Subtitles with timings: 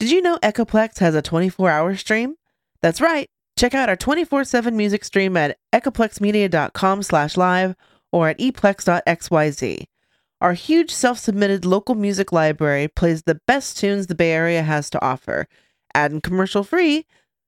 [0.00, 2.36] Did you know Echoplex has a 24 hour stream?
[2.80, 3.28] That's right.
[3.58, 7.74] Check out our 24 7 music stream at echoplexmedia.com slash live
[8.10, 9.84] or at eplex.xyz.
[10.40, 14.88] Our huge self submitted local music library plays the best tunes the Bay Area has
[14.88, 15.46] to offer,
[15.92, 17.04] ad and commercial free,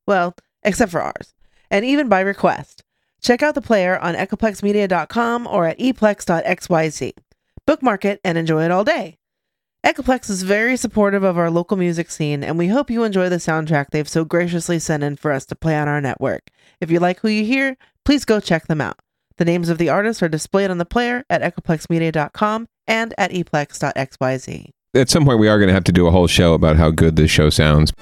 [0.06, 1.32] well, except for ours,
[1.70, 2.84] and even by request.
[3.22, 7.12] Check out the player on echoplexmedia.com or at eplex.xyz.
[7.66, 9.16] Bookmark it and enjoy it all day.
[9.84, 13.36] Echoplex is very supportive of our local music scene, and we hope you enjoy the
[13.36, 16.50] soundtrack they've so graciously sent in for us to play on our network.
[16.80, 19.00] If you like who you hear, please go check them out.
[19.38, 24.70] The names of the artists are displayed on the player at echoplexmedia.com and at eplex.xyz.
[24.94, 26.92] At some point, we are going to have to do a whole show about how
[26.92, 27.92] good this show sounds.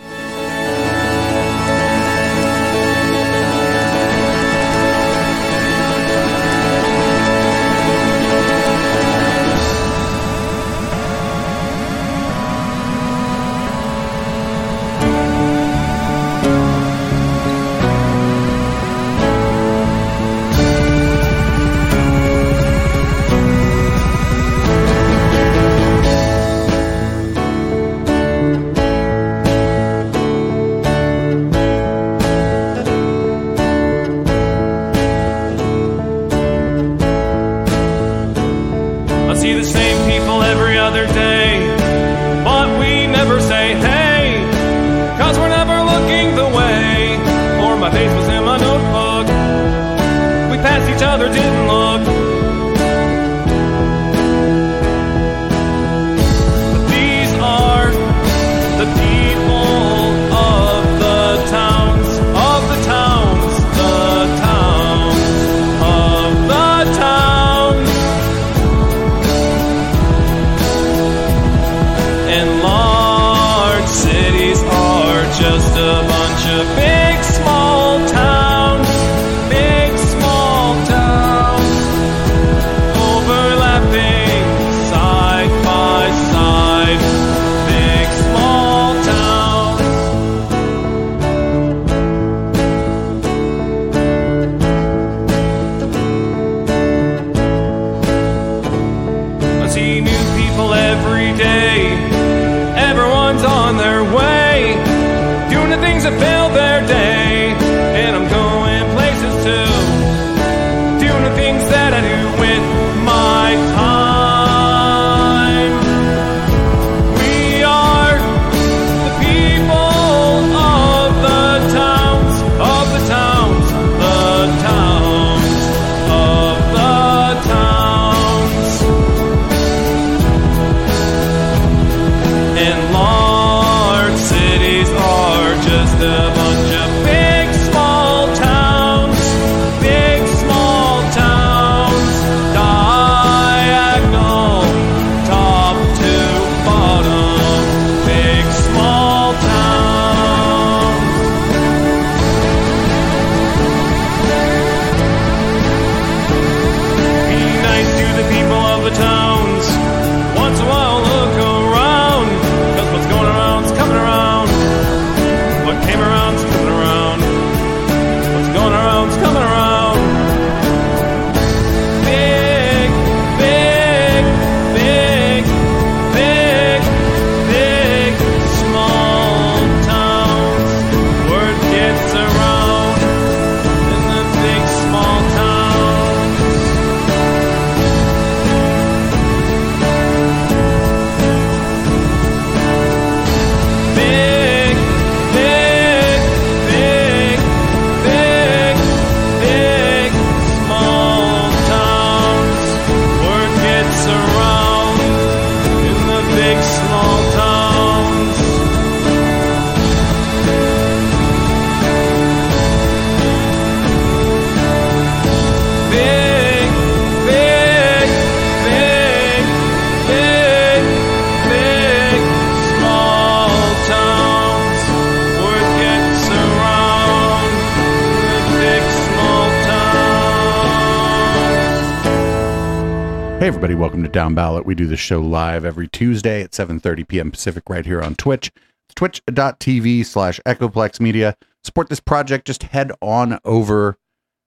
[234.21, 234.67] Down Ballot.
[234.67, 237.31] We do this show live every Tuesday at 7:30 p.m.
[237.31, 238.53] Pacific right here on Twitch.
[238.95, 241.35] Twitch.tv slash Echoplex Media.
[241.65, 243.97] Support this project, just head on over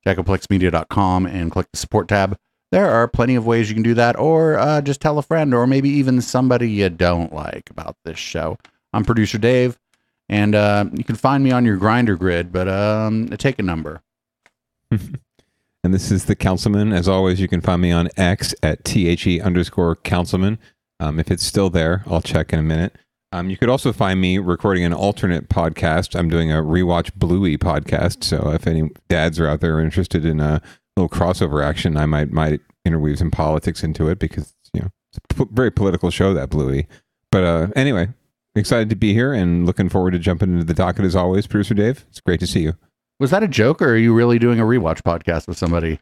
[0.05, 2.37] to echoplexmedia.com and click the support tab.
[2.71, 5.55] There are plenty of ways you can do that, or uh, just tell a friend,
[5.55, 8.59] or maybe even somebody you don't like about this show.
[8.93, 9.79] I'm producer Dave.
[10.29, 14.03] And uh, you can find me on your Grindr grid, but um, take a number.
[15.83, 16.93] And this is the Councilman.
[16.93, 20.57] As always, you can find me on X at THE underscore Councilman.
[20.99, 22.95] Um, if it's still there, I'll check in a minute.
[23.33, 26.17] Um, you could also find me recording an alternate podcast.
[26.17, 28.23] I'm doing a rewatch Bluey podcast.
[28.23, 30.61] So if any dads are out there interested in a
[30.95, 35.39] little crossover action, I might might interweave some politics into it because you know it's
[35.39, 36.87] a very political show that Bluey.
[37.31, 38.09] But uh, anyway,
[38.55, 41.47] excited to be here and looking forward to jumping into the docket as always.
[41.47, 42.73] Producer Dave, it's great to see you.
[43.19, 45.99] Was that a joke, or are you really doing a rewatch podcast with somebody?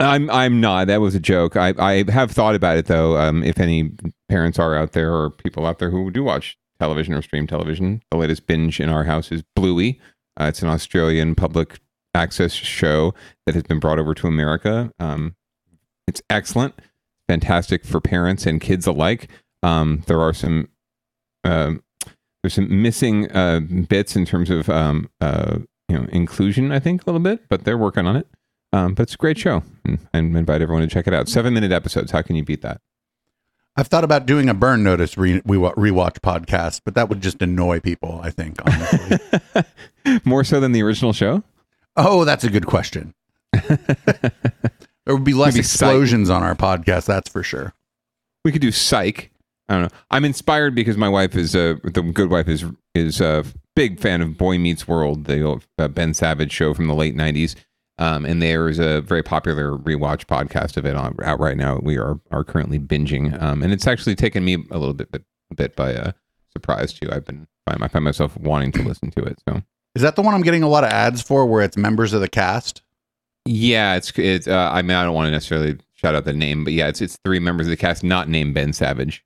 [0.00, 0.86] I'm I'm not.
[0.86, 1.56] That was a joke.
[1.56, 3.16] I I have thought about it though.
[3.16, 3.90] Um, if any
[4.28, 8.02] parents are out there or people out there who do watch television or stream television,
[8.10, 10.00] the latest binge in our house is Bluey.
[10.40, 11.80] Uh, it's an Australian public
[12.14, 13.12] access show
[13.46, 14.92] that has been brought over to America.
[15.00, 15.34] Um,
[16.06, 16.74] it's excellent,
[17.28, 19.28] fantastic for parents and kids alike.
[19.64, 20.68] Um, there are some
[21.44, 21.82] um
[22.42, 25.58] there's some missing uh, bits in terms of um, uh,
[25.88, 26.72] you know inclusion.
[26.72, 28.26] I think a little bit, but they're working on it.
[28.72, 31.28] Um, but it's a great show, and I invite everyone to check it out.
[31.28, 32.10] Seven minute episodes.
[32.10, 32.80] How can you beat that?
[33.76, 37.40] I've thought about doing a burn notice re- we rewatch podcast, but that would just
[37.40, 38.20] annoy people.
[38.22, 39.18] I think honestly.
[40.24, 41.44] More so than the original show.
[41.96, 43.14] oh, that's a good question.
[43.52, 44.32] there
[45.06, 45.86] would be less Maybe Psych.
[45.88, 47.72] explosions on our podcast, that's for sure.
[48.44, 49.30] We could do Psych.
[49.68, 49.98] I don't know.
[50.10, 52.64] I'm inspired because my wife is uh, the good wife is
[52.94, 53.44] is a
[53.78, 57.16] big fan of Boy Meets World, the old, uh, Ben Savage show from the late
[57.16, 57.54] '90s.
[58.00, 61.78] Um, and there is a very popular rewatch podcast of it on, out right now.
[61.80, 65.22] We are are currently binging, um, and it's actually taken me a little bit bit,
[65.54, 66.12] bit by uh,
[66.52, 67.08] surprise too.
[67.10, 69.38] I've been I find myself wanting to listen to it.
[69.48, 69.62] So
[69.94, 72.20] Is that the one I'm getting a lot of ads for, where it's members of
[72.20, 72.82] the cast?
[73.44, 74.48] yeah, it's it's.
[74.48, 77.00] Uh, I mean, I don't want to necessarily shout out the name, but yeah, it's
[77.00, 79.24] it's three members of the cast not named Ben Savage.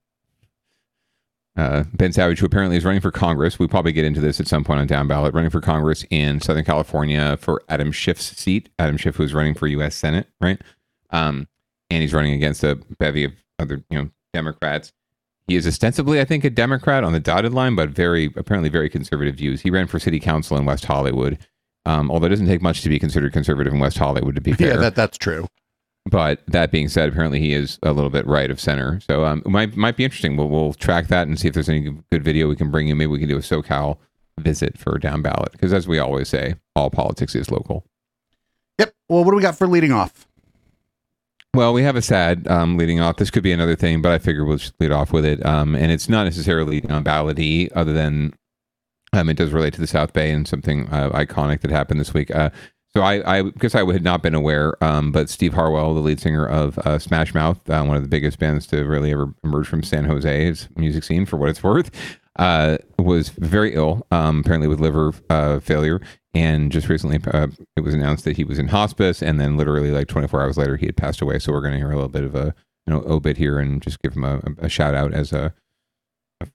[1.55, 3.59] Uh, ben Savage, who apparently is running for Congress.
[3.59, 5.35] We probably get into this at some point on down ballot.
[5.35, 8.69] Running for Congress in Southern California for Adam Schiff's seat.
[8.79, 9.95] Adam Schiff, who's running for U.S.
[9.95, 10.59] Senate, right?
[11.11, 11.47] Um,
[11.91, 14.93] and he's running against a bevy of other, you know, Democrats.
[15.47, 18.89] He is ostensibly, I think, a Democrat on the dotted line, but very apparently very
[18.89, 19.61] conservative views.
[19.61, 21.37] He ran for city council in West Hollywood.
[21.85, 24.53] Um, although it doesn't take much to be considered conservative in West Hollywood, to be
[24.53, 24.69] fair.
[24.69, 25.47] Yeah, that that's true.
[26.05, 28.99] But that being said, apparently he is a little bit right of center.
[28.99, 30.35] So um, it might might be interesting.
[30.35, 31.79] We'll we'll track that and see if there's any
[32.11, 32.95] good video we can bring you.
[32.95, 33.97] Maybe we can do a SoCal
[34.39, 37.85] visit for down ballot because, as we always say, all politics is local.
[38.79, 38.93] Yep.
[39.07, 40.27] Well, what do we got for leading off?
[41.55, 43.17] Well, we have a sad um, leading off.
[43.17, 45.45] This could be another thing, but I figure we'll just lead off with it.
[45.45, 48.33] Um, and it's not necessarily you know, ballot-y, other than
[49.13, 52.13] um, it does relate to the South Bay and something uh, iconic that happened this
[52.13, 52.35] week.
[52.35, 52.49] Uh,
[52.95, 56.19] so I, I guess I had not been aware, um, but Steve Harwell, the lead
[56.19, 59.67] singer of uh, Smash Mouth, uh, one of the biggest bands to really ever emerge
[59.67, 61.89] from San Jose's music scene, for what it's worth,
[62.37, 66.01] uh, was very ill, um, apparently with liver uh, failure.
[66.35, 69.91] And just recently, uh, it was announced that he was in hospice, and then literally
[69.91, 71.39] like 24 hours later, he had passed away.
[71.39, 72.53] So we're going to hear a little bit of a
[72.85, 75.53] you know obit here, and just give him a, a shout out as a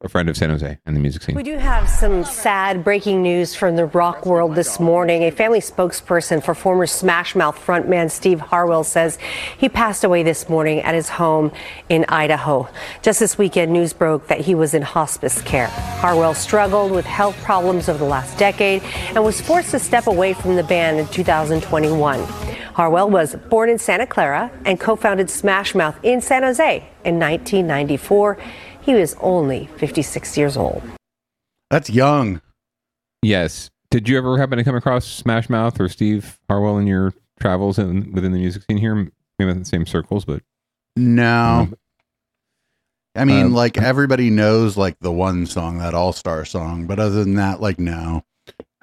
[0.00, 1.34] a friend of San Jose and the music scene.
[1.34, 5.24] We do have some sad breaking news from the rock world this morning.
[5.24, 9.18] A family spokesperson for former Smash Mouth frontman Steve Harwell says
[9.56, 11.52] he passed away this morning at his home
[11.88, 12.68] in Idaho.
[13.02, 15.68] Just this weekend, news broke that he was in hospice care.
[15.68, 18.82] Harwell struggled with health problems over the last decade
[19.14, 22.22] and was forced to step away from the band in 2021.
[22.78, 27.18] Harwell was born in Santa Clara and co founded Smash Mouth in San Jose in
[27.18, 28.38] 1994.
[28.88, 30.82] He was only 56 years old.
[31.68, 32.40] That's young.
[33.20, 33.68] Yes.
[33.90, 37.78] Did you ever happen to come across Smash Mouth or Steve Harwell in your travels
[37.78, 38.94] in, within the music scene here?
[38.94, 40.40] Maybe not in the same circles, but
[40.96, 41.68] No.
[43.14, 46.98] I mean, Um, like everybody knows like the one song, that All Star song, but
[46.98, 48.24] other than that, like no,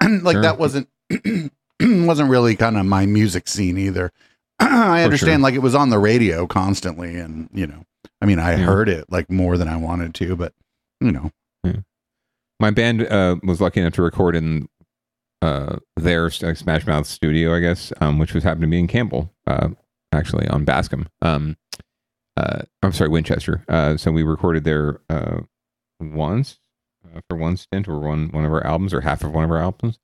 [0.00, 0.42] like Sure.
[0.42, 0.88] that wasn't
[1.82, 4.12] wasn't really kind of my music scene either.
[4.60, 5.42] I understand, sure.
[5.42, 7.82] like it was on the radio constantly, and you know,
[8.20, 8.64] I mean, I Yeah.
[8.64, 10.52] heard it like more than I wanted to, but
[11.00, 11.30] you know,
[12.58, 14.68] my band uh, was lucky enough to record in
[15.42, 18.86] uh, their uh, Smash Mouth studio, I guess, um, which was happened to be in
[18.86, 19.68] Campbell, uh,
[20.12, 21.06] actually on Bascom.
[21.20, 21.56] Um,
[22.38, 23.62] uh, I'm sorry, Winchester.
[23.68, 25.40] Uh, so we recorded there uh,
[26.00, 26.58] once
[27.14, 29.50] uh, for one stint or one one of our albums or half of one of
[29.50, 29.98] our albums.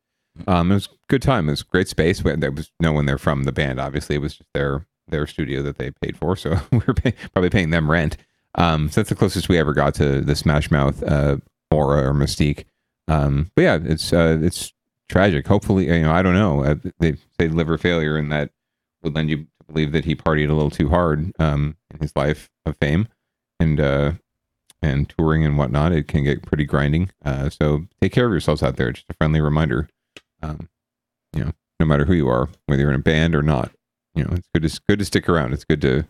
[0.46, 1.48] Um, it was a good time.
[1.48, 2.20] It was great space.
[2.20, 3.80] But There was no one there from the band.
[3.80, 6.36] Obviously, it was just their their studio that they paid for.
[6.36, 8.16] So we are pay, probably paying them rent.
[8.54, 11.38] Um, so that's the closest we ever got to the Smash Mouth uh,
[11.70, 12.64] aura or mystique.
[13.08, 14.72] Um, but yeah, it's uh, it's
[15.08, 15.46] tragic.
[15.46, 16.62] Hopefully, you know, I don't know.
[16.62, 18.50] Uh, they say liver failure, and that
[19.02, 22.14] would lend you to believe that he partied a little too hard um, in his
[22.14, 23.08] life of fame.
[23.58, 24.12] And uh,
[24.82, 27.10] and touring and whatnot, it can get pretty grinding.
[27.24, 28.90] Uh, so take care of yourselves out there.
[28.92, 29.88] Just a friendly reminder.
[30.42, 30.68] Um,
[31.32, 33.70] you know, no matter who you are, whether you're in a band or not,
[34.14, 35.52] you know, it's good to good to stick around.
[35.52, 36.04] It's good to,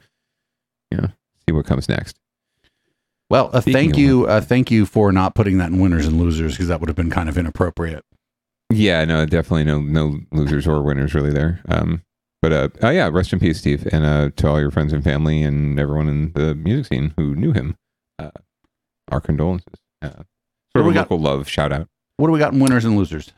[0.91, 1.09] you know,
[1.49, 2.17] see what comes next.
[3.31, 6.53] Well, uh, thank you, uh, thank you for not putting that in winners and losers
[6.53, 8.05] because that would have been kind of inappropriate.
[8.71, 11.61] Yeah, no, definitely no no losers or winners really there.
[11.69, 12.03] Um,
[12.43, 15.03] but uh, oh yeah, rest in peace, Steve, and uh, to all your friends and
[15.03, 17.77] family and everyone in the music scene who knew him.
[18.19, 18.31] Uh,
[19.11, 19.81] our condolences.
[20.01, 20.25] Uh, sort
[20.77, 21.11] of we a got?
[21.11, 21.89] local love shout out.
[22.17, 23.33] What do we got in winners and losers?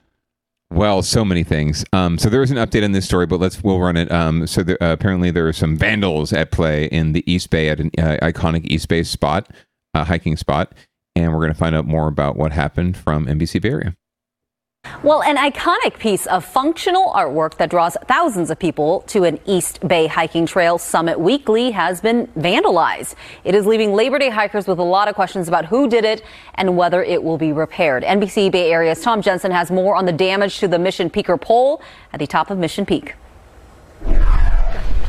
[0.70, 1.84] Well, so many things.
[1.92, 4.10] Um, so there is an update on this story, but let's we'll run it.
[4.10, 7.68] Um, so there, uh, apparently there are some vandals at play in the East Bay
[7.68, 9.50] at an uh, iconic East Bay spot,
[9.94, 10.74] uh, hiking spot,
[11.14, 13.96] and we're going to find out more about what happened from NBC Bay Area.
[15.04, 19.86] Well, an iconic piece of functional artwork that draws thousands of people to an East
[19.86, 23.14] Bay hiking trail Summit Weekly has been vandalized.
[23.44, 26.22] It is leaving Labor Day hikers with a lot of questions about who did it
[26.54, 28.02] and whether it will be repaired.
[28.02, 31.82] NBC Bay Area's Tom Jensen has more on the damage to the Mission Peaker pole
[32.12, 33.14] at the top of Mission Peak.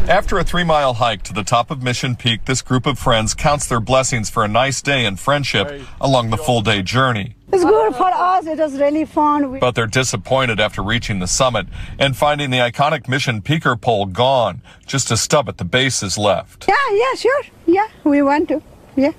[0.07, 3.33] After a three mile hike to the top of Mission Peak, this group of friends
[3.33, 7.35] counts their blessings for a nice day and friendship along the full day journey.
[7.51, 8.45] It's good for us.
[8.45, 9.59] It was really fun.
[9.59, 11.65] But they're disappointed after reaching the summit
[11.97, 14.61] and finding the iconic Mission Peaker pole gone.
[14.85, 16.65] Just a stub at the base is left.
[16.67, 17.43] yeah, yeah, sure.
[17.65, 18.61] Yeah, we want to.
[18.95, 19.11] Yeah,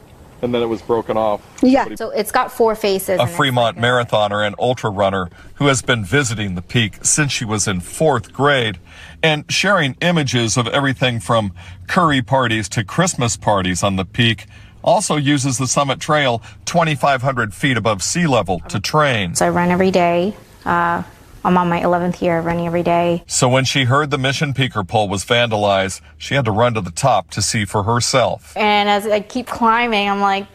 [0.42, 1.40] And then it was broken off.
[1.62, 1.94] yeah.
[1.94, 3.18] So it's got four faces.
[3.20, 7.32] A Fremont like a- marathoner and ultra runner who has been visiting the peak since
[7.32, 8.78] she was in fourth grade
[9.22, 11.52] and sharing images of everything from
[11.86, 14.46] curry parties to Christmas parties on the peak.
[14.84, 19.34] Also uses the summit trail 2,500 feet above sea level to train.
[19.34, 20.36] So I run every day.
[20.64, 21.02] Uh,
[21.46, 23.22] I'm on my 11th year of running every day.
[23.28, 26.80] So when she heard the Mission Peaker pole was vandalized, she had to run to
[26.80, 28.56] the top to see for herself.
[28.56, 30.48] And as I keep climbing, I'm like,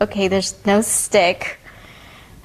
[0.00, 1.60] okay, there's no stick.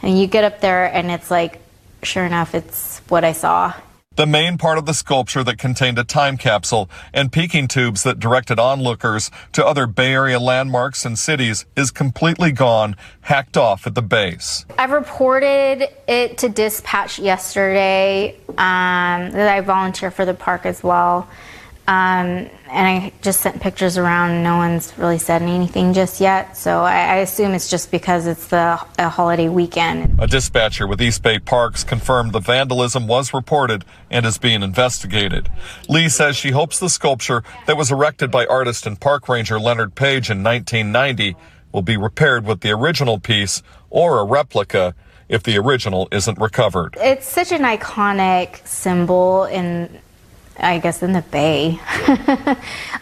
[0.03, 1.59] And you get up there, and it's like,
[2.03, 3.73] sure enough, it's what I saw.
[4.17, 8.19] The main part of the sculpture that contained a time capsule and peeking tubes that
[8.19, 13.95] directed onlookers to other Bay Area landmarks and cities is completely gone, hacked off at
[13.95, 14.65] the base.
[14.77, 18.37] I've reported it to dispatch yesterday.
[18.49, 21.29] Um, that I volunteer for the park as well.
[21.87, 24.43] Um, and I just sent pictures around.
[24.43, 26.55] No one's really said anything just yet.
[26.55, 30.17] So I, I assume it's just because it's the a holiday weekend.
[30.19, 35.49] A dispatcher with East Bay Parks confirmed the vandalism was reported and is being investigated.
[35.89, 39.95] Lee says she hopes the sculpture that was erected by artist and park ranger Leonard
[39.95, 41.35] Page in 1990
[41.71, 44.93] will be repaired with the original piece or a replica
[45.29, 46.95] if the original isn't recovered.
[46.99, 49.99] It's such an iconic symbol in,
[50.61, 51.79] I guess, in the Bay.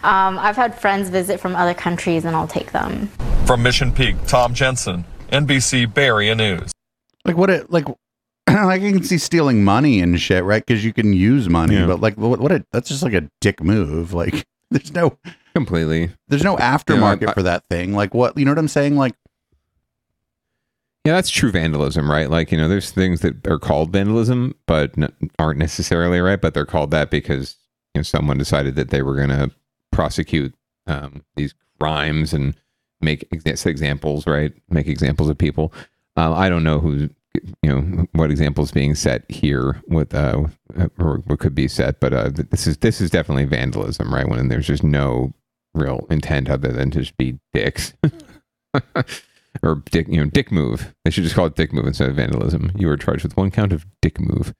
[0.02, 3.08] um, I've had friends visit from other countries, and I'll take them.
[3.46, 6.72] From Mission Peak, Tom Jensen, NBC Bay Area News.
[7.24, 7.50] Like what?
[7.50, 7.86] It like.
[8.50, 10.64] Like I can see stealing money and shit, right?
[10.66, 11.86] Because you can use money, Yeah.
[11.86, 12.40] but like, what?
[12.40, 14.12] what a, that's just like a dick move.
[14.12, 15.16] Like, there's no,
[15.54, 16.10] Completely.
[16.26, 17.92] there's no aftermarket I- for that thing.
[17.94, 18.36] Like, what?
[18.36, 18.96] You know what I'm saying?
[18.96, 19.14] Like,
[21.04, 22.28] Yeah, that's true vandalism, right?
[22.28, 26.52] Like, you know, there's things that are called vandalism, but n- aren't necessarily right, but
[26.52, 27.56] they're called that because
[27.94, 29.50] you know someone decided that they were going to
[29.92, 30.54] prosecute
[30.86, 32.54] um, these crimes and
[33.00, 34.52] make ex- examples, right?
[34.68, 35.72] Make examples of people.
[36.16, 37.08] Um, I don't know who,
[37.62, 40.44] you know, what examples being set here with uh,
[40.98, 44.28] or what could be set, but uh, this is this is definitely vandalism, right?
[44.28, 45.32] When there's just no
[45.72, 47.94] real intent other than to just be dicks.
[49.62, 50.94] or dick, you know, dick move.
[51.04, 52.72] They should just call it dick move instead of vandalism.
[52.76, 54.54] You were charged with one count of dick move.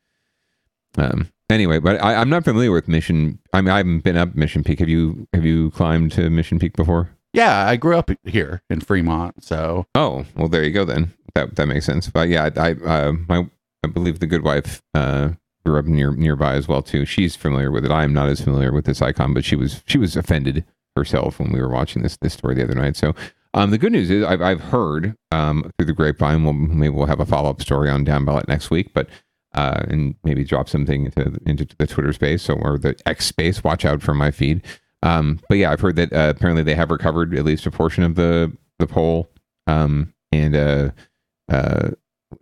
[0.97, 1.29] Um.
[1.49, 3.39] Anyway, but I, I'm not familiar with Mission.
[3.53, 4.79] I mean, I haven't been up Mission Peak.
[4.79, 5.27] Have you?
[5.33, 7.11] Have you climbed to Mission Peak before?
[7.33, 11.13] yeah, I grew up here in Fremont, so Oh, well, there you go then.
[11.35, 12.09] That that makes sense.
[12.09, 13.49] But yeah, I uh, my
[13.85, 15.31] I believe the good wife uh,
[15.65, 17.05] grew up near nearby as well too.
[17.05, 17.91] She's familiar with it.
[17.93, 20.65] I am not as familiar with this icon, but she was she was offended
[20.97, 22.97] herself when we were watching this this story the other night.
[22.97, 23.15] So
[23.55, 26.45] um, the good news is I've I've heard um, through the grapevine.
[26.45, 29.09] We'll maybe we'll have a follow up story on down ballot next week, but.
[29.53, 33.65] Uh, and maybe drop something into into the Twitter space or the X space.
[33.65, 34.63] Watch out for my feed.
[35.03, 38.05] Um, but yeah, I've heard that uh, apparently they have recovered at least a portion
[38.05, 39.29] of the the poll,
[39.67, 40.91] um, and uh,
[41.49, 41.91] uh,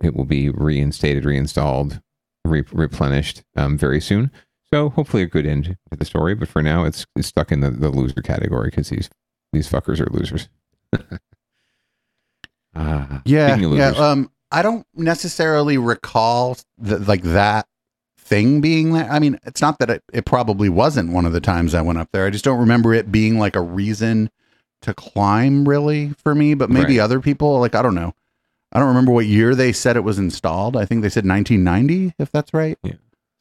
[0.03, 2.01] it will be reinstated, reinstalled,
[2.45, 4.31] re- replenished um, very soon.
[4.71, 6.35] So hopefully a good end to the story.
[6.35, 9.09] But for now, it's, it's stuck in the, the loser category because these
[9.51, 10.47] these fuckers are losers.
[12.75, 13.89] Ah, yeah, yeah.
[13.89, 17.67] Um, I don't necessarily recall th- like that
[18.17, 19.09] thing being there.
[19.11, 21.97] I mean, it's not that it, it probably wasn't one of the times I went
[21.97, 22.25] up there.
[22.25, 24.29] I just don't remember it being like a reason
[24.83, 27.03] to climb really for me, but maybe Right.
[27.03, 28.13] other people like I don't know.
[28.71, 30.77] I don't remember what year they said it was installed.
[30.77, 32.77] I think they said 1990, if that's right.
[32.83, 32.93] Yeah.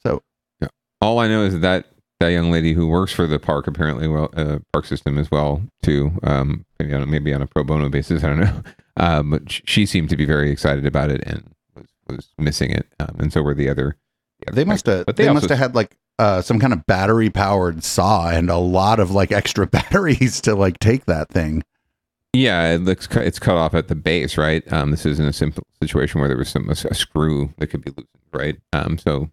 [0.02, 0.22] So
[0.60, 0.68] yeah.
[1.02, 1.84] All I know is that
[2.20, 5.62] that young lady who works for the park apparently well uh, park system as well
[5.82, 6.12] too.
[6.22, 8.24] Um, maybe on a, maybe on a pro bono basis.
[8.24, 8.62] I don't know.
[8.96, 12.86] Um, but she seemed to be very excited about it and was, was missing it.
[12.98, 13.96] Um, and so were the other.
[14.40, 16.84] the other they must have they, they must have had like uh, some kind of
[16.86, 21.62] battery powered saw and a lot of like extra batteries to like take that thing.
[22.34, 24.70] Yeah, it looks cu- it's cut off at the base, right?
[24.72, 27.84] Um, this isn't a simple situation where there was some a, a screw that could
[27.84, 28.56] be loosened, right?
[28.72, 29.30] Um, so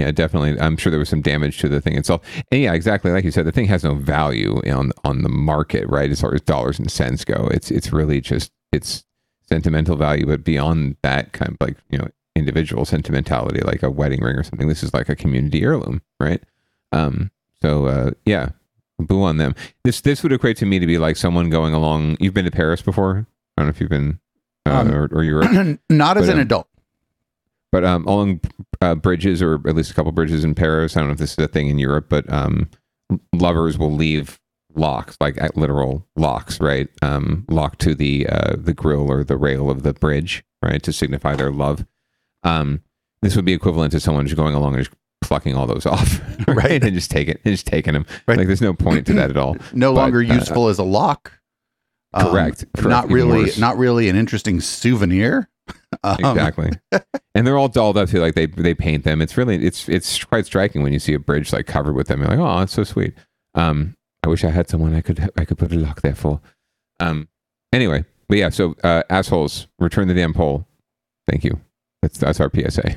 [0.00, 2.22] yeah, definitely, I'm sure there was some damage to the thing itself.
[2.50, 5.88] And yeah, exactly like you said, the thing has no value on on the market,
[5.88, 6.10] right?
[6.10, 9.04] As far as dollars and cents go, it's it's really just it's
[9.48, 14.20] sentimental value, but beyond that, kind of like you know individual sentimentality, like a wedding
[14.22, 14.68] ring or something.
[14.68, 16.42] This is like a community heirloom, right?
[16.92, 17.30] Um,
[17.60, 18.50] so uh, yeah,
[18.98, 19.54] boo on them.
[19.84, 22.16] This this would equate to me to be like someone going along.
[22.20, 23.26] You've been to Paris before?
[23.58, 24.18] I don't know if you've been
[24.66, 25.50] uh, Um, or, or Europe,
[25.90, 26.68] Not as But, an um, adult.
[27.72, 28.40] but um, along
[28.80, 30.96] uh, bridges or at least a couple bridges in Paris.
[30.96, 32.68] I don't know if this is a thing in Europe, but um,
[33.34, 34.38] lovers will leave
[34.74, 36.88] locks, like at literal locks, right?
[37.02, 40.92] Um, locked to the uh, the grill or the rail of the bridge, right, to
[40.92, 41.84] signify their love.
[42.42, 42.82] Um,
[43.22, 46.20] this would be equivalent to someone just going along and just plucking all those off,
[46.48, 46.84] right, Right.
[46.84, 48.06] and just taking and just taking them.
[48.26, 48.38] Right.
[48.38, 49.56] Like there's no point to that at all.
[49.74, 51.32] No but, longer uh, useful as a lock.
[52.12, 52.64] Um, Correct.
[52.74, 52.88] Correct.
[52.88, 53.50] Not really.
[53.58, 55.48] Not really an interesting souvenir.
[56.02, 56.70] Um, exactly.
[57.34, 59.20] And they're all dolled up too like they they paint them.
[59.20, 62.20] It's really it's it's quite striking when you see a bridge like covered with them.
[62.20, 63.14] You're like oh it's so sweet.
[63.54, 66.40] Um i wish i had someone i could i could put a lock there for.
[66.98, 67.28] Um
[67.72, 70.66] anyway but yeah so uh assholes return the damn pole
[71.28, 71.60] thank you.
[72.02, 72.96] That's that's our psa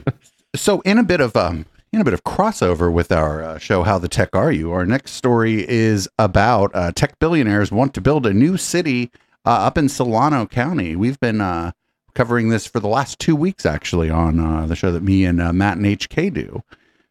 [0.56, 3.82] So in a bit of um in a bit of crossover with our uh, show
[3.82, 8.00] how the tech are you our next story is about uh, tech billionaires want to
[8.00, 9.10] build a new city
[9.46, 10.94] uh, up in Solano County.
[10.94, 11.72] We've been uh,
[12.18, 15.40] covering this for the last two weeks actually on uh, the show that me and
[15.40, 16.64] uh, Matt and HK do.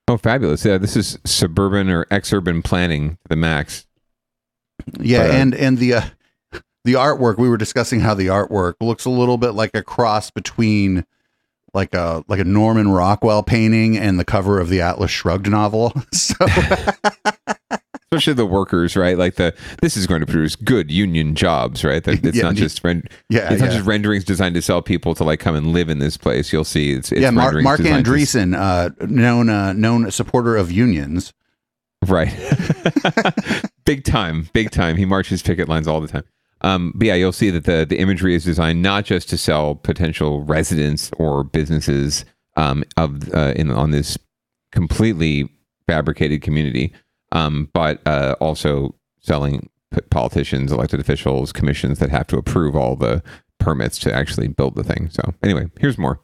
[0.09, 0.65] Oh fabulous.
[0.65, 3.87] Yeah this is suburban or exurban planning to the max.
[4.99, 6.01] Yeah But, uh, and and the uh,
[6.83, 10.29] the artwork we were discussing how the artwork looks a little bit like a cross
[10.29, 11.05] between
[11.73, 15.93] like a like a Norman Rockwell painting and the cover of the Atlas Shrugged novel.
[16.11, 16.35] So
[18.11, 22.03] especially the workers right like the this is going to produce good union jobs right
[22.05, 23.75] That it's Yeah, not just rend- yeah it's not yeah.
[23.77, 26.53] just renderings designed to sell people to like come and live in this place.
[26.53, 30.55] You'll see it's, it's yeah, Mark, Mark designed to- Andreessen, uh, known uh, known supporter
[30.55, 31.33] of unions.
[32.07, 32.29] right?
[33.85, 34.95] big time, big time.
[34.97, 36.23] He marches picket lines all the time.
[36.61, 39.75] Um, but yeah, you'll see that the the imagery is designed not just to sell
[39.75, 42.23] potential residents or businesses
[42.55, 44.17] um, of uh, in on this
[44.71, 45.49] completely
[45.87, 46.93] fabricated community,
[47.31, 52.95] um, but uh, also selling p- politicians, elected officials, commissions that have to approve all
[52.95, 53.23] the
[53.59, 55.09] permits to actually build the thing.
[55.11, 56.19] So anyway, here's more.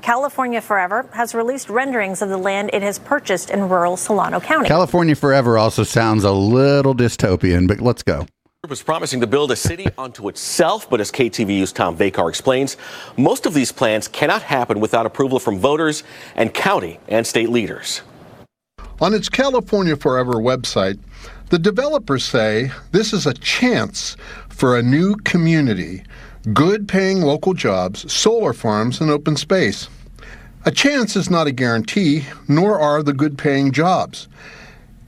[0.00, 4.68] California Forever has released renderings of the land it has purchased in rural Solano County.
[4.68, 8.26] California Forever also sounds a little dystopian, but let's go.
[8.68, 12.76] Was promising to build a city unto itself, but as KTVU's Tom Vacar explains,
[13.16, 16.02] most of these plans cannot happen without approval from voters
[16.36, 18.02] and county and state leaders.
[19.00, 20.98] On its California Forever website,
[21.48, 24.14] the developers say this is a chance
[24.50, 26.04] for a new community,
[26.52, 29.88] good paying local jobs, solar farms, and open space.
[30.66, 34.28] A chance is not a guarantee, nor are the good paying jobs.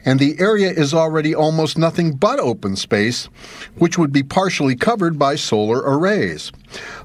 [0.04, 3.28] And the area is already almost nothing but open space,
[3.76, 6.50] which would be partially covered by solar arrays.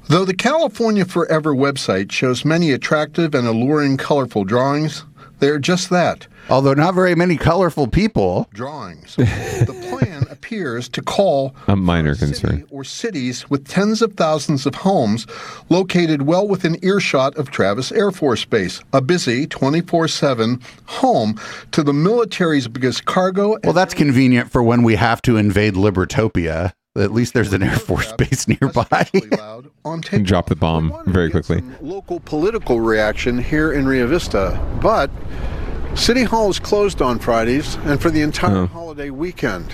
[0.08, 5.04] Though the California Forever website shows many attractive and alluring colorful drawings,
[5.38, 8.48] they're just that Although not very many colorful people.
[8.54, 9.16] drawings.
[9.16, 12.64] the plan appears to call A minor concern.
[12.70, 15.26] or cities with tens of thousands of homes
[15.68, 21.38] located well within earshot of Travis Air Force Base, a busy 24 7 home
[21.72, 23.58] to the military's biggest cargo.
[23.62, 26.72] Well, that's convenient for when we have to invade Libertopia.
[26.98, 29.08] At least there's an Air Force base nearby.
[29.84, 31.62] on And drop the bomb very quickly.
[31.80, 35.10] local political reaction here in Rio Vista, but
[35.94, 38.66] City Hall is closed on Fridays and for the entire Oh.
[38.66, 39.72] holiday weekend.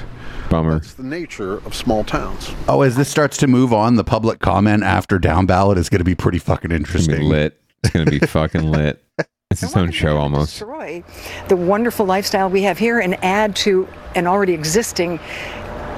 [0.50, 0.76] Bummer.
[0.76, 2.52] It's the nature of small towns.
[2.68, 5.98] oh, as this starts to move on, the public comment after down ballot is going
[6.00, 7.16] to be pretty fucking interesting.
[7.18, 7.60] be lit.
[7.82, 9.02] It's gonna be fucking lit.
[9.50, 10.50] It's its own show almost.
[10.58, 11.04] destroy
[11.48, 15.20] the wonderful lifestyle we have here and add to an already existing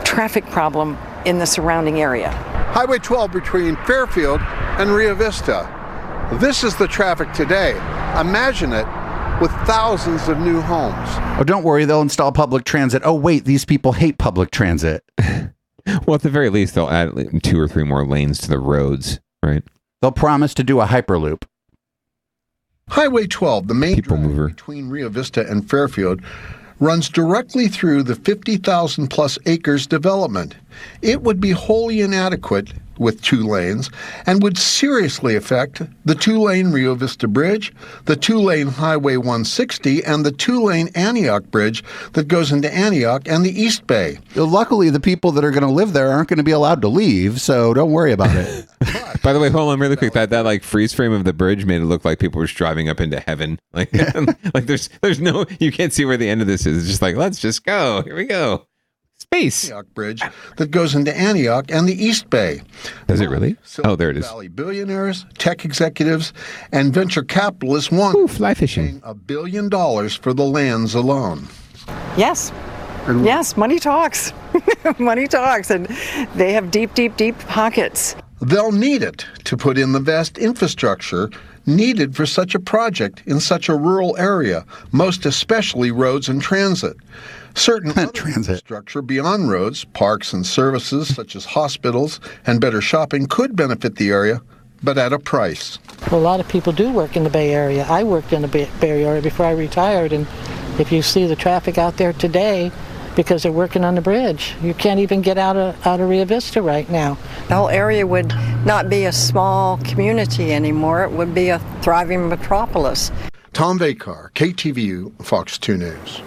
[0.05, 2.31] traffic problem in the surrounding area.
[2.71, 4.41] Highway 12 between Fairfield
[4.79, 5.69] and Rio Vista.
[6.41, 7.73] This is the traffic today.
[8.19, 8.87] Imagine it
[9.41, 11.09] with thousands of new homes.
[11.39, 13.03] Oh, don't worry, they'll install public transit.
[13.05, 15.05] Oh, wait, these people hate public transit.
[16.07, 17.13] well, at the very least, they'll add
[17.43, 19.63] two or three more lanes to the roads, right?
[20.01, 21.43] They'll promise to do a hyperloop.
[22.89, 26.23] Highway 12, the main drag between Rio Vista and Fairfield,
[26.81, 30.55] runs directly through the 50,000 plus acres development.
[31.03, 33.91] It would be wholly inadequate with two lanes
[34.27, 37.73] and would seriously affect the two lane Rio Vista Bridge,
[38.05, 41.83] the two lane Highway 160, and the two lane Antioch Bridge
[42.13, 44.19] that goes into Antioch and the East Bay.
[44.35, 46.89] Luckily, the people that are going to live there aren't going to be allowed to
[46.89, 48.67] leave, so don't worry about it.
[49.23, 50.13] By the way, hold on really quick.
[50.13, 52.57] That that like freeze frame of the bridge made it look like people were just
[52.57, 53.59] driving up into heaven.
[53.77, 53.93] Like
[54.55, 56.79] like there's there's no you can't see where the end of this is.
[56.79, 58.01] It's just like let's just go.
[58.03, 58.67] Here we go.
[59.33, 59.65] Space.
[59.65, 60.23] Antioch Bridge
[60.57, 62.63] that goes into Antioch and the East Bay.
[63.09, 63.57] Does it really?
[63.83, 64.25] oh, there it is.
[64.25, 66.33] Valley billionaires, tech executives,
[66.71, 69.01] and venture capitalists want Ooh, fly fishing.
[69.05, 71.49] a billion dollars for the lands alone.
[72.17, 72.53] Yes.
[73.23, 74.33] Yes, money talks.
[74.99, 75.71] money talks.
[75.71, 75.87] And
[76.37, 78.15] they have deep, deep, deep pockets.
[78.41, 81.31] They'll need it to put in the vast infrastructure
[81.67, 86.97] needed for such a project in such a rural area, most especially roads and transit.
[87.57, 93.57] Certain other structure beyond roads, parks and services such as hospitals and better shopping could
[93.57, 94.43] benefit the area,
[94.83, 95.79] but at a price.
[96.13, 97.87] Well, a lot of people do work in the Bay Area.
[97.89, 100.27] I worked in the Bay Bay Area before I retired, and
[100.79, 102.71] if you see the traffic out there today,
[103.17, 106.27] because they're working on the bridge, you can't even get out of out of Rio
[106.27, 107.17] Vista right now.
[107.49, 108.29] The whole area would
[108.67, 111.05] not be a small community anymore.
[111.05, 113.11] It would be a thriving metropolis.
[113.55, 116.21] Tom Vacar, KTVU, Fox 2 News.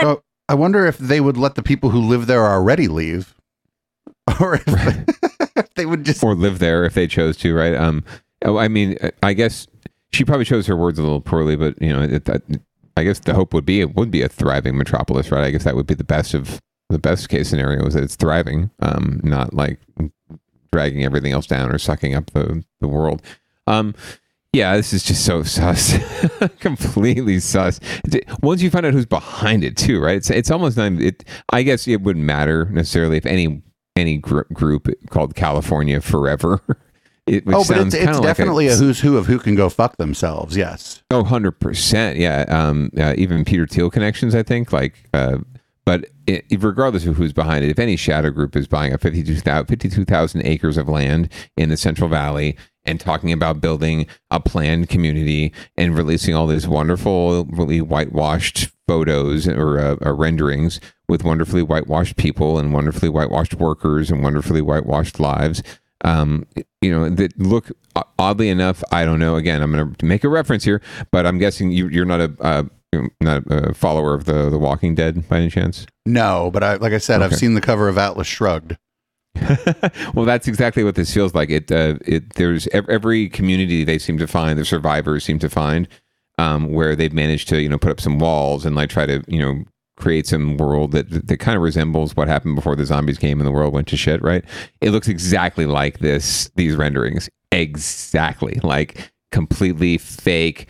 [0.00, 3.34] So I wonder if they would let the people who live there already leave,
[4.40, 4.64] or if,
[5.56, 7.74] if they would just or live there if they chose to, right?
[7.74, 8.04] Um,
[8.44, 9.66] oh, I mean, I guess
[10.12, 12.42] she probably chose her words a little poorly, but you know, it, that,
[12.96, 15.44] I guess the hope would be it would be a thriving metropolis, right?
[15.44, 18.16] I guess that would be the best of the best case scenario is that it's
[18.16, 19.80] thriving, um, not like
[20.72, 23.22] dragging everything else down or sucking up the the world.
[23.66, 23.94] Um,
[24.54, 25.98] yeah, this is just so sus,
[26.60, 27.80] completely sus.
[28.42, 30.16] Once you find out who's behind it, too, right?
[30.16, 30.92] It's it's almost not.
[30.92, 33.62] It I guess it wouldn't matter necessarily if any
[33.96, 36.60] any gr- group called California Forever.
[37.26, 39.96] It, oh, but it's, it's like definitely a, who's who of who can go fuck
[39.96, 40.58] themselves.
[40.58, 41.02] Yes.
[41.10, 42.18] Oh, 100%.
[42.18, 42.44] Yeah.
[42.48, 44.74] Um, uh, even Peter Thiel connections, I think.
[44.74, 45.38] Like, uh,
[45.86, 49.66] but it, regardless of who's behind it, if any shadow group is buying up 52,000
[49.66, 55.52] 52,000 acres of land in the Central Valley and talking about building a planned community
[55.76, 62.16] and releasing all these wonderful, really whitewashed photos or, uh, or renderings with wonderfully whitewashed
[62.16, 65.62] people and wonderfully whitewashed workers and wonderfully whitewashed lives,
[66.04, 66.46] um,
[66.80, 67.70] you know, that look
[68.18, 68.84] oddly enough.
[68.92, 69.36] I don't know.
[69.36, 72.34] Again, I'm going to make a reference here, but I'm guessing you, you're not a
[72.40, 72.62] uh,
[73.20, 75.86] not a follower of the the Walking Dead by any chance.
[76.06, 78.76] No, but I like I said, I've seen the cover of Atlas Shrugged.
[80.14, 81.50] well, that's exactly what this feels like.
[81.50, 85.88] It, uh, it there's every community they seem to find, the survivors seem to find,
[86.38, 89.22] um, where they've managed to you know put up some walls and like try to
[89.26, 89.64] you know
[89.96, 93.46] create some world that that kind of resembles what happened before the zombies came and
[93.46, 94.22] the world went to shit.
[94.22, 94.44] Right?
[94.80, 96.50] It looks exactly like this.
[96.54, 100.68] These renderings, exactly like completely fake.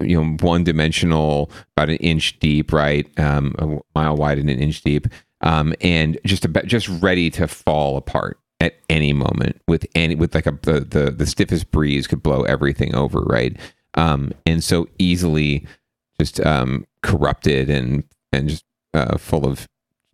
[0.00, 3.04] You know, one dimensional, about an inch deep, right?
[3.18, 5.08] Um, a mile wide and an inch deep
[5.42, 10.34] um, and just about just ready to fall apart at any moment with any with
[10.34, 13.56] like a the the, the stiffest breeze could blow everything over, right?
[13.94, 15.66] Um, and so easily
[16.20, 19.68] just um, corrupted and and just uh, full of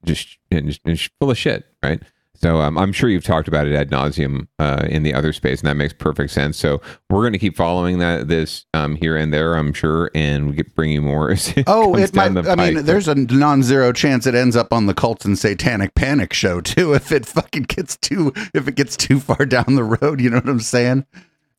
[0.04, 2.02] just, and just, and just full of shit, right?
[2.40, 5.60] So um, I'm sure you've talked about it ad nauseum uh, in the other space,
[5.60, 6.56] and that makes perfect sense.
[6.56, 10.50] So we're going to keep following that this um, here and there, I'm sure, and
[10.50, 11.32] we get bring you more.
[11.32, 12.36] as Oh, it might.
[12.46, 16.32] I mean, there's a non-zero chance it ends up on the cult and Satanic Panic
[16.32, 16.94] show too.
[16.98, 20.38] If it fucking gets too, if it gets too far down the road, you know
[20.38, 21.06] what I'm saying?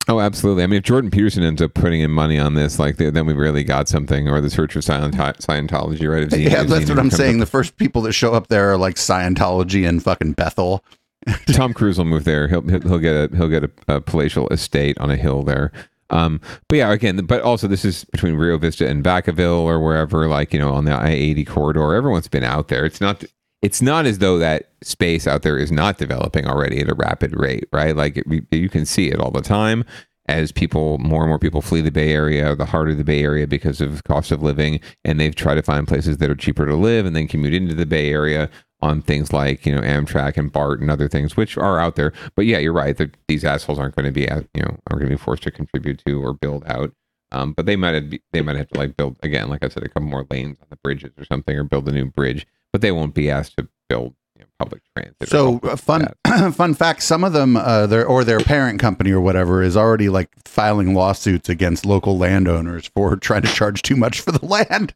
[0.10, 0.64] Oh, absolutely.
[0.64, 3.38] I mean, if Jordan Peterson ends up putting in money on this, like then we've
[3.38, 4.28] really got something.
[4.28, 6.24] Or the Church of Scientology, right?
[6.24, 7.36] If Xena- yeah, that's what I'm saying.
[7.36, 10.84] up- The first people that show up there are like Scientology and fucking Bethel.
[11.54, 12.48] Tom Cruise will move there.
[12.48, 15.72] He'll he'll he'll get a he'll get a, a palatial estate on a hill there.
[16.10, 20.28] Um, but yeah, again, but also this is between Rio Vista and Vacaville or wherever,
[20.28, 21.94] like you know, on the I eighty corridor.
[21.94, 22.84] Everyone's been out there.
[22.84, 23.24] It's not
[23.62, 27.38] it's not as though that space out there is not developing already at a rapid
[27.38, 27.96] rate, right?
[27.96, 29.84] Like it, you can see it all the time
[30.28, 33.22] as people more and more people flee the Bay Area, the heart of the Bay
[33.24, 36.66] Area because of cost of living, and they've tried to find places that are cheaper
[36.68, 38.50] to live and then commute into the Bay Area
[38.82, 42.14] on things like you know Amtrak and BART and other things which are out there.
[42.36, 42.96] But yeah, you're right.
[42.98, 44.22] that These assholes aren't going to be
[44.54, 46.94] you know aren't going to be forced to contribute to or build out
[47.32, 49.84] Um, but they might have, they might have to like build again, like I said,
[49.84, 52.48] a couple more lanes on the bridges or something, or build a new bridge.
[52.72, 55.30] But they won't be asked to build you know, public transit.
[55.30, 56.08] So uh, like fun
[56.54, 60.10] fun fact: some of them, uh, their or their parent company or whatever, is already
[60.10, 64.94] like filing lawsuits against local landowners for trying to charge too much for the land.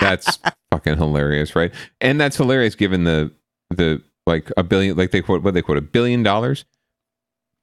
[0.00, 0.38] That's
[0.70, 1.72] fucking hilarious, right?
[2.00, 3.32] And that's hilarious given the
[3.70, 6.64] the like a billion, like they quote what they quote a billion dollars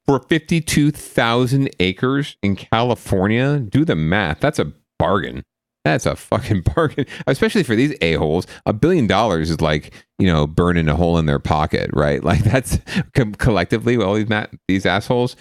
[0.06, 3.58] for fifty two thousand acres in California.
[3.58, 4.40] Do the math.
[4.40, 5.44] That's a bargain.
[5.88, 8.46] That's a fucking bargain, especially for these a holes.
[8.66, 12.22] A billion dollars is like you know burning a hole in their pocket, right?
[12.28, 12.78] Like that's
[13.14, 15.34] com- collectively all these ma- these assholes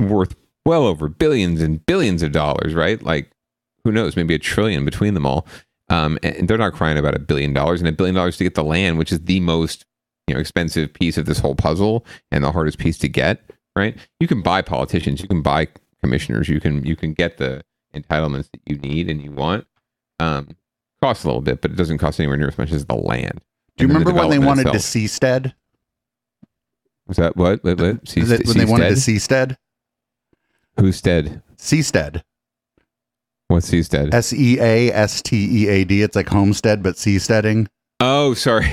[0.00, 0.34] worth
[0.64, 3.02] well over billions and billions of dollars, right?
[3.02, 3.30] Like
[3.84, 5.46] who knows, maybe a trillion between them all.
[5.90, 8.54] Um, and they're not crying about a billion dollars and a billion dollars to get
[8.54, 9.84] the land, which is the most
[10.26, 13.42] you know expensive piece of this whole puzzle and the hardest piece to get.
[13.76, 13.94] Right?
[14.20, 15.68] You can buy politicians, you can buy
[16.02, 17.62] commissioners, you can you can get the
[18.00, 19.66] entitlements that you need and you want.
[20.20, 20.56] Um,
[21.02, 23.40] costs a little bit, but it doesn't cost anywhere near as much as the land.
[23.76, 25.04] Do you then the remember when they wanted to itself.
[25.04, 25.54] seastead?
[27.06, 27.62] Was that what?
[27.62, 27.78] What?
[27.78, 28.16] what?
[28.16, 29.56] It when they wanted to seastead?
[30.78, 31.42] Who's dead?
[31.56, 32.22] Seastead.
[33.48, 34.12] What's seastead?
[34.12, 36.02] S E A S T E A D.
[36.02, 37.68] It's like homestead, but seasteading.
[38.00, 38.70] Oh, sorry.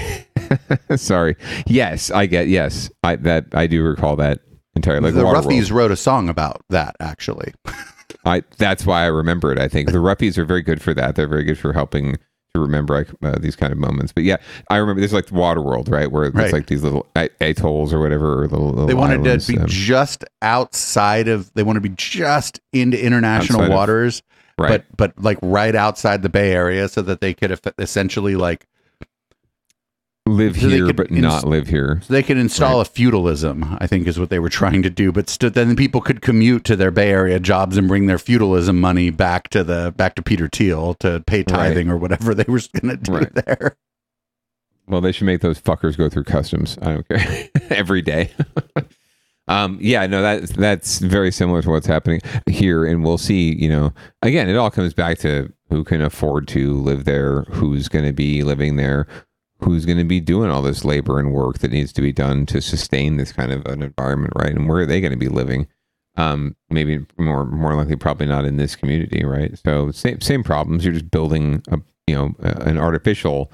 [0.95, 1.35] sorry.
[1.67, 2.47] Yes, I get.
[2.47, 4.39] Yes, I that I do recall that
[4.75, 5.11] entirely.
[5.11, 5.23] Like the.
[5.23, 7.53] Ruffies wrote a song about that actually.
[8.25, 9.59] I that's why I remember it.
[9.59, 11.15] I think the Ruffies are very good for that.
[11.15, 12.17] They're very good for helping
[12.53, 14.11] to remember uh, these kind of moments.
[14.13, 14.37] But yeah,
[14.69, 16.53] I remember there's like the Water World, right, where it's Right.
[16.53, 17.07] like these little
[17.41, 18.43] atolls or whatever.
[18.43, 21.51] Or little, little They wanted islands, to be um, just outside of.
[21.53, 24.21] They want to be just into international Outside of- waters,
[24.59, 24.83] right.
[24.97, 28.67] but but like right outside the Bay Area, so that they could essentially like
[30.35, 32.01] live so here could but not live here.
[32.03, 35.11] So they could install a feudalism, I think is what they were trying to do.
[35.11, 38.79] But st- then people could commute to their Bay Area jobs and bring their feudalism
[38.79, 42.59] money back to the back to Peter Thiel to pay tithing or whatever they were
[42.81, 43.33] going to do Right.
[43.33, 43.75] there.
[44.87, 46.77] Well, they should make those fuckers go through customs.
[46.81, 48.31] I don't care every day.
[49.47, 53.55] um, yeah, no, that that's very similar to what's happening here, and we'll see.
[53.55, 57.87] You know, again, it all comes back to who can afford to live there, who's
[57.87, 59.07] going to be living there,
[59.63, 62.45] who's going to be doing all this labor and work that needs to be done
[62.47, 64.51] to sustain this kind of an environment, right?
[64.51, 65.67] And where are they going to be living?
[66.15, 69.57] Um, maybe more more likely, probably not in this community, right?
[69.65, 70.85] So same same problems.
[70.85, 73.51] You're just building a you know an artificial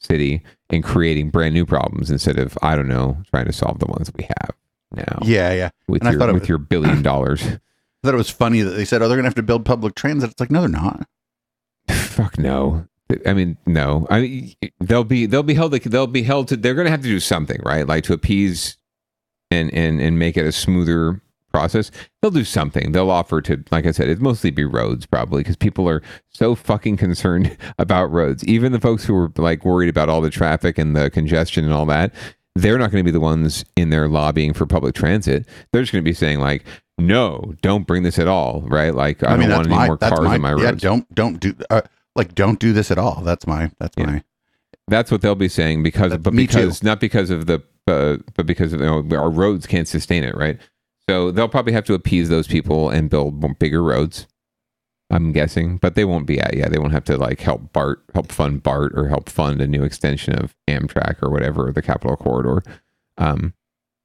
[0.00, 3.86] city and creating brand new problems instead of I don't know trying to solve the
[3.86, 4.54] ones we have
[4.94, 5.18] now.
[5.22, 5.70] Yeah, yeah.
[5.88, 7.42] With And I your thought with was- your billion dollars.
[8.04, 9.64] I thought it was funny that they said, "Oh, they're going to have to build
[9.64, 11.06] public transit." It's like, no, they're not.
[11.88, 12.86] Fuck no.
[13.26, 14.06] I mean, no.
[14.10, 16.56] I mean, they'll be they'll be held they'll be held to.
[16.56, 17.86] They're going to have to do something, right?
[17.86, 18.76] Like to appease
[19.50, 21.20] and and and make it a smoother
[21.52, 21.90] process.
[22.20, 22.92] They'll do something.
[22.92, 26.54] They'll offer to, like I said, it'd mostly be roads probably because people are so
[26.54, 28.44] fucking concerned about roads.
[28.44, 31.72] Even the folks who are like worried about all the traffic and the congestion and
[31.72, 32.12] all that,
[32.54, 35.46] they're not going to be the ones in there lobbying for public transit.
[35.72, 36.64] They're just going to be saying like,
[36.98, 38.94] no, don't bring this at all, right?
[38.94, 40.62] Like I, don't want any more cars on my roads.
[40.62, 40.70] yeah.
[40.72, 41.82] Don't don't do uh,
[42.16, 43.22] like don't do this at all.
[43.22, 44.22] That's my that's my
[44.88, 46.36] That's what they'll be saying because, but too.
[46.36, 50.24] because not because of the, uh, but because of you know, our roads can't sustain
[50.24, 50.58] it, right?
[51.08, 54.26] So they'll probably have to appease those people and build bigger roads.
[55.10, 56.56] I'm guessing, but they won't be at.
[56.56, 59.66] Yeah, they won't have to like help Bart, help fund Bart, or help fund a
[59.66, 62.62] new extension of Amtrak or whatever the Capital Corridor,
[63.18, 63.52] um,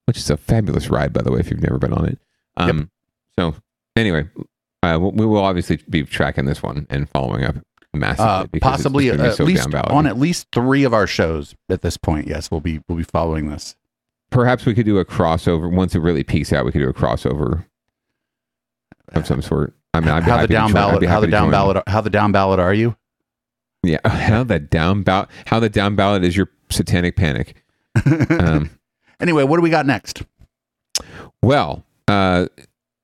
[0.06, 2.20] which is a fabulous ride, by the way, if you've never been on it.
[2.58, 2.90] Um,
[3.40, 3.56] So
[3.96, 4.28] anyway,
[4.84, 7.56] uh, we will obviously be tracking this one and following up
[8.00, 8.60] massively.
[8.60, 12.28] uh, possibly gonna at least on at least three of our shows at this point.
[12.28, 13.76] Yes, we'll be we'll be following this.
[14.30, 16.66] perhaps we could do a crossover once it really peaks out.
[16.66, 17.66] We could do a crossover
[19.14, 19.74] of some sort.
[19.94, 21.04] I mean, I'd be how the down ballot?
[21.04, 21.84] How the down ballot?
[21.88, 22.96] How the down ballot are you?
[23.84, 25.30] Yeah, how the down ballot?
[25.46, 27.64] How the down ballot is your satanic panic?
[28.30, 28.70] um,
[29.20, 30.22] Anyway, what do we got next?
[31.42, 32.46] well, uh,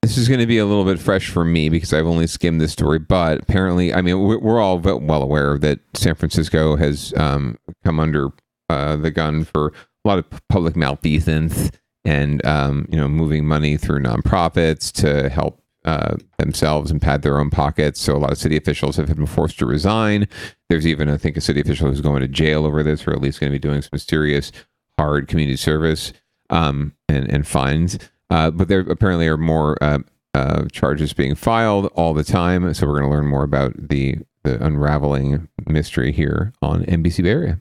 [0.03, 2.59] this is going to be a little bit fresh for me because I've only skimmed
[2.59, 2.99] this story.
[2.99, 8.29] But apparently, I mean, we're, all well aware that San Francisco has um, come under
[8.69, 11.71] uh, the gun for a lot of public malfeasance
[12.03, 17.39] and um, you know moving money through nonprofits to help uh, themselves and pad their
[17.39, 18.01] own pockets.
[18.01, 20.27] So a lot of city officials have been forced to resign.
[20.67, 23.21] There's even, I think, a city official who's going to jail over this, or at
[23.21, 24.51] least going to be doing some serious
[24.99, 26.11] hard community service
[26.49, 27.97] um, and and fines.
[28.33, 29.99] Uh, but there apparently are more uh,
[30.33, 32.73] uh, charges being filed all the time.
[32.73, 37.29] So we're going to learn more about the the unraveling mystery here on NBC Bay
[37.29, 37.59] Area.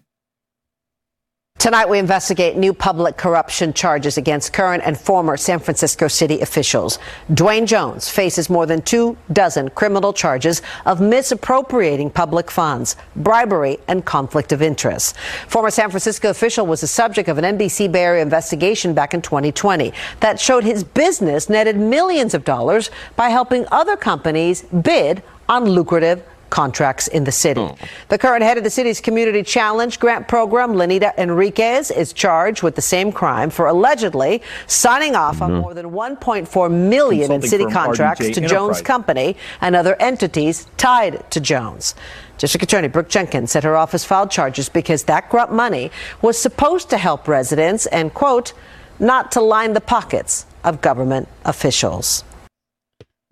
[1.63, 6.99] Tonight, we investigate new public corruption charges against current and former San Francisco city officials.
[7.31, 14.05] Dwayne Jones faces more than two dozen criminal charges of misappropriating public funds, bribery, and
[14.05, 15.17] conflict of interest.
[15.47, 19.23] Former San Francisco official was the subject of an NBC Bay Area investigation back in
[19.23, 25.67] 2020 that showed his business netted millions of dollars by helping other companies bid on
[25.67, 27.65] lucrative contracts in the city.
[27.65, 27.85] Hmm.
[28.09, 32.77] The current head of the city's community challenge grant program, Lanita Henriquez, is charged with
[32.77, 35.61] the same crime for allegedly signing off on mm-hmm.
[35.63, 41.29] more than 1.4 million in city contracts RDJ to Jones Company and other entities tied
[41.31, 41.95] to Jones.
[42.37, 46.91] District Attorney Brooke Jenkins said her office filed charges because that grant money was supposed
[46.91, 48.53] to help residents and, quote,
[48.99, 52.25] not to line the pockets of government officials.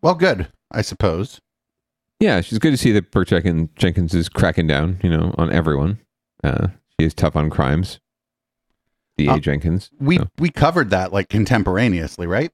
[0.01, 1.39] Well, good, I suppose.
[2.21, 5.51] Yeah, it's good to see that Brooke Jenkins, Jenkins is cracking down, you know, on
[5.51, 5.99] everyone.
[6.45, 7.99] Uh, she is tough on crimes.
[9.17, 9.33] D.A.
[9.33, 9.91] Uh, Jenkins.
[9.99, 12.53] We we covered that like contemporaneously, right?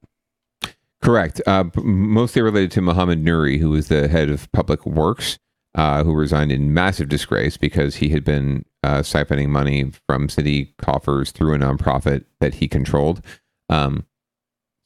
[1.01, 1.41] Correct.
[1.45, 5.37] Uh, mostly related to Mohammed Nuru, who was the head of public works,
[5.75, 10.73] uh, who resigned in massive disgrace because he had been uh, siphoning money from city
[10.77, 13.21] coffers through a nonprofit that he controlled.
[13.69, 14.05] Um,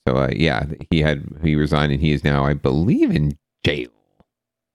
[0.08, 3.89] so uh, yeah, he had he resigned, and he is now, I believe, in jail,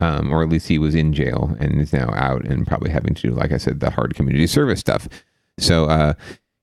[0.01, 3.15] um, or at least he was in jail and is now out and probably having
[3.15, 5.09] to do, like I said, the hard community service stuff.
[5.59, 6.15] So uh,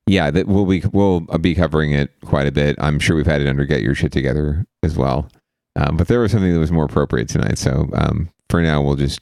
[0.05, 2.75] yeah, that we'll be we'll be covering it quite a bit.
[2.79, 5.29] I'm sure we've had it under get your shit together as well.
[5.75, 7.57] Um, but there was something that was more appropriate tonight.
[7.57, 9.19] So um, for now, we'll just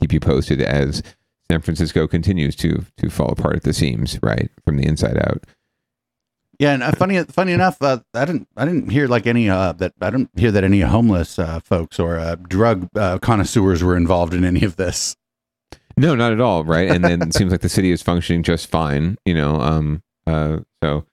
[0.00, 1.02] keep you posted as
[1.50, 5.44] San Francisco continues to to fall apart at the seams, right from the inside out.
[6.60, 9.72] Yeah, and uh, funny funny enough, uh, I didn't I didn't hear like any uh,
[9.72, 13.96] that I didn't hear that any homeless uh, folks or uh, drug uh, connoisseurs were
[13.96, 15.16] involved in any of this.
[15.96, 16.90] No, not at all, right?
[16.90, 19.58] And then it seems like the city is functioning just fine, you know.
[19.58, 21.06] Um, uh, so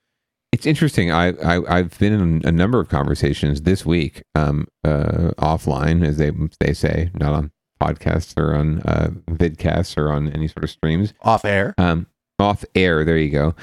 [0.51, 1.13] it's interesting.
[1.13, 6.17] I, I I've been in a number of conversations this week, um, uh, offline, as
[6.17, 10.69] they they say, not on podcasts or on uh, vidcasts or on any sort of
[10.69, 11.73] streams, off air.
[11.77, 12.07] Um,
[12.37, 13.05] off air.
[13.05, 13.55] There you go.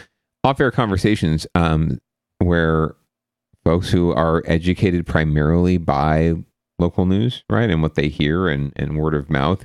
[0.45, 2.01] Off air conversations, um,
[2.39, 2.95] where
[3.65, 6.35] folks who are educated primarily by
[6.79, 9.65] local news, right, and what they hear and and word of mouth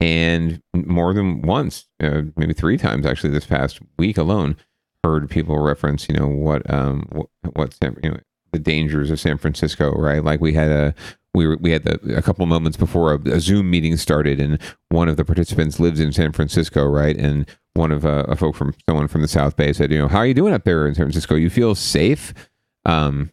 [0.00, 4.56] and more than once, uh, maybe three times actually this past week alone,
[5.02, 8.18] heard people reference, you know, what um what, what you know
[8.52, 10.22] the dangers of San Francisco, right?
[10.22, 10.94] Like we had a
[11.34, 14.58] we were, we had the, a couple moments before a, a Zoom meeting started, and
[14.88, 17.16] one of the participants lives in San Francisco, right?
[17.16, 20.08] And one of uh, a folk from someone from the South Bay said, you know,
[20.08, 21.34] how are you doing up there in San Francisco?
[21.34, 22.32] You feel safe,
[22.84, 23.30] um,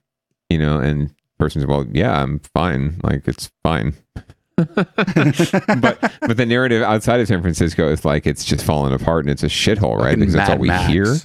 [0.49, 2.99] you know, and person said, well, yeah, I'm fine.
[3.03, 3.93] Like it's fine.
[4.55, 9.31] but but the narrative outside of San Francisco is like it's just falling apart and
[9.31, 10.09] it's a shithole, right?
[10.09, 10.91] Fucking Because that's all Mad we Max.
[10.91, 11.15] hear,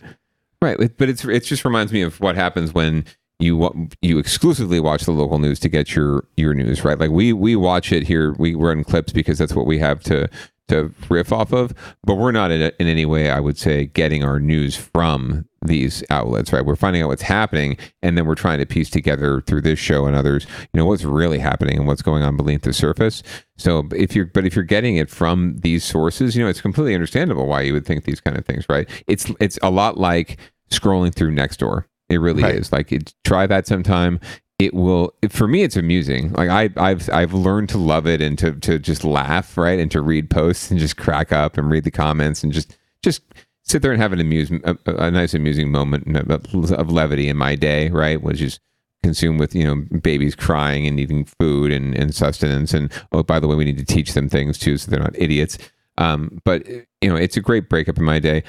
[0.63, 0.79] right?
[0.97, 3.05] But it's it just reminds me of what happens when
[3.39, 6.99] you you exclusively watch the local news to get your your news, right?
[6.99, 10.29] Like we we watch it here, we run clips because that's what we have to
[10.69, 11.73] to riff off of,
[12.05, 16.05] but we're not in, in any way, I would say, getting our news from these
[16.11, 16.65] outlets, right?
[16.65, 20.07] We're finding out what's happening, and then we're trying to piece together through this show
[20.07, 23.23] and others, you know, what's really happening and what's going on beneath the surface.
[23.57, 26.95] So if you're, but if you're getting it from these sources, you know, it's completely
[26.95, 28.89] understandable why you would think these kind of things, right?
[29.09, 30.39] It's it's a lot like
[30.71, 31.85] scrolling through Nextdoor.
[32.09, 32.55] It really Right.
[32.55, 32.73] is.
[32.73, 34.19] Like, it, try that sometime
[34.59, 36.33] it will for me it's amusing.
[36.33, 39.91] Like i i've i've learned to love it and to to just laugh right and
[39.93, 43.23] to read posts and just crack up and read the comments and just just
[43.63, 47.37] sit there and have an amusement a, a nice amusing moment of of levity in
[47.37, 48.59] my day right which is
[49.03, 52.75] consumed with you know babies crying and needing food and, and sustenance.
[52.75, 55.17] And oh by the way we need to teach them things too so they're not
[55.19, 55.59] idiots.
[55.99, 58.43] Um, but you know it's a great breakup in my day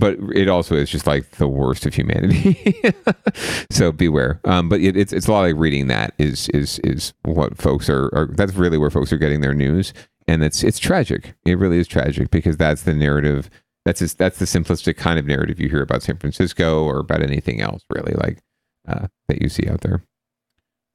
[0.00, 2.74] but it also is just like the worst of humanity.
[3.70, 4.40] so beware.
[4.44, 7.88] Um, but it, it's it's a lot like reading that is is is what folks
[7.88, 8.26] are, are.
[8.32, 9.92] That's really where folks are getting their news,
[10.26, 11.34] and it's it's tragic.
[11.44, 13.50] It really is tragic because that's the narrative.
[13.84, 17.22] That's just, that's the simplistic kind of narrative you hear about San Francisco or about
[17.22, 18.42] anything else, really, like
[18.86, 20.04] uh, that you see out there.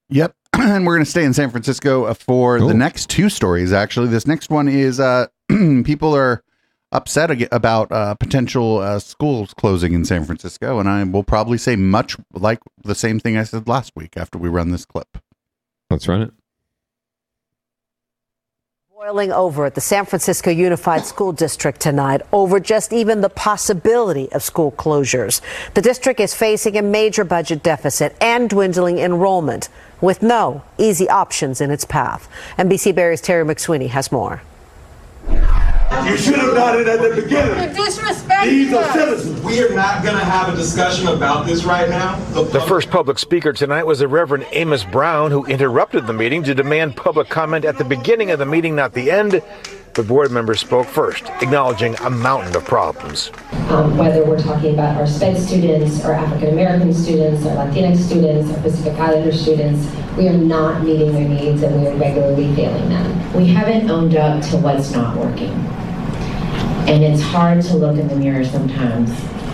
[0.09, 0.35] Yep.
[0.53, 4.07] and we're going to stay in San Francisco uh, for the next two stories, actually.
[4.07, 5.27] This next one is uh,
[5.83, 6.43] people are
[6.95, 10.79] upset ag- about uh, potential uh, schools closing in San Francisco.
[10.79, 14.37] And I will probably say much like the same thing I said last week after
[14.37, 15.17] we run this clip.
[15.89, 16.31] Let's run it.
[18.95, 24.31] Boiling over at the San Francisco Unified School District tonight over just even the possibility
[24.31, 25.41] of school closures.
[25.73, 29.69] The district is facing a major budget deficit and dwindling enrollment
[30.01, 32.29] with no easy options in its path.
[32.57, 34.41] NBC Bay Area's Terry McSweeney has more.
[35.29, 37.57] You should have done it at the beginning.
[37.57, 38.93] You're disrespecting These are us.
[38.93, 39.41] citizens.
[39.41, 42.17] We are not going to have a discussion about this right now.
[42.31, 46.53] The first public speaker tonight was the Reverend Amos Brown, who interrupted the meeting to
[46.53, 49.41] demand public comment at the beginning of the meeting, not the end.
[49.95, 53.31] But board members spoke first, acknowledging a mountain of problems.
[53.69, 58.51] um, whether we're talking about our SPED students, our African American students, our Latinx students,
[58.51, 59.87] our Pacific Islander students,
[60.17, 63.33] we are not meeting their needs and we are regularly failing them.
[63.33, 65.51] We haven't owned up to what's not working.
[66.87, 69.09] And it's hard to look in the mirror sometimes,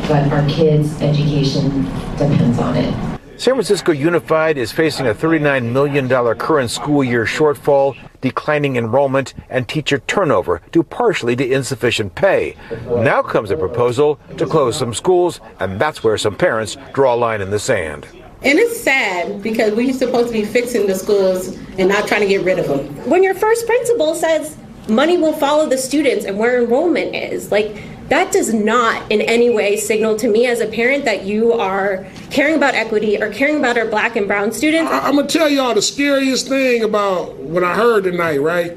[0.07, 1.83] but our kids' education
[2.17, 2.93] depends on it.
[3.39, 9.67] San Francisco Unified is facing a $39 million current school year shortfall, declining enrollment, and
[9.67, 12.55] teacher turnover due partially to insufficient pay.
[12.87, 17.17] Now comes a proposal to close some schools, and that's where some parents draw a
[17.17, 18.07] line in the sand.
[18.43, 22.27] And it's sad because we're supposed to be fixing the schools and not trying to
[22.27, 22.87] get rid of them.
[23.09, 24.57] when your first principal says
[24.89, 29.49] money will follow the students and where enrollment is like that does not in any
[29.49, 33.57] way signal to me as a parent that you are caring about equity or caring
[33.57, 37.37] about our black and brown students I- I'm gonna tell y'all the scariest thing about
[37.37, 38.75] what I heard tonight, right?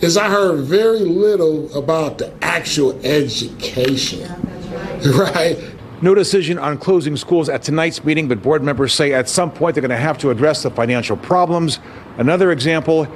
[0.00, 4.28] Is I heard very little about the actual education,
[5.06, 5.56] right?
[6.02, 9.74] No decision on closing schools at tonight's meeting, but board members say at some point
[9.74, 11.80] they're going to have to address the financial problems.
[12.18, 13.08] Another example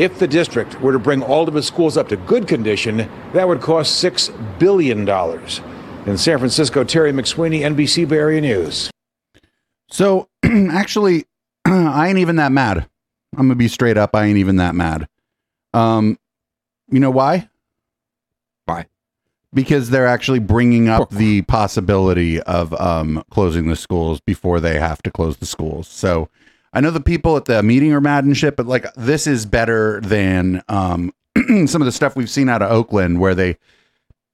[0.00, 3.46] if the district were to bring all of its schools up to good condition, that
[3.46, 5.06] would cost $6 billion.
[6.06, 8.90] In San Francisco, Terry McSweeney, NBC Bay Area News.
[9.90, 11.26] So actually,
[11.66, 12.88] I ain't even that mad.
[13.36, 14.16] I'm gonna be straight up.
[14.16, 15.06] I ain't even that mad.
[15.74, 16.18] Um,
[16.90, 17.50] you know why?
[18.64, 18.86] Why?
[19.52, 25.02] Because they're actually bringing up the possibility of um closing the schools before they have
[25.02, 25.86] to close the schools.
[25.86, 26.30] So
[26.72, 29.46] I know the people at the meeting are mad and shit, but like this is
[29.46, 31.12] better than um
[31.66, 33.56] some of the stuff we've seen out of Oakland where they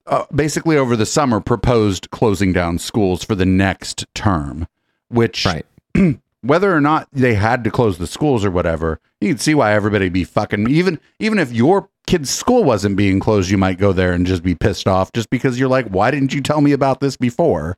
[0.06, 4.68] uh, basically over the summer proposed closing down schools for the next term,
[5.08, 5.66] which right.
[6.42, 9.72] whether or not they had to close the schools or whatever, you can see why
[9.72, 13.92] everybody be fucking even even if your kid's school wasn't being closed, you might go
[13.92, 16.72] there and just be pissed off just because you're like, why didn't you tell me
[16.72, 17.76] about this before?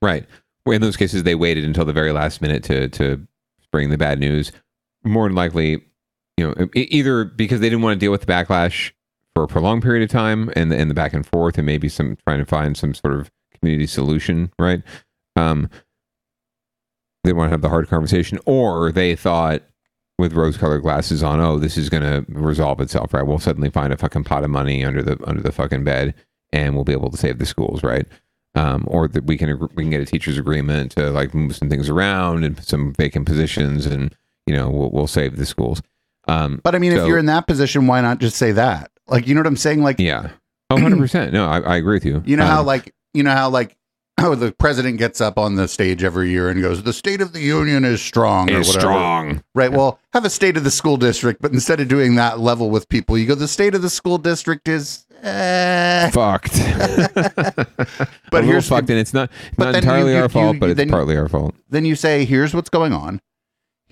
[0.00, 0.26] Right.
[0.64, 3.26] Well, in those cases, they waited until the very last minute to to
[3.72, 4.52] bring the bad news.
[5.04, 5.82] More than likely,
[6.36, 8.92] you know, either because they didn't want to deal with the backlash
[9.34, 11.88] for a prolonged period of time and the, and the back and forth, and maybe
[11.88, 14.82] some trying to find some sort of community solution, right?
[15.36, 15.70] Um,
[17.24, 19.62] they want to have the hard conversation, or they thought
[20.18, 23.26] with rose-colored glasses on, oh, this is going to resolve itself, right?
[23.26, 26.14] We'll suddenly find a fucking pot of money under the under the fucking bed,
[26.52, 28.06] and we'll be able to save the schools, right?
[28.56, 31.70] Um, or that we can we can get a teachers agreement to like move some
[31.70, 34.12] things around and some vacant positions, and
[34.46, 35.80] you know we'll we'll save the schools.
[36.26, 38.90] Um, But I mean, if you're in that position, why not just say that?
[39.06, 39.82] Like, you know what I'm saying?
[39.82, 40.30] Like, yeah,
[40.70, 41.32] oh, 100 percent.
[41.32, 42.22] No, I, I agree with you.
[42.26, 43.76] You know how Um, like you know how like
[44.18, 47.32] how the president gets up on the stage every year and goes, "The State of
[47.32, 49.42] the Union is strong." or Is strong.
[49.54, 49.70] right?
[49.70, 52.88] Well, have a state of the school district, but instead of doing that level with
[52.88, 56.10] people, you go, "The state of the school district is." Eh.
[56.10, 56.52] fucked.
[58.30, 60.90] but here's- fucked, and it's not not entirely you- our you- fault, you- but it's
[60.90, 61.54] partly our fault.
[61.68, 63.20] Then you say, "Here's what's going on."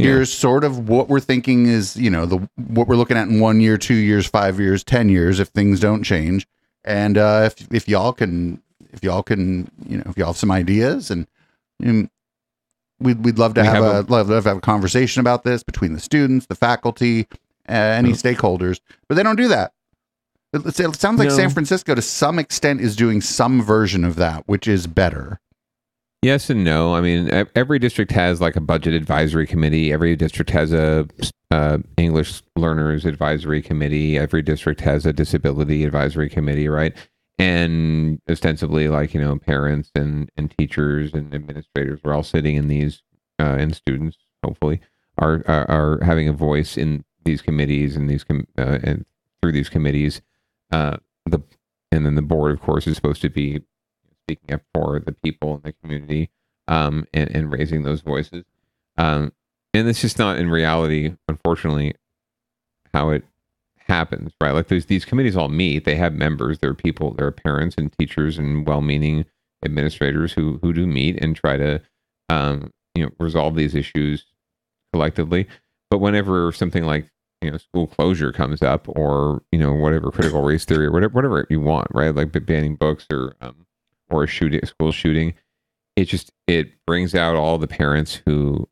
[0.00, 3.40] Here's sort of what we're thinking is, you know, the what we're looking at in
[3.40, 6.46] one year, two years, five years, ten years, if things don't change.
[6.84, 8.62] And uh, if if y'all can,
[8.92, 11.26] if y'all can, you know, if y'all have some ideas, and,
[11.82, 12.08] and
[13.00, 15.42] we'd we'd love to We have, have a, love, love to have a conversation about
[15.42, 17.26] this between the students, the faculty,
[17.68, 18.78] uh, any stakeholders.
[19.08, 19.72] But they don't do that.
[20.52, 21.34] It, sounds like No.
[21.34, 25.40] San Francisco, to some extent, is doing some version of that, which is better.
[26.22, 26.94] Yes and no.
[26.94, 29.92] I mean, every district has like a budget advisory committee.
[29.92, 31.06] Every district has a
[31.52, 34.18] uh, English learners advisory committee.
[34.18, 36.96] Every district has a disability advisory committee, right?
[37.38, 42.66] And ostensibly, like you know, parents and and teachers and administrators are all sitting in
[42.66, 43.02] these,
[43.38, 44.80] uh, and students hopefully
[45.18, 49.06] are, are are having a voice in these committees and these com- uh, and
[49.40, 50.20] through these committees.
[50.70, 50.96] Uh,
[51.26, 51.42] the
[51.90, 53.62] and then the board, of course, is supposed to be
[54.24, 56.30] speaking up for the people in the community
[56.66, 58.44] um, and, and raising those voices.
[58.98, 59.32] Um,
[59.72, 61.94] and it's just not in reality, unfortunately,
[62.92, 63.24] how it
[63.76, 64.52] happens, right?
[64.52, 67.74] Like there's these committees all meet, they have members, there are people, there are parents
[67.78, 69.24] and teachers and well-meaning
[69.64, 71.80] administrators who who do meet and try to
[72.28, 74.24] um, you know resolve these issues
[74.92, 75.46] collectively.
[75.90, 77.10] But whenever something like
[77.40, 81.14] you know school closure comes up or you know whatever critical race theory or whatever
[81.14, 83.66] whatever you want right like banning books or um,
[84.10, 85.34] or a shooting school shooting
[85.96, 88.68] it just it brings out all the parents who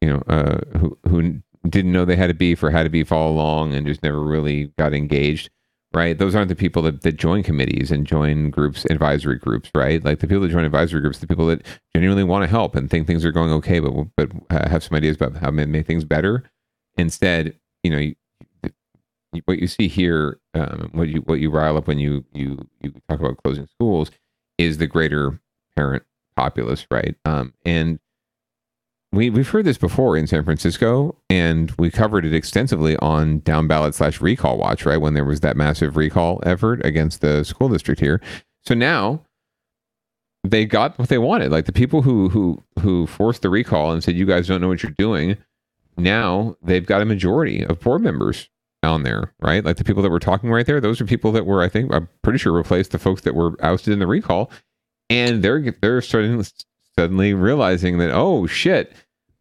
[0.00, 3.04] you know uh who who didn't know they had to be for had to be
[3.04, 5.50] follow along and just never really got engaged
[5.92, 6.18] right?
[6.18, 10.04] Those aren't the people that, that join committees and join groups, advisory groups, right?
[10.04, 12.88] Like the people that join advisory groups, the people that genuinely want to help and
[12.88, 16.04] think things are going okay, but but have some ideas about how to make things
[16.04, 16.44] better.
[16.96, 18.14] Instead, you know, you,
[19.32, 22.58] you- what you see here, um, what you what you rile up when you you
[22.82, 24.10] you talk about closing schools,
[24.58, 25.40] is the greater
[25.76, 26.02] parent
[26.36, 27.14] populace, right?
[27.24, 28.00] Um, and
[29.12, 33.68] we we've heard this before in San Francisco, and we covered it extensively on down
[33.68, 34.96] ballot slash recall watch, right?
[35.00, 38.20] When there was that massive recall effort against the school district here.
[38.64, 39.22] So now
[40.44, 41.52] they got what they wanted.
[41.52, 44.68] Like the people who who who forced the recall and said you guys don't know
[44.68, 45.36] what you're doing.
[45.96, 48.48] Now they've got a majority of board members
[48.82, 49.64] on there, right?
[49.64, 51.92] Like the people that were talking right there, those are people that were, I think,
[51.92, 54.50] I'm pretty sure replaced the folks that were ousted in the recall,
[55.08, 56.44] and they're they're starting
[56.98, 58.92] suddenly realizing that oh shit,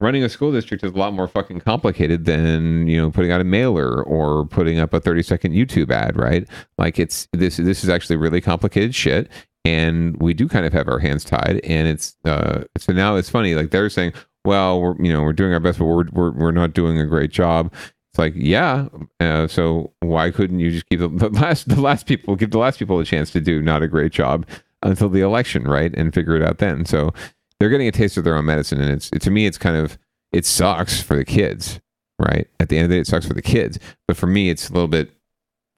[0.02, 3.42] running a school district is a lot more fucking complicated than you know putting out
[3.42, 6.48] a mailer or putting up a 30 second YouTube ad, right?
[6.78, 9.30] Like it's this this is actually really complicated shit,
[9.66, 13.30] and we do kind of have our hands tied, and it's uh so now it's
[13.30, 14.14] funny like they're saying,
[14.46, 17.06] well we're you know we're doing our best, but we're we're, we're not doing a
[17.06, 17.74] great job.
[18.12, 18.88] It's like, yeah.
[19.20, 22.58] Uh, so why couldn't you just give the, the last the last people give the
[22.58, 24.46] last people a chance to do not a great job
[24.82, 26.86] until the election, right, and figure it out then?
[26.86, 27.14] So
[27.60, 29.78] they're getting a taste of their own medicine, and it's it, to me, it's kind
[29.78, 29.98] of
[30.32, 31.80] it sucks for the kids,
[32.18, 32.48] right?
[32.60, 33.78] At the end of the day, it sucks for the kids,
[34.08, 35.12] but for me, it's a little bit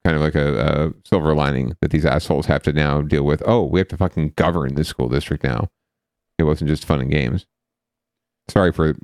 [0.04, 3.44] kind of like a, a silver lining that these assholes have to now deal with.
[3.46, 5.70] Oh, we have to fucking govern this school district now.
[6.40, 7.46] It wasn't just fun and games.
[8.52, 8.96] Sorry for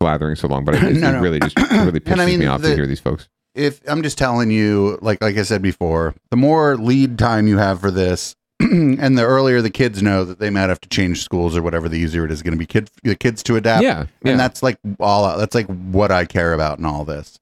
[0.00, 1.20] blathering so long, but it, it No, no.
[1.20, 3.28] really just really pisses I mean, me off the- to hear these folks.
[3.54, 7.58] if I'm just telling you, like like I said before, the more lead time you
[7.58, 11.22] have for this, and the earlier the kids know that they might have to change
[11.22, 13.82] schools or whatever, the easier it is going to be kid the kids to adapt.
[13.82, 14.30] Yeah, yeah.
[14.32, 17.38] and that's like all that's like what I care about in all this.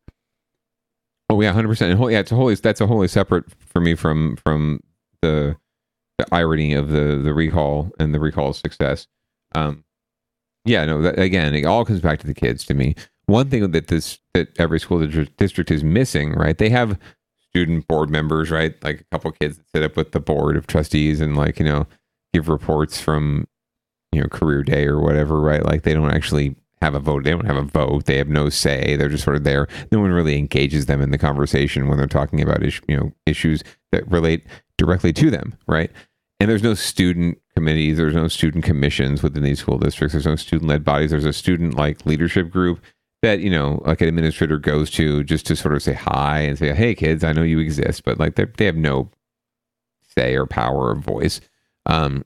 [1.30, 1.98] Oh yeah, hundred percent.
[2.10, 4.80] Yeah, it's a wholly that's a wholly separate for me from from
[5.22, 5.56] the
[6.18, 9.06] the irony of the the recall and the recall's success.
[9.54, 9.83] Um,
[10.64, 11.02] yeah, no.
[11.02, 12.64] That, again, it all comes back to the kids.
[12.66, 12.94] To me,
[13.26, 16.56] one thing that this that every school district, is missing, right?
[16.56, 16.98] They have
[17.50, 18.74] student board members, right?
[18.82, 21.64] Like a couple kids that sit up with the board of trustees and like you
[21.64, 21.86] know
[22.32, 23.46] give reports from
[24.12, 25.64] you know career day or whatever, right?
[25.64, 27.24] Like they don't actually have a vote.
[27.24, 28.04] They don't have a vote.
[28.04, 28.96] They have no say.
[28.96, 29.68] They're just sort of there.
[29.90, 33.12] No one really engages them in the conversation when they're talking about is, you know
[33.26, 33.62] issues
[33.92, 34.44] that relate
[34.78, 35.90] directly to them, right?
[36.40, 37.96] And there's no student committees.
[37.96, 40.12] There's no student commissions within these school districts.
[40.12, 41.10] There's no student led bodies.
[41.10, 42.80] There's a student like leadership group
[43.24, 46.58] that you know like an administrator goes to just to sort of say hi and
[46.58, 49.10] say hey kids i know you exist but like they they have no
[50.14, 51.40] say or power or voice
[51.86, 52.22] um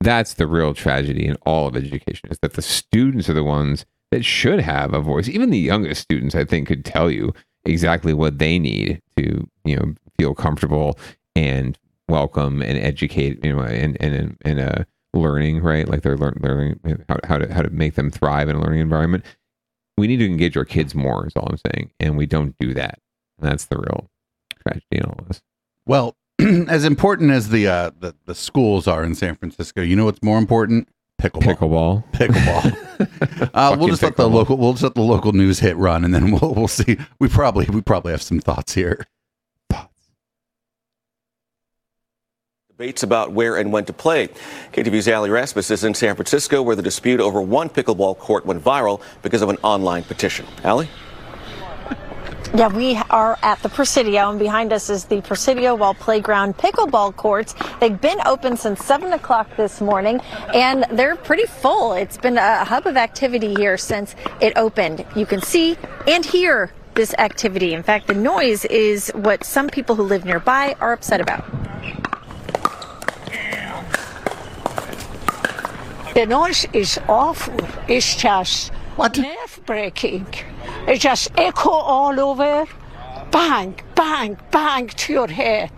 [0.00, 3.84] that's the real tragedy in all of education is that the students are the ones
[4.12, 7.34] that should have a voice even the youngest students i think could tell you
[7.64, 10.96] exactly what they need to you know feel comfortable
[11.34, 11.76] and
[12.08, 14.84] welcome and educate you know and and and uh
[15.14, 16.78] learning right like they're learn, learning
[17.08, 19.24] how, how to how to make them thrive in a learning environment
[19.96, 22.74] we need to engage our kids more is all i'm saying and we don't do
[22.74, 22.98] that
[23.38, 24.10] and that's the real
[24.62, 25.40] tragedy in all this
[25.86, 26.16] Well,
[26.68, 30.22] as important as the uh the, the schools are in San Francisco, you know what's
[30.22, 30.88] more important?
[31.20, 32.04] Pickleball.
[32.12, 32.12] Pickleball.
[32.12, 33.50] Pickleball.
[33.54, 36.14] uh, we'll just let the local we'll just let the local news hit run, and
[36.14, 36.98] then we'll we'll see.
[37.18, 39.06] We probably we probably have some thoughts here.
[42.78, 44.28] Debates about where and when to play.
[44.74, 48.62] KTV's Ali Rasmus is in San Francisco, where the dispute over one pickleball court went
[48.62, 50.44] viral because of an online petition.
[50.62, 50.86] Ali?
[52.54, 57.16] Yeah, we are at the Presidio, and behind us is the Presidio Wall Playground pickleball
[57.16, 57.54] courts.
[57.80, 60.20] They've been open since 7 o'clock this morning,
[60.52, 61.94] and they're pretty full.
[61.94, 65.02] It's been a hub of activity here since it opened.
[65.16, 67.72] You can see and hear this activity.
[67.72, 71.42] In fact, the noise is what some people who live nearby are upset about.
[76.16, 77.60] The noise is awful.
[77.88, 79.18] It's just what?
[79.18, 80.26] nerve breaking.
[80.88, 82.64] It just echo all over.
[83.30, 85.70] Bang, bang, bang to your head.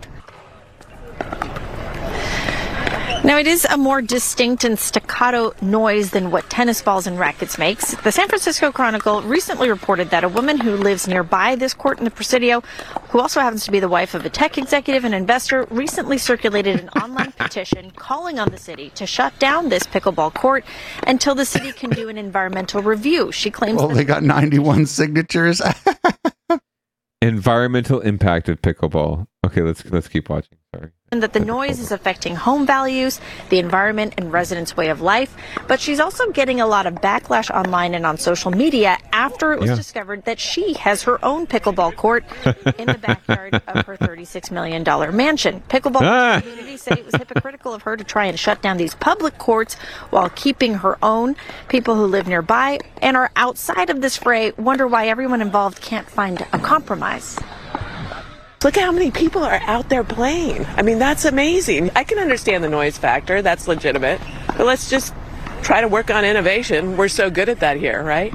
[3.29, 7.59] Now, it is a more distinct and staccato noise than what tennis balls and rackets
[7.59, 7.93] makes.
[7.93, 12.05] The San Francisco Chronicle recently reported that a woman who lives nearby this court in
[12.05, 12.61] the Presidio,
[13.09, 16.79] who also happens to be the wife of a tech executive and investor, recently circulated
[16.79, 20.65] an online petition calling on the city to shut down this pickleball court
[21.05, 23.31] until the city can do an environmental review.
[23.31, 25.61] She claims Well, they got 91 signatures.
[27.21, 30.57] environmental impact of pickleball Okay, let's let's keep watching.
[30.75, 30.91] Sorry.
[31.11, 33.19] and that the noise is affecting home values,
[33.49, 35.35] the environment, and residents' way of life.
[35.67, 39.59] But she's also getting a lot of backlash online and on social media after it
[39.59, 39.75] was Yeah.
[39.75, 42.23] discovered that she has her own pickleball court
[42.77, 44.83] in the backyard of her $36 million
[45.15, 45.63] mansion.
[45.67, 46.41] Pickleball Ah.
[46.41, 49.73] community said it was hypocritical of her to try and shut down these public courts
[50.11, 51.35] while keeping her own.
[51.69, 56.07] People who live nearby and are outside of this fray wonder why everyone involved can't
[56.07, 57.39] find a compromise.
[58.61, 60.65] Look at how many people are out there playing.
[60.75, 61.91] I mean, that's amazing.
[61.95, 64.19] I can understand the noise factor, that's legitimate.
[64.47, 65.13] But let's just
[65.61, 66.97] try to work on innovation.
[66.97, 68.33] We're so good at that here, right?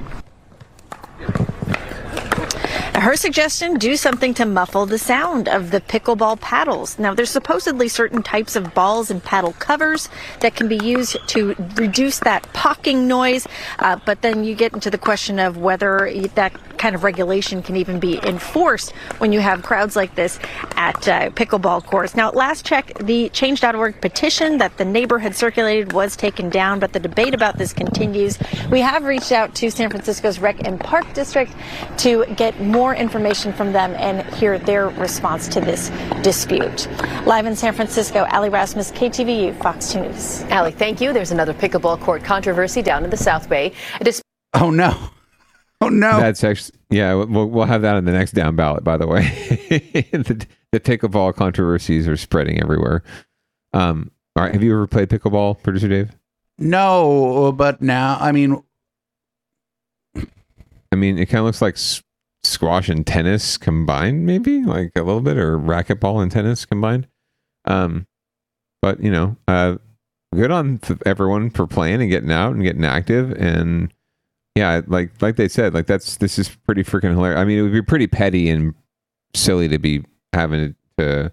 [2.95, 6.99] Her suggestion do something to muffle the sound of the pickleball paddles.
[6.99, 10.09] Now, there's supposedly certain types of balls and paddle covers
[10.41, 13.47] that can be used to reduce that pocking noise,
[13.81, 17.77] uh, but then you get into the question of whether that kind of regulation can
[17.77, 20.39] even be enforced when you have crowds like this
[20.77, 22.15] at uh, pickleball courts.
[22.15, 26.79] Now, at last check, the Change.org petition that the neighbor had circulated was taken down,
[26.79, 28.39] but the debate about this continues.
[28.71, 31.53] We have reached out to San Francisco's Rec and Park District
[31.99, 35.91] to get more information from them and hear their response to this
[36.23, 36.89] dispute.
[37.27, 40.43] Live in San Francisco, Ali Rasmus, KTVU, Fox 2 News.
[40.45, 41.13] Allie, thank you.
[41.13, 43.73] There's another pickleball court controversy down in the South Bay.
[44.01, 44.23] A dis-
[44.55, 45.11] Oh no.
[45.85, 46.19] Oh no.
[46.19, 47.13] That's actually yeah.
[47.15, 48.85] We'll we'll have that on the next down ballot.
[48.85, 49.23] By the way,
[50.13, 53.03] the, the pickleball controversies are spreading everywhere.
[53.75, 54.53] Um, all right.
[54.55, 56.11] Have you ever played pickleball, producer Dave?
[56.59, 58.63] No, but now I mean,
[60.17, 62.03] I mean, it kind of looks like s-
[62.45, 67.09] squash and tennis combined, maybe like a little bit, or racquetball and tennis combined.
[67.67, 68.07] Um,
[68.81, 69.77] but you know, uh,
[70.35, 73.33] good on th- everyone for playing and getting out and getting active.
[73.33, 73.93] And
[74.55, 77.39] yeah, like like they said, like that's this is pretty freaking hilarious.
[77.41, 78.75] I mean, it would be pretty petty and
[79.35, 81.33] silly to be having to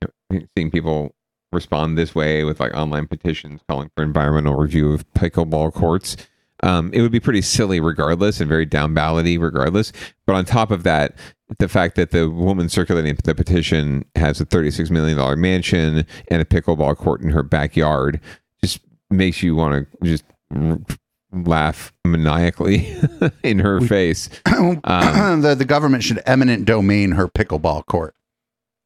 [0.00, 1.14] you know, seeing people
[1.50, 6.16] respond this way with like online petitions calling for environmental review of pickleball courts.
[6.64, 9.92] Um, it would be pretty silly regardless and very down ballotty regardless.
[10.26, 11.16] But on top of that,
[11.58, 16.44] the fact that the woman circulating the petition has a $36 million mansion and a
[16.44, 18.20] pickleball court in her backyard
[18.62, 20.24] just makes you want to just
[21.32, 22.94] laugh maniacally
[23.42, 24.28] in her face.
[24.84, 28.14] Um, the the government should eminent domain her pickleball court.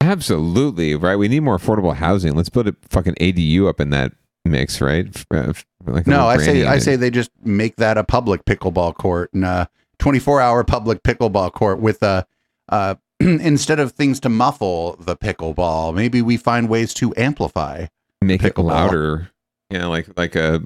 [0.01, 1.16] Absolutely, right?
[1.16, 2.34] We need more affordable housing.
[2.34, 4.12] Let's put a fucking ADU up in that
[4.47, 5.07] mix, right?
[5.30, 5.53] Uh,
[5.86, 9.44] like No, I say I say they just make that a public pickleball court and
[9.44, 9.68] a
[9.99, 12.26] 24 hour public pickleball court with a
[12.68, 17.86] uh, instead of things to muffle the pickleball, maybe we find ways to amplify.
[18.22, 19.30] make it louder.
[19.71, 20.61] Know, like like a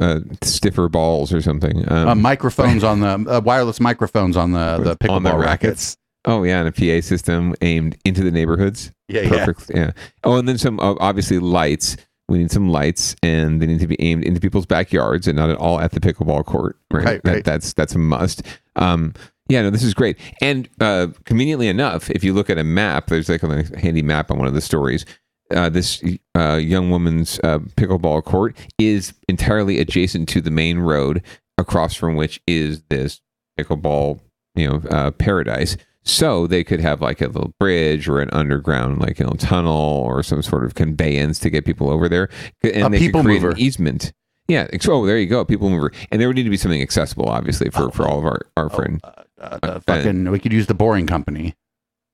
[0.00, 1.84] uh, stiffer balls or something.
[1.92, 5.96] Um, uh, microphones on the uh, wireless microphones on the the pickleball on the rackets.
[6.24, 8.92] Oh yeah, and a PA system aimed into the neighborhoods.
[9.08, 9.44] Yeah, yeah.
[9.44, 9.70] perfect.
[9.74, 9.92] Yeah.
[10.24, 11.96] Oh, and then some uh, obviously lights.
[12.28, 15.50] We need some lights, and they need to be aimed into people's backyards, and not
[15.50, 16.76] at all at the pickleball court.
[16.90, 17.04] Right.
[17.04, 17.44] Right, That- right.
[17.44, 18.42] That's that's a must.
[18.76, 19.12] Um,
[19.48, 20.16] yeah, no, this is great.
[20.40, 24.30] And uh, conveniently enough, if you look at a map, there's like a handy map
[24.30, 25.04] on one of the stories.
[25.50, 26.02] Uh, this
[26.36, 31.22] uh, young woman's uh, pickleball court is entirely adjacent to the main road,
[31.58, 33.20] across from which is this
[33.58, 34.20] pickleball,
[34.54, 35.76] you know, uh, paradise.
[36.02, 40.02] So they could have like a little bridge or an underground, like you know, tunnel
[40.06, 42.28] or some sort of conveyance to get people over there,
[42.62, 43.50] and A they people could create mover.
[43.52, 44.12] an easement.
[44.48, 44.66] Yeah.
[44.88, 47.70] Oh, there you go, people mover, and there would need to be something accessible, obviously,
[47.70, 49.00] for for all of our our friend.
[49.40, 51.54] Uh, fucking, we could use the boring company.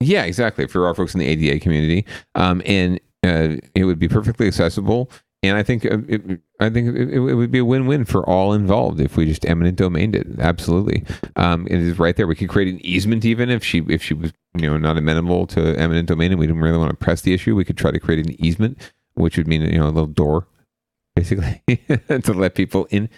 [0.01, 0.67] Yeah, exactly.
[0.67, 5.11] For our folks in the ADA community, um, and uh, it would be perfectly accessible.
[5.43, 8.53] And I think uh, it, I think it, it would be a win-win for all
[8.53, 10.27] involved if we just eminent domained it.
[10.39, 11.05] Absolutely,
[11.37, 12.27] um, it is right there.
[12.27, 15.47] We could create an easement even if she if she was you know not amenable
[15.49, 17.55] to eminent domain and we didn't really want to press the issue.
[17.55, 18.79] We could try to create an easement,
[19.15, 20.47] which would mean you know a little door,
[21.15, 21.63] basically,
[22.09, 23.09] to let people in.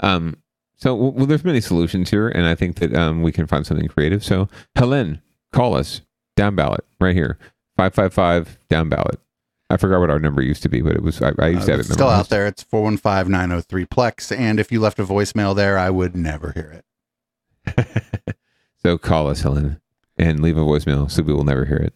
[0.00, 0.36] Um,
[0.76, 3.88] so well, there's many solutions here, and I think that um, we can find something
[3.88, 4.24] creative.
[4.24, 6.02] So Helen, call us
[6.36, 7.38] down ballot right here,
[7.76, 9.20] five five five down ballot.
[9.70, 11.72] I forgot what our number used to be, but it was I, I used to
[11.72, 12.46] have Uh, it still out there.
[12.46, 14.36] It's 415 903 Plex.
[14.36, 16.82] And if you left a voicemail there, I would never hear
[17.76, 18.34] it.
[18.84, 19.80] So call us, Helen,
[20.18, 21.94] and leave a voicemail so we will never hear it.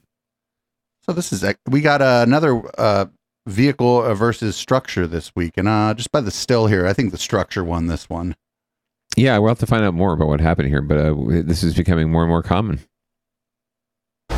[1.02, 3.06] So this is we got uh, another uh,
[3.46, 7.12] vehicle uh, versus structure this week, and uh, just by the still here, I think
[7.12, 8.36] the structure won this one.
[9.16, 11.74] Yeah, we'll have to find out more about what happened here, but uh, this is
[11.74, 12.80] becoming more and more common.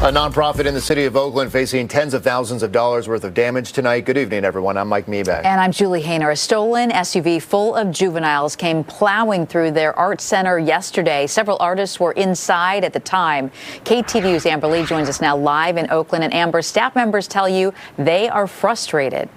[0.01, 3.35] A nonprofit in the city of Oakland facing tens of thousands of dollars worth of
[3.35, 4.07] damage tonight.
[4.07, 4.79] Good evening, everyone.
[4.79, 5.45] I'm Mike Mibach.
[5.45, 6.33] And I'm Julie Haener.
[6.33, 11.27] A stolen SUV full of juveniles came plowing through their art center yesterday.
[11.27, 13.51] Several artists were inside at the time.
[13.85, 16.25] KTVU's Amber Lee joins us now live in Oakland.
[16.25, 19.29] And Amber, staff members tell you they are frustrated.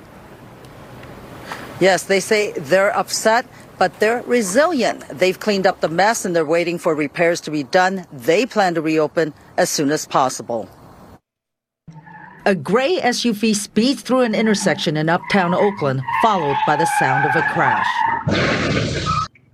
[1.82, 3.46] Yes, they say they're upset,
[3.78, 5.10] but they're resilient.
[5.10, 8.08] They've cleaned up the mess and they're waiting for repairs to be done.
[8.14, 10.70] They plan to reopen as soon as possible.
[12.46, 17.36] A gray SUV speeds through an intersection in uptown Oakland, followed by the sound of
[17.36, 17.88] a crash.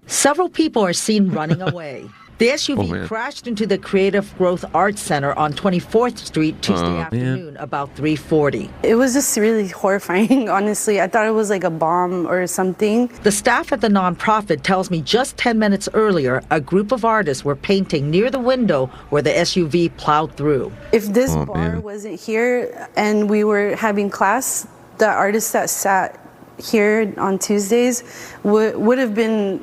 [0.07, 2.09] Several people are seen running away.
[2.39, 7.01] The SUV Oh, crashed into the Creative Growth Arts Center on 24th Street Tuesday man.
[7.01, 8.69] afternoon about 340.
[8.81, 11.01] It was just really horrifying, honestly.
[11.01, 13.07] I thought it was like a bomb or something.
[13.23, 17.43] The staff at the nonprofit tells me just 10 minutes earlier, a group of artists
[17.43, 20.71] were painting near the window where the SUV plowed through.
[20.93, 21.81] If this Oh, bar man.
[21.83, 24.65] wasn't here and we were having class,
[24.97, 26.17] the artists that sat
[26.57, 28.03] here on Tuesdays
[28.43, 29.59] would would have been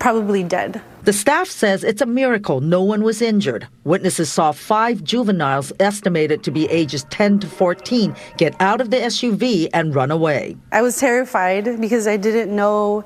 [0.00, 0.82] probably dead.
[1.06, 3.68] The staff says it's a miracle no one was injured.
[3.84, 8.96] Witnesses saw five juveniles estimated to be ages 10 to 14 get out of the
[8.96, 10.56] SUV and run away.
[10.72, 13.04] I was terrified because I didn't know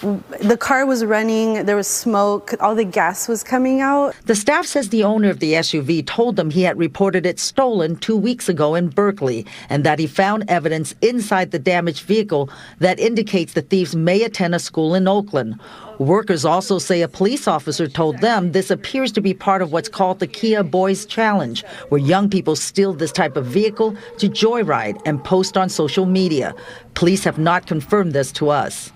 [0.00, 4.14] the car was running, there was smoke, all the gas was coming out.
[4.26, 7.96] The staff says the owner of the SUV told them he had reported it stolen
[7.96, 13.00] two weeks ago in Berkeley and that he found evidence inside the damaged vehicle that
[13.00, 15.58] indicates the thieves may attend a school in Oakland.
[15.98, 19.88] Workers also say a police officer told them this appears to be part of what's
[19.88, 25.00] called the Kia Boys Challenge, where young people steal this type of vehicle to joyride
[25.04, 26.54] and post on social media.
[26.94, 28.92] Police have not confirmed this to us.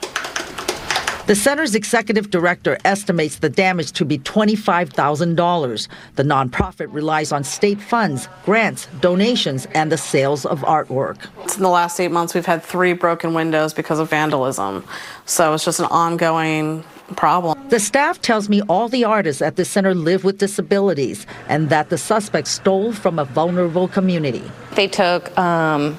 [1.26, 5.88] The center's executive director estimates the damage to be $25,000.
[6.16, 11.28] The nonprofit relies on state funds, grants, donations, and the sales of artwork.
[11.54, 14.84] In the last eight months, we've had three broken windows because of vandalism.
[15.24, 16.82] So it's just an ongoing
[17.14, 17.56] problem.
[17.68, 21.88] The staff tells me all the artists at the center live with disabilities and that
[21.88, 24.42] the suspects stole from a vulnerable community.
[24.74, 25.96] They took um,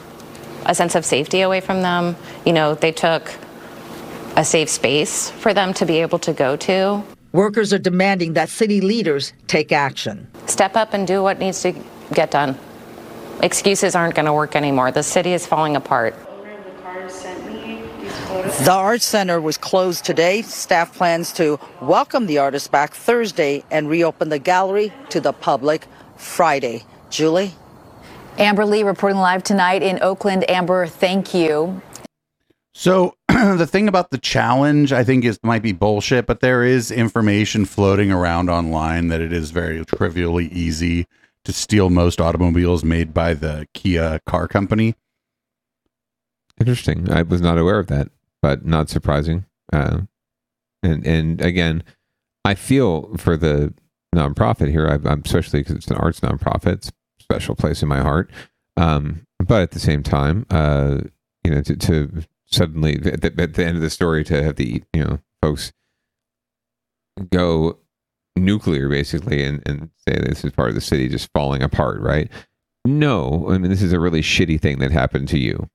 [0.66, 2.18] a sense of safety away from them.
[2.46, 3.32] You know, they took
[4.36, 7.04] a safe space for them to be able to go to.
[7.34, 10.28] Workers are demanding that city leaders take action.
[10.46, 11.74] Step up and do what needs to
[12.14, 12.58] get done.
[13.42, 14.92] Excuses aren't going to work anymore.
[14.92, 16.16] The city is falling apart.
[18.64, 20.42] The art center was closed today.
[20.42, 25.88] Staff plans to welcome the artists back Thursday and reopen the gallery to the public
[26.18, 26.84] Friday.
[27.10, 27.54] Julie?
[28.38, 30.50] Amber Lee reporting live tonight in Oakland.
[30.50, 31.82] Amber, thank you.
[32.74, 33.16] So
[33.58, 37.66] the thing about the challenge, I think, is might be bullshit, but there is information
[37.66, 41.08] floating around online that it is very trivially easy
[41.46, 44.96] to steal most automobiles made by the Kia car company.
[46.60, 47.12] Interesting.
[47.12, 48.10] I was not aware of that,
[48.42, 49.46] but not surprising.
[49.72, 50.02] Uh,
[50.82, 51.84] and and again,
[52.46, 53.74] I feel for the
[54.16, 54.88] nonprofit here.
[54.88, 56.74] I, I'm especially because it's an arts nonprofit.
[56.74, 58.32] It's special place in my heart.
[58.78, 61.00] Um, but at the same time, uh,
[61.44, 62.24] you know, to, to
[62.54, 65.74] suddenly at the, at the end of the story to have the you know folks
[67.30, 67.78] go
[68.36, 72.32] nuclear basically and, and say this is part of the city just falling apart, right?
[72.86, 75.70] No, I mean this is a really shitty thing that happened to you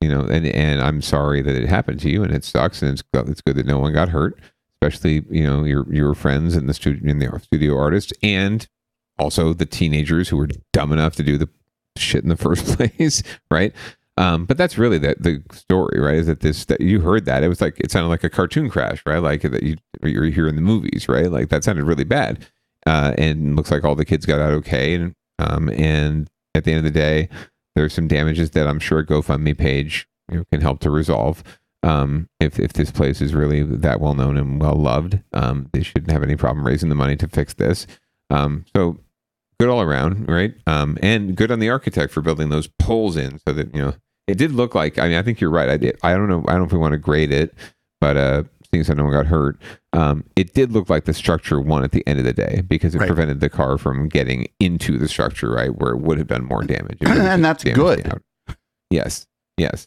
[0.00, 2.92] you know, and and I'm sorry that it happened to you, and it sucks, and
[2.92, 4.38] it's it's good that no one got hurt,
[4.74, 8.66] especially you know your your friends and the studio and the studio artists, and
[9.18, 11.48] also the teenagers who were dumb enough to do the
[11.98, 13.74] shit in the first place, right?
[14.20, 16.16] Um, but that's really the the story, right?
[16.16, 18.68] Is that this that you heard that it was like it sounded like a cartoon
[18.68, 19.18] crash, right?
[19.18, 21.30] Like that you you're here in the movies, right?
[21.30, 22.46] Like that sounded really bad,
[22.86, 26.72] uh, and looks like all the kids got out okay, and um, and at the
[26.72, 27.30] end of the day,
[27.74, 31.42] there's some damages that I'm sure a GoFundMe page you know, can help to resolve.
[31.82, 35.82] Um, if if this place is really that well known and well loved, um, they
[35.82, 37.86] shouldn't have any problem raising the money to fix this.
[38.28, 38.98] Um, so
[39.58, 40.52] good all around, right?
[40.66, 43.94] Um, and good on the architect for building those poles in so that you know
[44.30, 44.98] it did look like.
[44.98, 45.68] I mean, I think you're right.
[45.68, 45.98] I did.
[46.02, 46.44] I don't know.
[46.48, 47.54] I don't know if we want to grade it,
[48.00, 49.58] but uh, seeing as no one got hurt,
[49.92, 52.94] um, it did look like the structure won at the end of the day because
[52.94, 53.06] it Right.
[53.08, 56.62] prevented the car from getting into the structure, right, where it would have done more
[56.62, 56.98] damage.
[57.00, 58.06] It would have and that's good.
[58.06, 58.22] out.
[58.90, 59.26] Yes,
[59.56, 59.86] yes.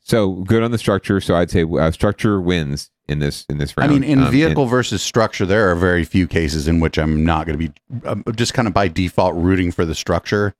[0.00, 1.20] So good on the structure.
[1.20, 3.90] So I'd say uh, structure wins in this in this round.
[3.90, 6.98] I mean, in Um, vehicle and- versus structure, there are very few cases in which
[6.98, 10.54] I'm not going to be um, just kind of by default rooting for the structure.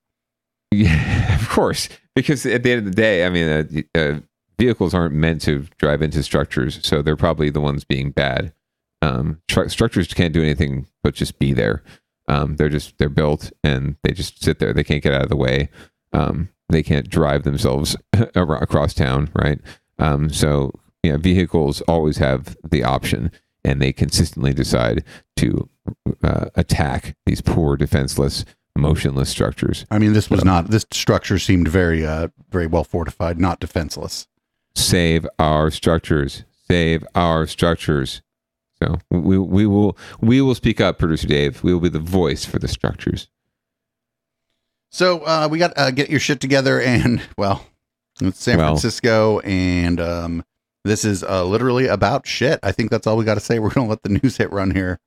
[0.70, 1.88] Yeah, of course.
[2.14, 3.48] Because at the end of the day, I mean,
[3.94, 4.20] uh, uh,
[4.58, 8.52] vehicles aren't meant to drive into structures, so they're probably the ones being bad.
[9.00, 11.82] Um, stru- structures can't do anything but just be there.
[12.26, 14.72] Um, they're just they're built and they just sit there.
[14.74, 15.70] They can't get out of the way.
[16.12, 17.96] Um, they can't drive themselves
[18.34, 19.60] across town, right?
[19.98, 23.30] Um, so yeah, vehicles always have the option,
[23.64, 25.04] and they consistently decide
[25.36, 25.68] to
[26.22, 28.44] uh, attack these poor, defenseless,
[28.78, 29.84] motionless structures.
[29.90, 30.68] I mean, this was not.
[30.70, 34.26] This structure seemed very, uh, very well fortified, not defenseless.
[34.74, 36.44] Save our structures.
[36.68, 38.22] Save our structures.
[38.82, 41.62] So we we will we will speak up, producer Dave.
[41.62, 43.28] We will be the voice for the structures.
[44.90, 47.66] So uh, we got uh, get your shit together, and well,
[48.20, 48.68] it's San Well.
[48.68, 50.44] Francisco, and um,
[50.84, 52.60] this is uh, literally about shit.
[52.62, 53.58] I think that's all we got to say.
[53.58, 55.00] We're gonna let the news hit run here.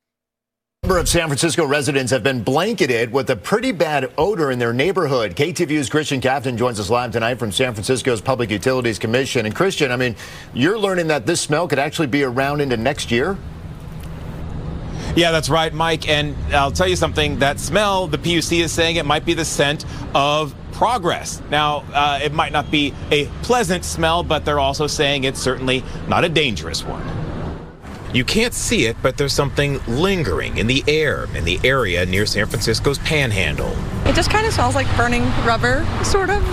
[0.83, 4.73] Number of San Francisco residents have been blanketed with a pretty bad odor in their
[4.73, 5.35] neighborhood.
[5.35, 9.45] KTVU's Christien Kafton joins us live tonight from San Francisco's Public Utilities Commission.
[9.45, 10.15] And Christian, I mean,
[10.55, 13.37] you're learning that this smell could actually be around into next year.
[15.15, 16.09] Yeah, that's right, Mike.
[16.09, 19.45] And I'll tell you something that smell, the PUC is saying it might be the
[19.45, 21.43] scent of progress.
[21.51, 25.83] Now, uh, it might not be a pleasant smell, but they're also saying it's certainly
[26.07, 27.30] not a dangerous one.
[28.13, 32.25] You can't see it, but there's something lingering in the air in the area near
[32.25, 33.73] San Francisco's Panhandle.
[34.05, 36.43] It just kind of smells like burning rubber, sort of.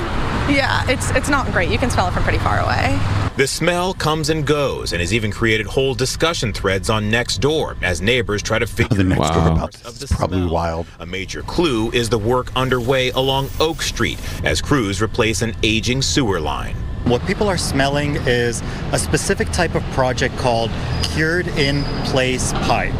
[0.48, 1.68] Yeah, it's it's not great.
[1.68, 2.98] You can smell it from pretty far away.
[3.36, 8.00] The smell comes and goes and has even created whole discussion threads on Nextdoor as
[8.00, 10.86] neighbors try to figure The next door out about this is probably wild.
[11.00, 16.02] A major clue is the work underway along Oak Street as crews replace an aging
[16.02, 16.76] sewer line.
[17.08, 20.70] What people are smelling is a specific type of project called
[21.02, 22.94] cured in place pipe.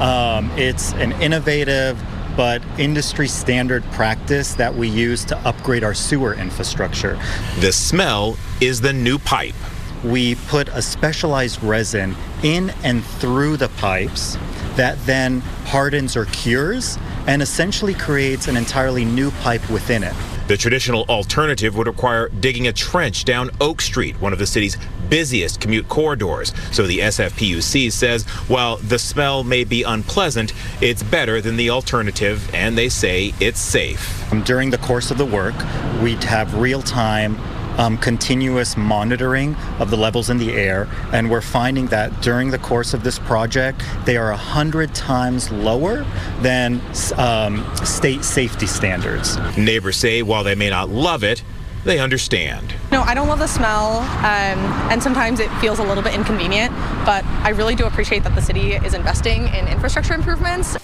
[0.00, 2.00] Um, it's an innovative
[2.36, 7.18] but industry standard practice that we use to upgrade our sewer infrastructure.
[7.58, 9.56] The smell is the new pipe.
[10.04, 14.38] We put a specialized resin in and through the pipes
[14.76, 16.96] that then hardens or cures
[17.26, 20.14] and essentially creates an entirely new pipe within it.
[20.48, 24.78] The traditional alternative would require digging a trench down Oak Street, one of the city's
[25.10, 26.54] busiest commute corridors.
[26.72, 32.48] So the SFPUC says while the smell may be unpleasant, it's better than the alternative,
[32.54, 34.24] and they say it's safe.
[34.46, 35.54] During the course of the work,
[36.02, 37.36] we'd have real time,
[37.78, 42.58] um, continuous monitoring of the levels in the air, and we're finding that during the
[42.58, 46.04] course of this project, they are a 100 times lower
[46.42, 46.80] than
[47.16, 49.38] um, state safety standards.
[49.56, 51.42] Neighbors say while they may not love it,
[51.84, 52.74] they understand.
[52.90, 54.58] No, I don't love the smell, um,
[54.90, 56.72] and sometimes it feels a little bit inconvenient.
[57.06, 60.76] But I really do appreciate that the city is investing in infrastructure improvements.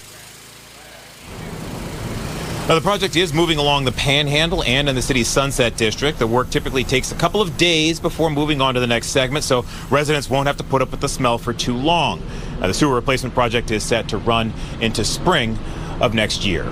[2.67, 6.17] Now, the project is moving along the Panhandle and in the city's Sunset District.
[6.17, 9.45] The work typically takes a couple of days before moving on to the next segment,
[9.45, 12.23] so residents won't have to put up with the smell for too long.
[12.59, 14.51] Now, the sewer replacement project is set to run
[14.81, 15.59] into spring
[16.01, 16.63] of next year.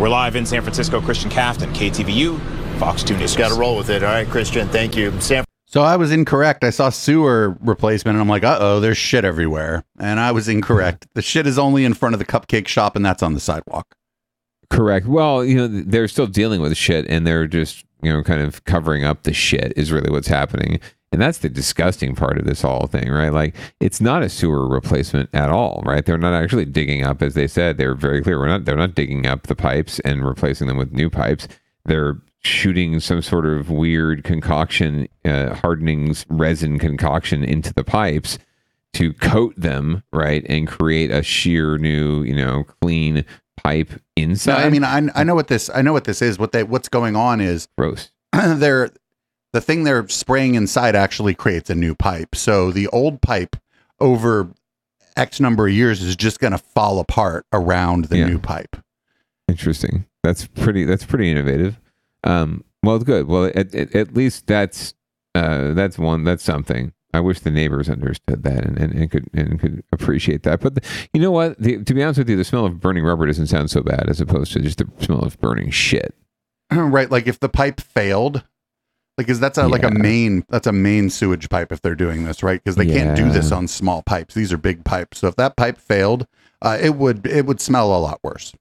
[0.00, 1.00] We're live in San Francisco.
[1.00, 2.40] Christien Kafton, KTVU,
[2.80, 3.36] Fox 2 News.
[3.36, 4.02] Got to roll with it.
[4.02, 5.12] All right, Christian, thank you.
[5.20, 6.64] San So I was incorrect.
[6.64, 9.84] I saw sewer replacement, and I'm like, uh oh, there's shit everywhere.
[10.00, 11.06] And I was incorrect.
[11.14, 13.94] The shit is only in front of the cupcake shop, and that's on the sidewalk.
[14.70, 15.06] Correct.
[15.06, 18.64] Well, you know, they're still dealing with shit and they're just, you know, kind of
[18.64, 20.80] covering up the shit is really what's happening.
[21.12, 23.32] And that's the disgusting part of this whole thing, right?
[23.32, 26.04] Like, it's not a sewer replacement at all, right?
[26.04, 27.78] They're not actually digging up, as they said.
[27.78, 28.38] They're very clear.
[28.38, 28.64] We're not.
[28.64, 31.46] They're not digging up the pipes and replacing them with new pipes.
[31.84, 38.38] They're shooting some sort of weird concoction, uh, hardening resin concoction into the pipes
[38.94, 43.24] to coat them, right, and create a sheer new, you know, clean
[43.56, 44.64] pipe No, inside.
[44.64, 45.70] I mean, I, I know what this.
[45.74, 46.38] I know what this is.
[46.38, 48.10] What they what's going on is gross.
[48.32, 48.90] they're
[49.52, 52.34] the thing they're spraying inside actually creates a new pipe.
[52.34, 53.56] So the old pipe
[54.00, 54.50] over
[55.16, 58.76] X number of years is just going to fall apart around the new pipe.
[59.48, 60.04] Interesting.
[60.22, 60.84] That's pretty.
[60.84, 61.80] That's pretty innovative.
[62.24, 63.26] Um, well, good.
[63.28, 64.94] Well, at, at, at least that's
[65.34, 66.24] uh, that's one.
[66.24, 66.92] That's something.
[67.16, 70.60] I wish the neighbors understood that and, and, and could and could appreciate that.
[70.60, 71.58] But the, you know what?
[71.58, 74.08] The, to be honest with you, the smell of burning rubber doesn't sound so bad
[74.08, 76.14] as opposed to just the smell of burning shit.
[76.72, 77.10] right.
[77.10, 78.44] Like if the pipe failed,
[79.18, 82.24] like is that's a like a main that's a main sewage pipe if they're doing
[82.24, 84.34] this right because they can't do this on small pipes.
[84.34, 85.18] These are big pipes.
[85.18, 86.26] So if that pipe failed,
[86.60, 88.52] uh, it would it would smell a lot worse.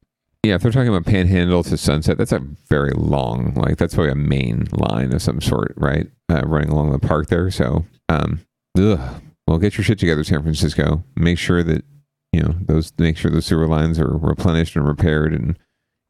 [0.46, 2.38] Yeah, if they're talking about Panhandle to Sunset, that's a
[2.70, 6.06] very long, like that's probably a main line of some sort, right?
[6.30, 7.50] Uh, running along the park there.
[7.50, 8.42] So, um,
[8.78, 9.24] ugh.
[9.48, 11.04] well, get your shit together, San Francisco.
[11.16, 11.84] Make sure that
[12.32, 12.94] you know those.
[13.00, 15.34] Make sure those sewer lines are replenished and repaired.
[15.34, 15.58] And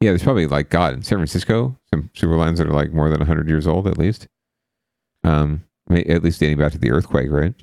[0.02, 3.08] yeah, there's probably like God in San Francisco some sewer lines that are like more
[3.08, 4.28] than hundred years old at least.
[5.24, 7.54] Um, at least dating back to the earthquake, right?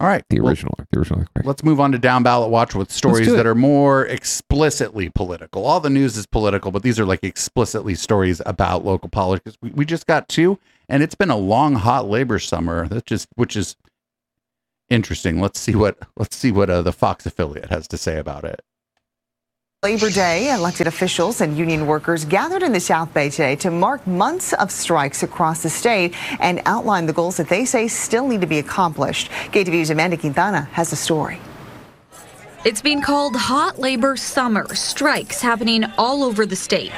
[0.00, 0.24] All right.
[0.30, 1.24] The Well, original, the original.
[1.44, 5.66] Let's move on to down ballot watch with stories that are more explicitly political.
[5.66, 9.56] All the news is political, but these are like explicitly stories about local politics.
[9.60, 12.86] We, we just got two, and it's been a long, hot labor summer.
[12.86, 13.76] That just which is
[14.88, 15.40] interesting.
[15.40, 18.60] Let's see what let's see what uh, the Fox affiliate has to say about it.
[19.84, 24.04] Labor Day, elected officials and union workers gathered in the South Bay today to mark
[24.08, 28.40] months of strikes across the state and outline the goals that they say still need
[28.40, 29.30] to be accomplished.
[29.52, 31.38] KTVU's Amanda Quintana has the story.
[32.64, 36.90] It's been called hot labor summer, strikes happening all over the state.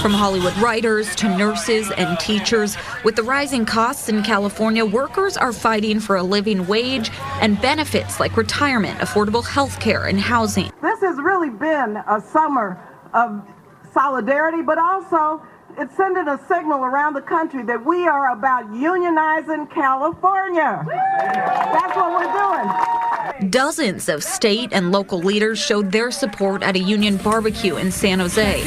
[0.00, 5.52] From Hollywood writers to nurses and teachers, with the rising costs in California, workers are
[5.52, 7.10] fighting for a living wage
[7.42, 10.72] and benefits like retirement, affordable health care, and housing.
[10.80, 13.46] This has really been a summer of
[13.92, 15.42] solidarity, but also
[15.78, 20.84] it's sending a signal around the country that we are about unionizing California.
[20.88, 23.50] That's what we're doing.
[23.50, 28.20] Dozens of state and local leaders showed their support at a union barbecue in San
[28.20, 28.62] Jose.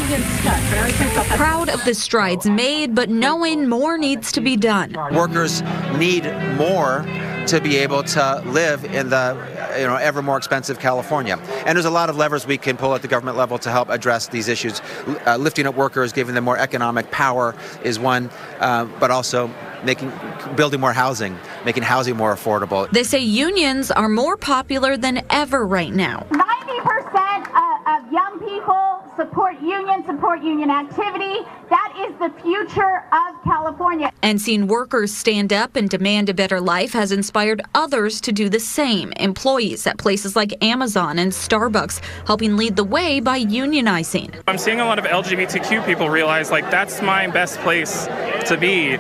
[1.36, 4.94] Proud of the strides made, but knowing more needs to be done.
[5.12, 5.64] workers
[5.98, 6.26] need
[6.58, 7.04] more
[7.50, 9.36] to be able to live in the
[9.76, 11.36] you know ever more expensive California.
[11.66, 13.90] And there's a lot of levers we can pull at the government level to help
[13.90, 14.84] address these issues.
[15.26, 18.30] Uh, lifting up workers, giving them more economic power is one,
[18.60, 19.52] uh, but also
[19.84, 20.12] making
[20.56, 21.36] building more housing,
[21.66, 22.88] making housing more affordable.
[22.92, 26.28] They say unions are more popular than ever right now.
[26.30, 31.46] 90% of, of young people support union, support union activity.
[31.70, 34.12] That is the future of California.
[34.22, 38.48] And seeing workers stand up and demand a better life has inspired others to do
[38.48, 39.12] the same.
[39.18, 44.42] Employees at places like Amazon and Starbucks helping lead the way by unionizing.
[44.48, 48.06] I'm seeing a lot of LGBTQ people realize like that's my best place
[48.46, 48.92] to be.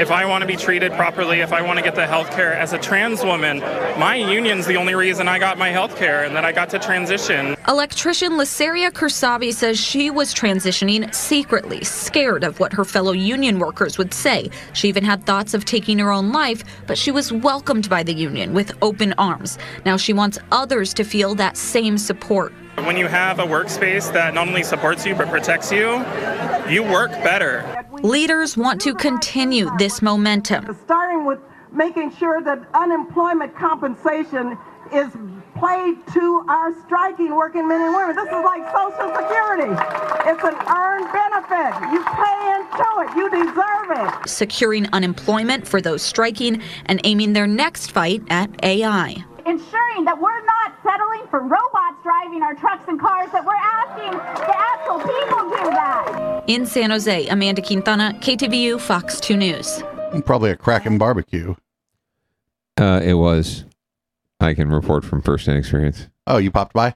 [0.00, 2.52] If I want to be treated properly, if I want to get the health care
[2.52, 3.60] as a trans woman,
[3.98, 6.78] my union's the only reason I got my health care and that I got to
[6.78, 7.56] transition.
[7.68, 13.98] Electrician Lysaria Kursabi says she was transitioning secretly, scared of what her fellow union workers
[13.98, 14.50] would say.
[14.72, 18.14] She even had thoughts of taking her own life, but she was welcomed by the
[18.14, 19.58] union with open arms.
[19.84, 22.52] Now she wants others to feel that same support.
[22.84, 26.04] When you have a workspace that not only supports you but protects you,
[26.70, 27.64] you work better.
[28.02, 30.76] Leaders want to continue this momentum.
[30.84, 31.40] Starting with
[31.72, 34.56] making sure that unemployment compensation
[34.92, 35.08] is
[35.58, 38.14] played to our striking working men and women.
[38.14, 39.72] This is like Social Security.
[40.30, 41.72] It's an earned benefit.
[41.92, 43.16] You pay into it.
[43.16, 44.28] You deserve it.
[44.28, 49.16] Securing unemployment for those striking and aiming their next fight at AI.
[49.46, 54.12] Ensuring that we're not settling for robots driving our trucks and cars, that we're asking
[54.12, 56.44] the actual people do that.
[56.46, 59.82] In San Jose, Amanda Quintana, KTVU, Fox 2 News.
[60.24, 61.54] Probably a cracking barbecue.
[62.78, 63.64] Uh, it was.
[64.40, 66.08] I can report from first-hand experience.
[66.26, 66.94] Oh, you popped by?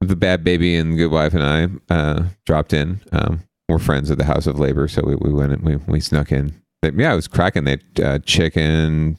[0.00, 1.42] The bad baby and good wife and
[1.90, 3.00] I uh, dropped in.
[3.12, 6.00] Um, we're friends of the House of Labor, so we, we went and we, we
[6.00, 6.60] snuck in.
[6.82, 7.64] But yeah, it was cracking.
[7.64, 9.18] They had, uh, chicken,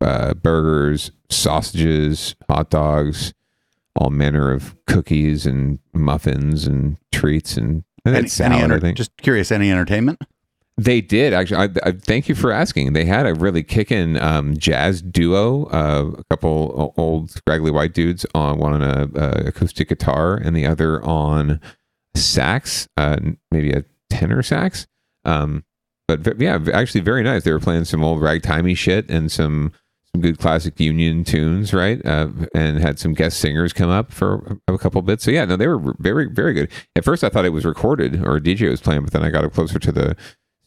[0.00, 3.32] uh, burgers, sausages, hot dogs,
[3.94, 8.80] all manner of cookies and muffins and treats and, and Any, any, salad, enter- I
[8.80, 8.98] think.
[8.98, 10.20] just curious, any entertainment?
[10.78, 11.56] They did actually.
[11.56, 12.92] I, I thank you for asking.
[12.92, 15.64] They had a really kicking um, jazz duo.
[15.66, 20.54] Uh, a couple old scraggly white dudes on one on a, a acoustic guitar and
[20.54, 21.60] the other on
[22.14, 23.16] sax, uh,
[23.50, 24.86] maybe a tenor sax.
[25.24, 25.64] Um,
[26.08, 27.44] but yeah, actually very nice.
[27.44, 29.72] They were playing some old ragtimey shit and some
[30.12, 32.04] some good classic Union tunes, right?
[32.04, 35.24] Uh, and had some guest singers come up for a, a couple bits.
[35.24, 36.70] So yeah, no, they were very very good.
[36.94, 39.30] At first, I thought it was recorded or a DJ was playing, but then I
[39.30, 40.16] got up closer to the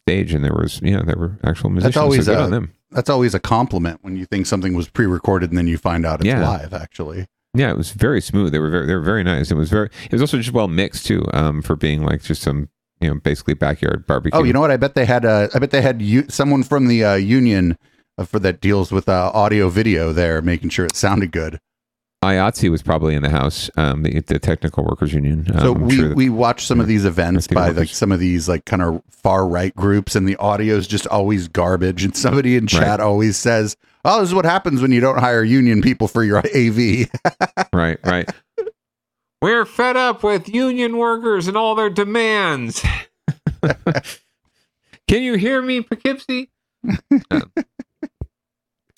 [0.09, 1.95] stage and there was yeah there were actual musicians.
[1.95, 2.73] That's always so good a, on them.
[2.91, 6.19] That's always a compliment when you think something was pre-recorded and then you find out
[6.21, 6.47] it's Yeah.
[6.47, 6.73] live.
[6.73, 8.51] Actually, Yeah, it was very smooth.
[8.51, 9.51] They were very they were very nice.
[9.51, 11.23] It was very it was also just well mixed too.
[11.33, 12.69] Um, for being like just some
[13.01, 14.39] you know basically backyard barbecue.
[14.39, 14.71] Oh, you know what?
[14.71, 15.23] I bet they had.
[15.25, 17.77] Uh, I bet they had u- someone from the uh, union
[18.17, 21.59] uh, for that deals with uh, audio video there, making sure it sounded good.
[22.23, 23.69] IATSE was probably in the house.
[23.77, 25.47] Um, the, the technical workers union.
[25.53, 28.19] Um, So we, sure we watch some of these events the by like some of
[28.19, 32.03] these like kind of far right groups, and the audio is just always garbage.
[32.03, 35.43] And somebody in chat always says, "Oh, this is what happens when you don't hire
[35.43, 37.09] union people for your AV."
[37.73, 38.29] right, right.
[39.41, 42.83] We're fed up with union workers and all their demands.
[45.07, 46.49] Can you hear me, Poughkeepsie?
[47.31, 47.51] Um,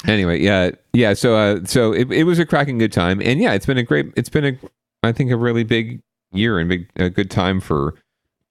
[0.07, 1.13] anyway, yeah, yeah.
[1.13, 3.83] So, uh, so it, it was a cracking good time, and yeah, it's been a
[3.83, 4.11] great.
[4.15, 4.57] It's been a,
[5.03, 7.95] I think, a really big year and big a good time for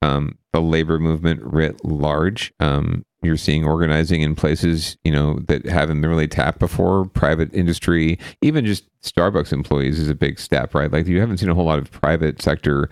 [0.02, 2.52] um, the labor movement writ large.
[2.60, 7.06] Um, you're seeing organizing in places you know that haven't been really tapped before.
[7.06, 10.90] Private industry, even just Starbucks employees, is a big step, right?
[10.90, 12.88] Like you haven't seen a whole lot of private sector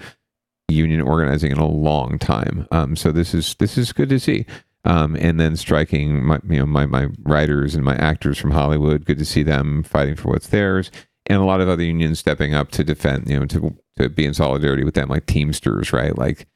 [0.69, 2.67] union organizing in a long time.
[2.71, 4.47] Um, so this is this is good to see.
[4.89, 9.05] Um, and then striking my you know my my writers and my actors from Hollywood.
[9.05, 10.91] Good to see them fighting for what's theirs,
[11.27, 14.25] and a lot of other unions stepping up to defend you know to to be
[14.25, 16.17] in solidarity with them, like Teamsters, right?
[16.17, 16.47] Like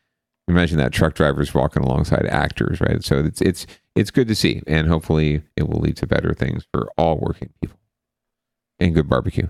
[0.49, 3.05] imagine that truck drivers walking alongside actors, right?
[3.05, 6.66] So it's it's it's good to see, and hopefully it will lead to better things
[6.72, 7.78] for all working people
[8.80, 9.49] and good barbecue.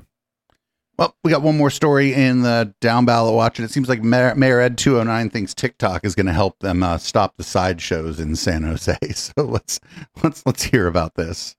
[0.99, 4.03] Well, we got one more story in the down ballot watch, and it seems like
[4.03, 8.21] Mayor, Mayor Ed 209 thinks TikTok is going to help them uh, stop the sideshows
[8.21, 8.97] in San Jose.
[9.13, 9.81] So let's
[10.23, 11.57] let's let's hear about this.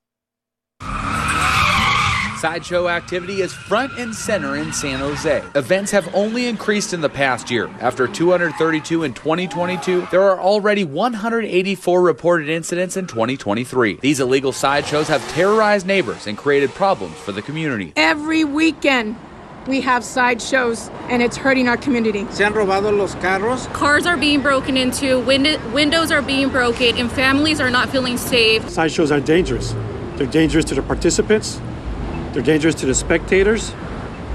[2.43, 5.41] Sideshow activity is front and center in San Jose.
[5.55, 7.69] Events have only increased in the past year.
[7.79, 13.99] After 232 in 2022, there are already 184 reported incidents in 2023.
[14.01, 17.93] These illegal sideshows have terrorized neighbors and created problems for the community.
[17.95, 19.15] Every weekend,
[19.65, 22.27] we have sideshows and it's hurting our community.
[22.29, 23.71] Se han robado los carros.
[23.71, 28.17] Cars are being broken into, wind- windows are being broken, and families are not feeling
[28.17, 28.67] safe.
[28.69, 29.73] Sideshows are dangerous.
[30.17, 31.61] They're dangerous to the participants,
[32.33, 33.71] they're dangerous to the spectators,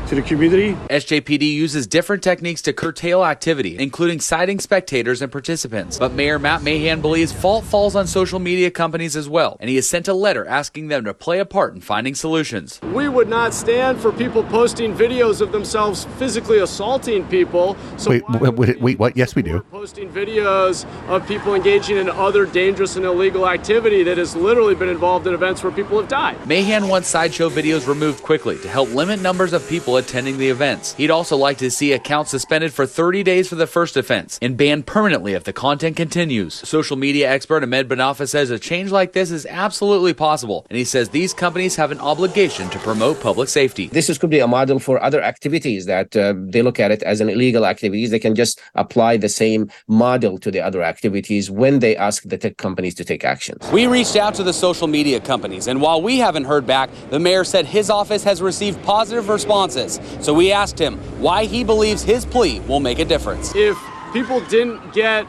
[0.09, 0.73] to the community.
[0.89, 5.99] SJPD uses different techniques to curtail activity, including citing spectators and participants.
[5.99, 9.77] But Mayor Matt Mahan believes fault falls on social media companies as well, and he
[9.77, 12.81] has sent a letter asking them to play a part in finding solutions.
[12.95, 17.77] We would not stand for people posting videos of themselves physically assaulting people.
[17.99, 19.17] So wait, wait, wait, wait, what?
[19.17, 19.61] Yes, we do.
[19.71, 24.89] posting videos of people engaging in other dangerous and illegal activity that has literally been
[24.89, 26.39] involved in events where people have died.
[26.47, 30.95] Mahan wants sideshow videos removed quickly to help limit numbers of people attending the events.
[30.95, 34.57] He'd also like to see accounts suspended for 30 days for the first offense and
[34.57, 36.55] banned permanently if the content continues.
[36.55, 40.85] Social media expert Ahmed Banafa says a change like this is absolutely possible, and he
[40.85, 43.89] says these companies have an obligation to promote public safety.
[43.89, 47.03] This is, could be a model for other activities that uh, they look at it
[47.03, 48.11] as an illegal activities.
[48.11, 52.39] They can just apply the same model to the other activities when they ask the
[52.39, 53.59] tech companies to take action.
[53.73, 57.19] We reached out to the social media companies, and while we haven't heard back, the
[57.19, 59.88] mayor said his office has received positive responses.
[60.21, 63.55] So we asked him why he believes his plea will make a difference.
[63.55, 63.79] If
[64.13, 65.27] people didn't get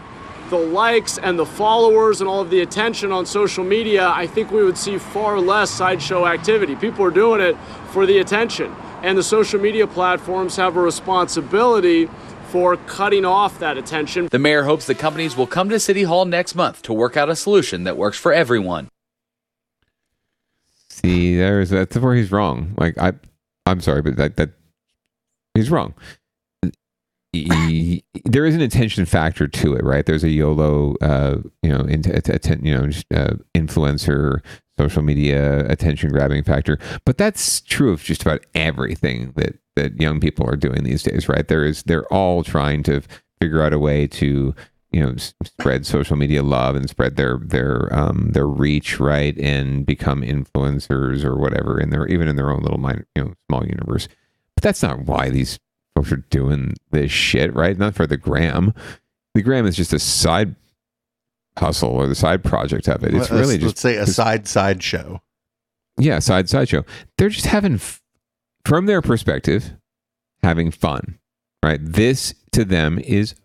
[0.49, 4.51] the likes and the followers and all of the attention on social media, I think
[4.51, 6.75] we would see far less sideshow activity.
[6.75, 7.55] People are doing it
[7.91, 8.75] for the attention.
[9.01, 12.09] And the social media platforms have a responsibility
[12.49, 14.27] for cutting off that attention.
[14.27, 17.29] The mayor hopes the companies will come to City Hall next month to work out
[17.29, 18.89] a solution that works for everyone.
[20.89, 22.73] See, there's that's where he's wrong.
[22.77, 23.13] Like I,
[23.69, 24.51] I'm sorry, but that that
[25.53, 25.93] he's wrong.
[27.31, 30.03] He- there is an attention factor to it, right?
[30.05, 34.39] There's a YOLO, uh, you know, into atten- you know, uh, influencer,
[34.79, 36.79] social media attention grabbing factor.
[37.05, 41.29] But that's true of just about everything that that young people are doing these days,
[41.29, 41.47] right?
[41.47, 43.01] There is they're all trying to
[43.39, 44.55] figure out a way to
[44.91, 49.37] you know s- spread social media love and spread their their um their reach right
[49.37, 53.33] and become influencers or whatever in their even in their own little mind you know
[53.49, 54.07] small universe
[54.55, 55.59] but that's not why these
[55.95, 58.73] folks are doing this shit right not for the gram
[59.35, 60.55] the gram is just a side
[61.57, 64.47] hustle or the side project of it it's Let's- really just let's say a side
[64.47, 65.21] side show.
[65.99, 66.85] yeah, side sideshow.
[67.17, 68.01] They're just having, f-
[68.65, 69.73] from their perspective,
[70.41, 71.19] having fun,
[71.61, 71.79] right?
[71.83, 73.35] This to them is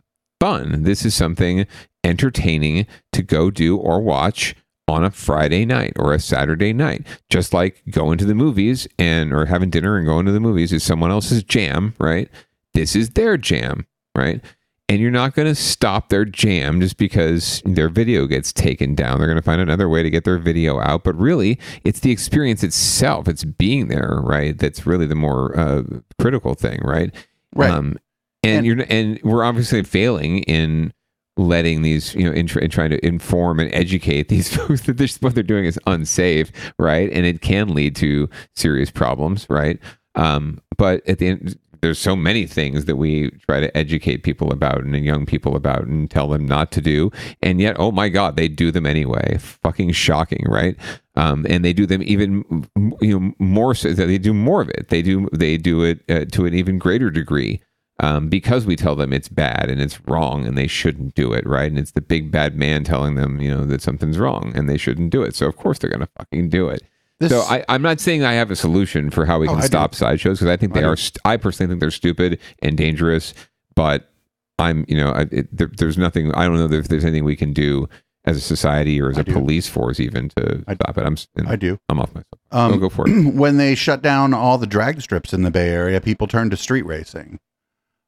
[0.45, 0.83] fun.
[0.83, 1.67] This is something
[2.05, 4.55] entertaining to go do or watch
[4.87, 7.07] on a Friday night or a Saturday night.
[7.31, 10.71] Just like going to the movies and or having dinner and going to the movies
[10.71, 12.29] is someone else's jam, right?
[12.75, 14.45] This is their jam, right?
[14.87, 19.17] And you're not going to stop their jam just because their video gets taken down.
[19.17, 21.05] They're going to find another way to get their video out.
[21.05, 23.29] But really, it's the experience itself.
[23.29, 24.59] It's being there, right?
[24.59, 25.85] That's really the more uh,
[26.21, 27.15] critical thing, right?
[27.55, 27.71] Right.
[27.71, 27.97] Um,
[28.45, 30.93] and, you're and we're obviously failing in
[31.37, 34.97] letting these, you know, in, tr- in trying to inform and educate these folks that
[34.97, 37.11] this, what they're doing is unsafe, right?
[37.13, 39.79] And it can lead to serious problems, right?
[40.15, 44.51] Um, but at the end, there's so many things that we try to educate people
[44.53, 47.11] about and young people about and tell them not to do.
[47.43, 49.37] And yet oh my god they do them anyway.
[49.39, 50.77] Fucking shocking right?
[51.15, 52.67] Um, and they do them even
[53.03, 54.89] you know more so they do more of it.
[54.89, 57.61] They do they do it uh, to an even greater degree
[58.01, 61.47] um, because we tell them it's bad and it's wrong and they shouldn't do it
[61.47, 64.69] right and it's the big bad man telling them you know that something's wrong and
[64.69, 66.83] they shouldn't do it so of course they're gonna fucking do it
[67.21, 69.59] This- so I, I'm not saying I have a solution for how we Oh, can
[69.59, 69.67] I do.
[69.69, 70.97] stop sideshows because I think they I are.
[70.97, 73.33] St- I personally think they're stupid and dangerous.
[73.77, 74.11] But
[74.59, 76.33] I'm, you know, I, it, there, there's nothing.
[76.35, 77.89] I don't know if there's anything we can do
[78.25, 79.33] as a society or as I a do.
[79.33, 81.05] police force even to stop it.
[81.05, 81.15] I'm.
[81.15, 81.79] s- I do.
[81.89, 82.27] I'm off myself.
[82.53, 83.13] Um, I'll go for it.
[83.35, 86.57] when they shut down all the drag strips in the Bay Area, people turned to
[86.57, 87.39] street racing.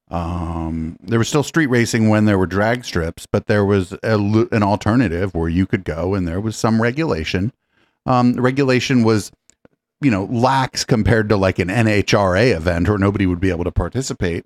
[0.09, 4.17] Um, there was still street racing when there were drag strips, but there was a,
[4.51, 7.51] an alternative where you could go and there was some regulation.
[8.05, 9.31] Um, regulation was,
[9.99, 13.71] you know, lax compared to like an NHRA event or nobody would be able to
[13.71, 14.45] participate.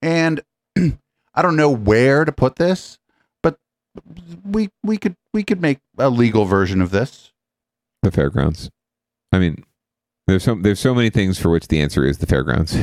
[0.00, 0.40] And
[0.78, 2.98] I don't know where to put this,
[3.42, 3.56] but
[4.44, 7.32] we we could we could make a legal version of this.
[8.02, 8.70] The fairgrounds.
[9.32, 9.64] I mean,
[10.30, 12.76] there's so there's so many things for which the answer is the fairgrounds.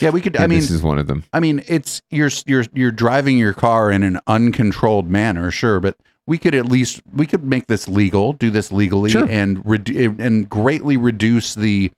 [0.00, 0.36] Yeah, we could.
[0.36, 1.24] I mean, this is one of them.
[1.32, 5.96] I mean, it's you're you're you're driving your car in an uncontrolled manner, sure, but
[6.26, 9.28] we could at least we could make this legal, do this legally, Sure.
[9.28, 11.90] and redu- and greatly reduce the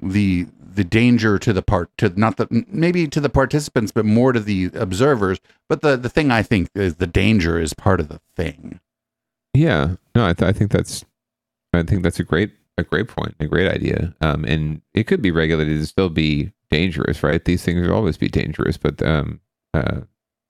[0.00, 4.32] the the danger to the part to not the maybe to the participants, but more
[4.32, 5.38] to the observers.
[5.68, 8.80] But the the thing I think is the danger is part of the thing.
[9.54, 11.02] Yeah, no, I, th- I think that's,
[11.72, 14.14] I think that's a great, a great point, a great idea.
[14.20, 17.44] Um, and it could be regulated to still be dangerous, right?
[17.44, 19.40] These things will always be dangerous, but um,
[19.74, 20.00] uh,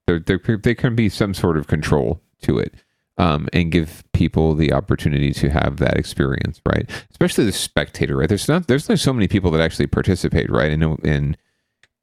[0.07, 2.74] there, there, there can be some sort of control to it,
[3.19, 6.89] um, and give people the opportunity to have that experience, right?
[7.11, 8.28] Especially the spectator, right?
[8.28, 10.70] There's not, there's not so many people that actually participate, right?
[10.70, 11.36] And and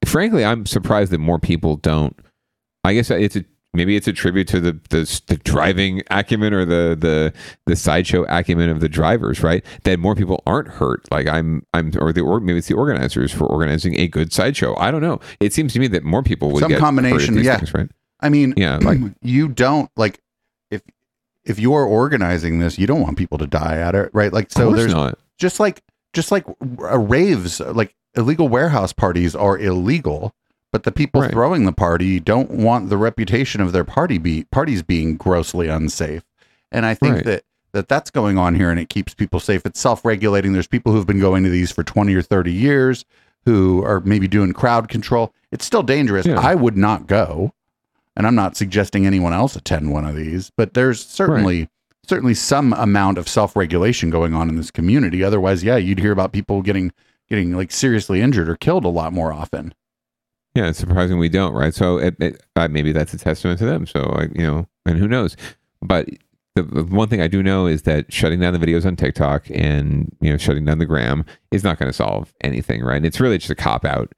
[0.05, 2.17] frankly, I'm surprised that more people don't.
[2.83, 6.65] I guess it's a maybe it's a tribute to the the, the driving acumen or
[6.65, 7.33] the the
[7.65, 9.65] the sideshow acumen of the drivers, right?
[9.83, 11.09] That more people aren't hurt.
[11.11, 14.75] Like I'm I'm or the or maybe it's the organizers for organizing a good sideshow.
[14.77, 15.19] I don't know.
[15.39, 17.57] It seems to me that more people would Some combination, yeah.
[17.57, 17.89] things, right?
[18.19, 20.21] I mean, Yeah, like you don't like
[20.71, 20.81] if
[21.43, 24.31] if you're organizing this, you don't want people to die at it, right?
[24.31, 25.17] Like so there's not.
[25.37, 25.81] just like
[26.13, 30.33] just like uh, raves, like illegal warehouse parties are illegal,
[30.73, 31.31] but the people Right.
[31.31, 36.23] throwing the party don't want the reputation of their party be parties being grossly unsafe.
[36.71, 37.23] And I think Right.
[37.25, 39.65] that that that's going on here and it keeps people safe.
[39.65, 40.53] It's self-regulating.
[40.53, 43.03] There's people who've been going to these for 20 or 30 years
[43.45, 45.33] who are maybe doing crowd control.
[45.51, 46.25] It's still dangerous.
[46.27, 46.39] Yeah.
[46.39, 47.53] I would not go
[48.15, 51.69] and I'm not suggesting anyone else attend one of these, but there's certainly
[52.07, 55.23] certainly some amount of self-regulation going on in this community.
[55.23, 56.91] Otherwise, yeah, you'd hear about people getting
[57.29, 59.73] getting like seriously injured or killed a lot more often.
[60.55, 61.73] Yeah, it's surprising we don't, right?
[61.73, 63.87] So it, it, uh, maybe that's a testament to them.
[63.87, 65.35] So I, you know, and who knows?
[65.81, 66.09] But
[66.55, 70.15] the, one thing I do know is that shutting down the videos on TikTok and
[70.21, 72.97] you know shutting down the gram is not going to solve anything, right?
[72.97, 74.13] And it's really just a cop out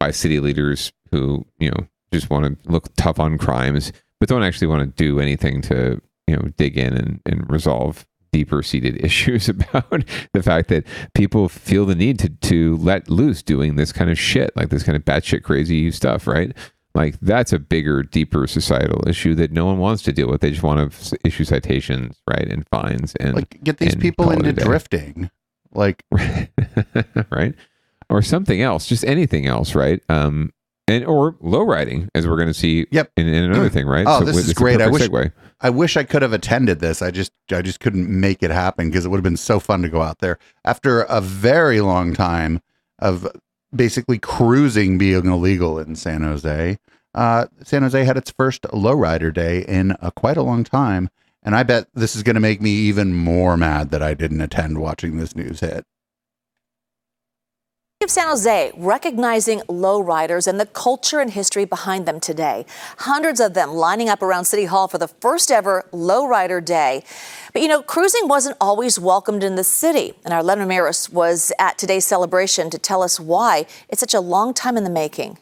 [0.00, 4.42] by city leaders who you know just want to look tough on crimes, but don't
[4.42, 8.96] actually want to do anything to you know dig in and, and resolve deeper seated
[9.04, 10.84] issues about the fact that
[11.14, 14.82] people feel the need to to let loose doing this kind of shit, like this
[14.82, 16.52] kind of batshit crazy stuff, right?
[16.96, 20.40] Like that's a bigger, deeper societal issue that no one wants to deal with.
[20.40, 24.30] They just want to issue citations, right, and fines, and Like get these and people
[24.30, 25.30] into drifting.
[25.72, 26.04] Like
[27.30, 27.54] right,
[28.10, 30.02] or something else, just anything else, right?
[30.08, 30.52] Um,
[30.88, 32.86] and or low riding, as we're going to see.
[32.90, 33.12] Yep.
[33.16, 34.06] In, in another thing, right?
[34.08, 34.80] Oh, So this is great.
[34.80, 35.32] I wish segue.
[35.60, 37.02] I wish I could have attended this.
[37.02, 39.82] I just I just couldn't make it happen because it would have been so fun
[39.82, 42.60] to go out there after a very long time
[42.98, 43.26] of
[43.74, 46.78] basically cruising being illegal in San Jose.
[47.14, 51.08] Uh, San Jose had its first lowrider day in uh, quite a long time,
[51.42, 54.40] and I bet this is going to make me even more mad that I didn't
[54.40, 55.86] attend watching this news hit.
[58.04, 62.66] Of San Jose recognizing lowriders and the culture and history behind them today.
[62.98, 67.02] Hundreds of them lining up around City Hall for the first ever Lowrider Day.
[67.54, 71.50] But you know, cruising wasn't always welcomed in the city, and our Len Ramirez was
[71.58, 75.38] at today's celebration to tell us why it's such a long time in the making.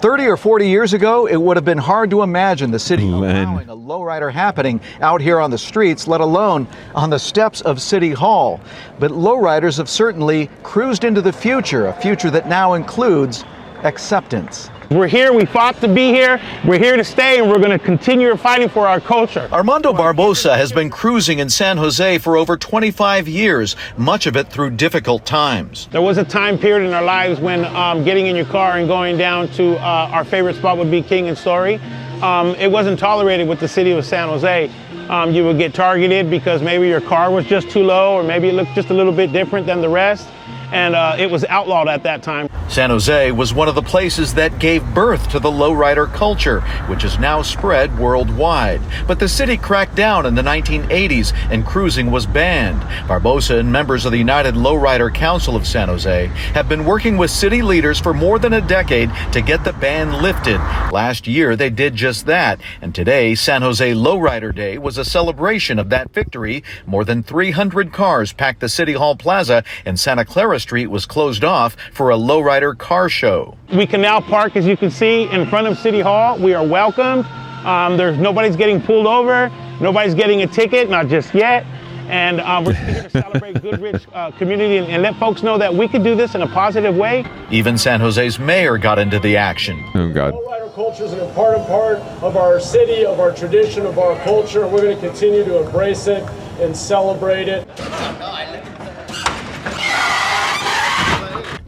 [0.00, 3.14] 30 or 40 years ago, it would have been hard to imagine the city mm,
[3.14, 7.80] allowing a lowrider happening out here on the streets, let alone on the steps of
[7.80, 8.60] City Hall.
[8.98, 13.44] But lowriders have certainly cruised into the future, a future that now includes
[13.84, 14.70] acceptance.
[14.90, 17.78] We're here, we fought to be here, we're here to stay, and we're going to
[17.78, 19.48] continue fighting for our culture.
[19.50, 24.46] Armando Barbosa has been cruising in San Jose for over 25 years, much of it
[24.46, 25.88] through difficult times.
[25.90, 28.86] There was a time period in our lives when um, getting in your car and
[28.86, 31.80] going down to uh, our favorite spot would be King and Story.
[32.22, 34.70] Um, it wasn't tolerated with the city of San Jose.
[35.08, 38.50] Um, you would get targeted because maybe your car was just too low or maybe
[38.50, 40.28] it looked just a little bit different than the rest.
[40.76, 42.50] And uh, it was outlawed at that time.
[42.68, 47.00] San Jose was one of the places that gave birth to the lowrider culture, which
[47.00, 48.82] has now spread worldwide.
[49.06, 52.82] But the city cracked down in the 1980s and cruising was banned.
[53.08, 57.30] Barbosa and members of the United Lowrider Council of San Jose have been working with
[57.30, 60.58] city leaders for more than a decade to get the ban lifted.
[60.92, 62.60] Last year, they did just that.
[62.82, 66.62] And today, San Jose Lowrider Day was a celebration of that victory.
[66.84, 71.44] More than 300 cars packed the City Hall Plaza, and Santa Clara Street was closed
[71.44, 73.56] off for a lowrider car show.
[73.72, 76.36] We can now park, as you can see, in front of City Hall.
[76.40, 77.24] We are welcomed.
[77.64, 79.48] Um, there's nobody's getting pulled over.
[79.80, 81.64] Nobody's getting a ticket, not just yet.
[82.08, 85.72] And um, we're here to celebrate Goodrich uh, community and, and let folks know that
[85.72, 87.24] we can do this in a positive way.
[87.52, 89.80] Even San Jose's mayor got into the action.
[89.94, 90.34] Oh, God.
[90.34, 94.66] Lowrider culture is an important part of our city, of our tradition, of our culture,
[94.66, 96.24] we're going to continue to embrace it
[96.60, 97.68] and celebrate it.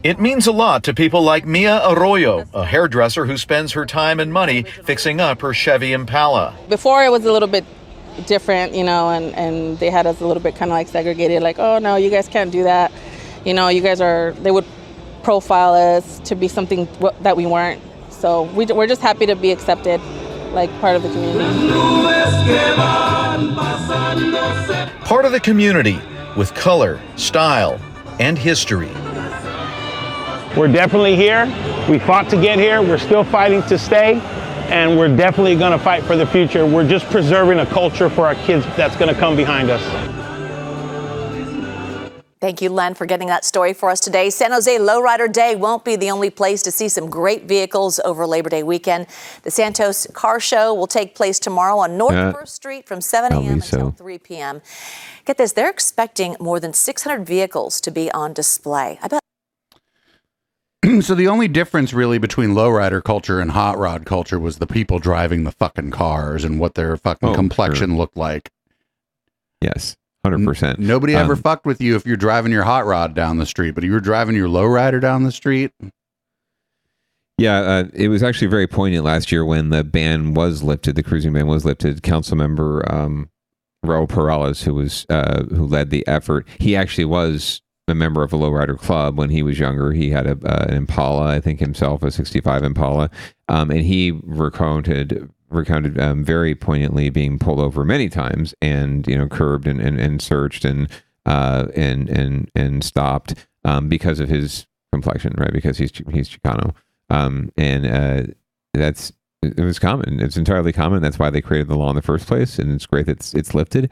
[0.01, 4.21] It means a lot to people like Mia Arroyo, a hairdresser who spends her time
[4.21, 6.55] and money fixing up her Chevy Impala.
[6.69, 7.65] Before it was a little bit
[8.25, 11.43] different, you know, and, and they had us a little bit kind of like segregated,
[11.43, 12.93] like, oh no, you guys can't do that.
[13.43, 14.65] You know, you guys are, they would
[15.21, 16.87] profile us to be something
[17.19, 17.81] that we weren't.
[18.09, 19.99] So we, we're just happy to be accepted,
[20.53, 21.73] like part of the community.
[25.03, 25.99] Part of the community
[26.37, 27.77] with color, style,
[28.19, 28.91] and history.
[30.57, 31.45] We're definitely here.
[31.89, 32.81] We fought to get here.
[32.81, 34.19] We're still fighting to stay.
[34.69, 36.65] And we're definitely going to fight for the future.
[36.65, 39.81] We're just preserving a culture for our kids that's going to come behind us.
[42.41, 44.29] Thank you, Len, for getting that story for us today.
[44.29, 48.25] San Jose Lowrider Day won't be the only place to see some great vehicles over
[48.25, 49.07] Labor Day weekend.
[49.43, 52.31] The Santos Car Show will take place tomorrow on North Yeah.
[52.31, 53.43] First Street from 7 a.m.
[53.43, 53.77] Probably so.
[53.77, 54.61] until 3 p.m.
[55.25, 58.97] Get this, they're expecting more than 600 vehicles to be on display.
[59.01, 59.18] I bet
[61.01, 64.99] so the only difference really between lowrider culture and hot rod culture was the people
[64.99, 67.97] driving the fucking cars and what their fucking Oh, complexion sure.
[67.97, 68.49] looked like.
[69.61, 70.79] Yes, hundred percent.
[70.79, 73.71] Nobody ever Um, fucked with you if you're driving your hot rod down the street,
[73.75, 75.71] but you were driving your lowrider down the street.
[77.37, 81.03] Yeah, uh, it was actually very poignant last year when the ban was lifted, the
[81.03, 82.03] cruising ban was lifted.
[82.03, 83.29] Council member um,
[83.85, 88.33] Raul Peralez, who was uh, who led the effort, he actually was a member of
[88.33, 89.91] a lowrider club when he was younger.
[89.91, 93.09] He had a, uh, an Impala, I think himself, a '65 Impala,
[93.47, 99.17] um, and he recounted recounted um, very poignantly being pulled over many times and you
[99.17, 100.89] know curbed and and, and searched and
[101.25, 103.33] uh, and and and stopped
[103.65, 105.53] um, because of his complexion, right?
[105.53, 106.73] Because he's he's Chicano
[107.09, 108.33] um, and uh,
[108.73, 109.11] that's
[109.41, 110.19] it was common.
[110.19, 111.01] It's entirely common.
[111.01, 113.33] That's why they created the law in the first place, and it's great that it's,
[113.33, 113.89] it's lifted.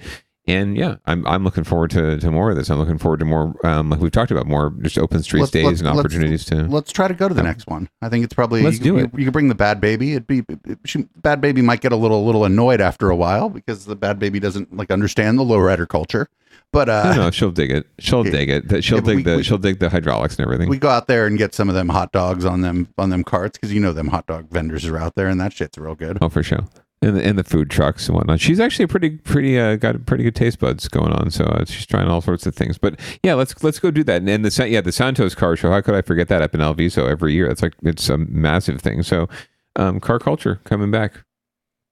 [0.47, 2.69] And yeah, I'm I'm looking forward to, to more of this.
[2.69, 5.51] I'm looking forward to more, um, like we've talked about, more just open streets Let's-
[5.51, 6.55] days let's- and let's- opportunities to.
[6.67, 7.89] Let's try to go to the next one.
[8.01, 9.11] I think it's probably Let's you, do you- it.
[9.17, 10.11] You, could bring the bad baby.
[10.13, 13.49] It'd be it- she, bad baby might get a little little annoyed after a while
[13.49, 16.29] because the bad baby doesn't like understand the lowrider culture.
[16.73, 17.85] But uh, no, no, she'll dig it.
[17.99, 18.83] She'll dig it.
[18.85, 20.69] She'll Yeah, dig we- the we- she'll dig the hydraulics and everything.
[20.69, 23.25] we go out there and get some of them hot dogs on them on them
[23.25, 25.95] carts because you know them hot dog vendors are out there and that shit's real
[25.95, 26.17] good.
[26.21, 26.65] Oh, for sure.
[26.99, 28.39] And the, and the food trucks and whatnot.
[28.39, 31.29] She's actually a pretty, pretty, uh, got pretty good taste buds going on.
[31.29, 32.79] So uh, she's trying all sorts of things.
[32.79, 34.17] But yeah, let's let's go do that.
[34.17, 35.69] And, and the yeah, the Santos Car Show.
[35.69, 37.47] How could I forget that up in Alviso every year?
[37.49, 39.03] That's like it's a massive thing.
[39.03, 39.29] So,
[39.75, 41.23] um, car culture coming back.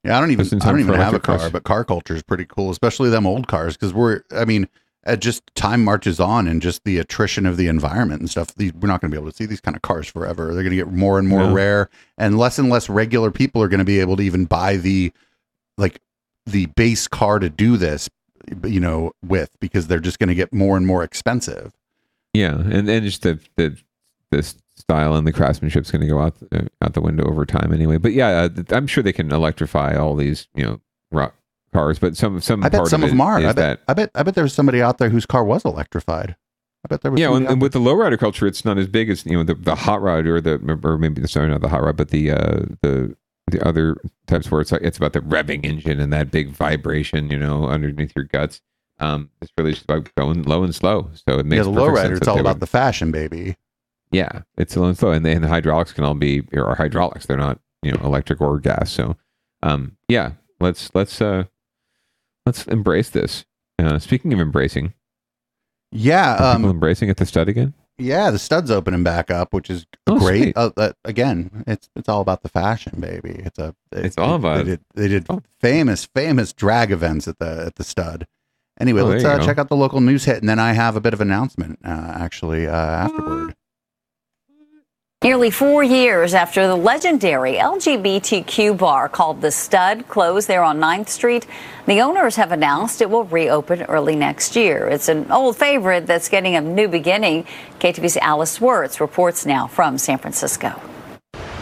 [0.06, 1.52] Yeah, I don't even I don't even have a car, cars.
[1.52, 4.68] but car culture is pretty cool, especially them old cars because we're I mean,
[5.06, 8.53] uh, just time marches on and just the attrition of the environment and stuff.
[8.56, 10.53] These, we're not going to be able to see these kind of cars forever.
[10.53, 13.68] They're going to get more and more rare, and less and less regular people are
[13.68, 15.11] going to be able to even buy the
[15.77, 15.99] like
[16.45, 18.10] the base car to do this,
[18.64, 21.73] you know, with because they're just going to get more and more expensive.
[22.34, 23.77] Yeah, and and just the the
[24.32, 27.73] the style and the craftsmanship's going to go out uh, out the window over time
[27.73, 27.98] anyway.
[27.98, 31.36] But yeah, uh, I'm sure they can electrify all these you know rock
[31.76, 31.99] cars.
[31.99, 33.38] But some some I bet some of, of them are.
[33.38, 35.65] I bet, that I bet I bet there was somebody out there whose car was
[35.65, 36.35] electrified.
[36.84, 39.10] I bet there was yeah, and, and with the lowrider culture, it's not as big
[39.10, 41.69] as you know the, the hot rod or the or maybe the sorry not the
[41.69, 43.15] hot rod, but the uh, the
[43.47, 43.97] the other
[44.27, 47.68] types where it's like it's about the revving engine and that big vibration, you know,
[47.68, 48.61] underneath your guts.
[48.99, 51.10] Um, it's really just about going low and slow.
[51.14, 52.18] So it yeah, makes the lowrider.
[52.18, 53.56] It's all about would- the fashion, baby.
[54.11, 57.26] yeah, it's low and slow, and, then the hydraulics can all be or are hydraulics.
[57.26, 58.91] They're not you know electric or gas.
[58.91, 59.18] So,
[59.64, 61.45] um, yeah, let's let's uh
[62.46, 63.46] let's embrace this.
[63.80, 64.94] Uh, speaking of embracing,
[65.92, 67.74] Yeah, people um, embracing at the stud again.
[67.98, 70.56] Yeah, the stud's opening back up, which is Oh, great.
[70.58, 73.42] Uh, uh, again, it's it's all about the fashion, baby.
[73.46, 74.82] It's a It's all about they it.
[74.96, 75.28] did, they did
[75.62, 78.28] famous famous drag events at the at the stud,
[78.82, 81.02] Anyway, Oh, let's uh, check out the local news hit, and then I have a
[81.02, 83.56] bit of announcement uh, actually uh, afterward.
[85.26, 91.10] Nearly four years after the legendary LGBTQ bar called The Stud closed there on 9th
[91.10, 91.47] Street,
[91.88, 94.88] the owners have announced it will reopen early next year.
[94.88, 97.47] It's an old favorite that's getting a new beginning.
[97.80, 100.80] KTV's Alice Wirtz reports now from San Francisco.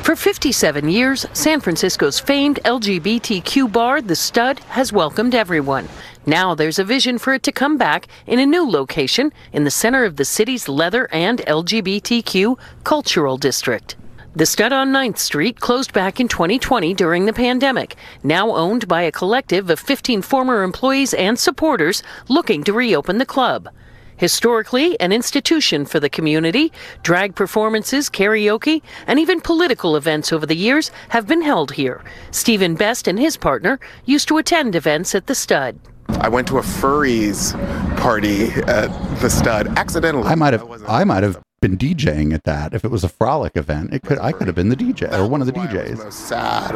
[0.04, 5.88] For 57 years, San Francisco's famed LGBTQ bar, The Stud, has welcomed everyone.
[6.26, 9.72] Now there's a vision for it to come back in a new location in the
[9.72, 13.96] center of the city's leather and LGBTQ cultural district.
[14.36, 19.04] The Stud on 9th Street closed back in 2020 during the pandemic, now owned by
[19.04, 23.70] a collective of 15 former employees and supporters looking to reopen the club.
[24.18, 26.72] Historically, an institution for the community,
[27.02, 32.04] drag performances, karaoke, and even political events over the years have been held here.
[32.32, 35.80] Stephen Best and his partner used to attend events at the Stud.
[36.10, 37.54] I went to a furries
[37.98, 38.88] party at
[39.20, 40.28] the Stud accidentally.
[40.28, 43.56] I might have I might have been DJing at that if it was a frolic
[43.56, 43.94] event.
[43.94, 46.04] It could I could have been the DJ or one of the DJs.
[46.04, 46.72] most sad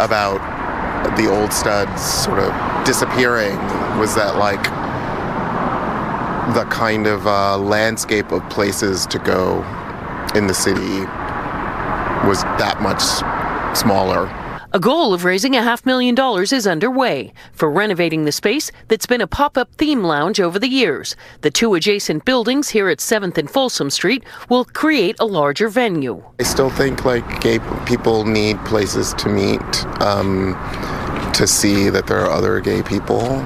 [0.00, 0.38] about
[1.16, 3.56] the old studs sort of disappearing
[3.98, 4.64] was that like
[6.54, 9.58] the kind of uh, landscape of places to go
[10.34, 11.04] in the city
[12.26, 13.02] was that much
[13.76, 14.26] smaller.
[14.72, 19.06] A goal of raising a half million dollars is underway for renovating the space that's
[19.06, 21.16] been a pop up theme lounge over the years.
[21.40, 26.22] The two adjacent buildings here at 7th and Folsom Street will create a larger venue.
[26.38, 30.52] I still think like gay people need places to meet, um,
[31.32, 33.42] to see that there are other gay people.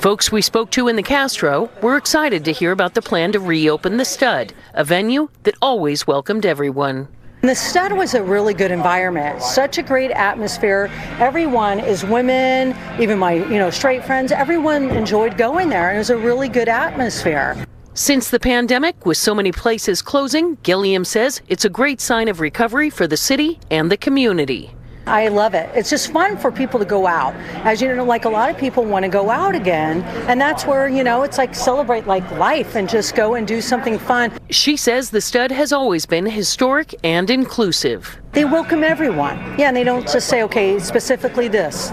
[0.00, 3.40] Folks we spoke to in the Castro were excited to hear about the plan to
[3.40, 7.08] reopen the Stud, a venue that always welcomed everyone.
[7.42, 10.90] The stud was a really good environment, such a great atmosphere.
[11.18, 16.00] Everyone is women, even my, you know, straight friends, everyone enjoyed going there and it
[16.00, 17.56] was a really good atmosphere.
[17.94, 22.40] Since the pandemic, with so many places closing, Gilliam says it's a great sign of
[22.40, 24.75] recovery for the city and the community.
[25.06, 25.70] I love it.
[25.72, 27.32] It's just fun for people to go out.
[27.64, 30.66] As you know, like a lot of people want to go out again, and that's
[30.66, 34.32] where, you know, it's like celebrate like life and just go and do something fun.
[34.50, 38.18] She says the stud has always been historic and inclusive.
[38.36, 39.38] They welcome everyone.
[39.58, 41.90] Yeah, and they don't just say, okay, specifically this.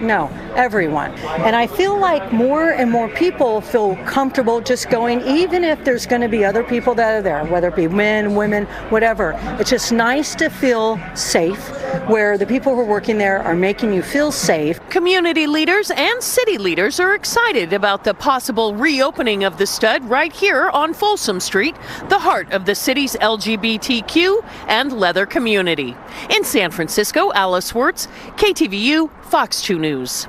[0.00, 1.12] No, everyone.
[1.46, 6.04] And I feel like more and more people feel comfortable just going, even if there's
[6.04, 9.38] going to be other people that are there, whether it be men, women, whatever.
[9.60, 11.70] It's just nice to feel safe
[12.08, 14.80] where the people who are working there are making you feel safe.
[14.90, 20.32] Community leaders and city leaders are excited about the possible reopening of the stud right
[20.32, 21.76] here on Folsom Street,
[22.08, 25.83] the heart of the city's LGBTQ and leather community.
[26.30, 28.06] In San Francisco, Alice Wirtz,
[28.36, 30.28] KTVU, Fox 2 News.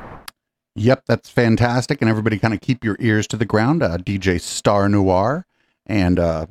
[0.75, 2.01] Yep, that's fantastic.
[2.01, 3.81] And everybody kind of keep your ears to the ground.
[3.81, 5.45] Uh, DJ Star Noir
[5.85, 6.47] and uh,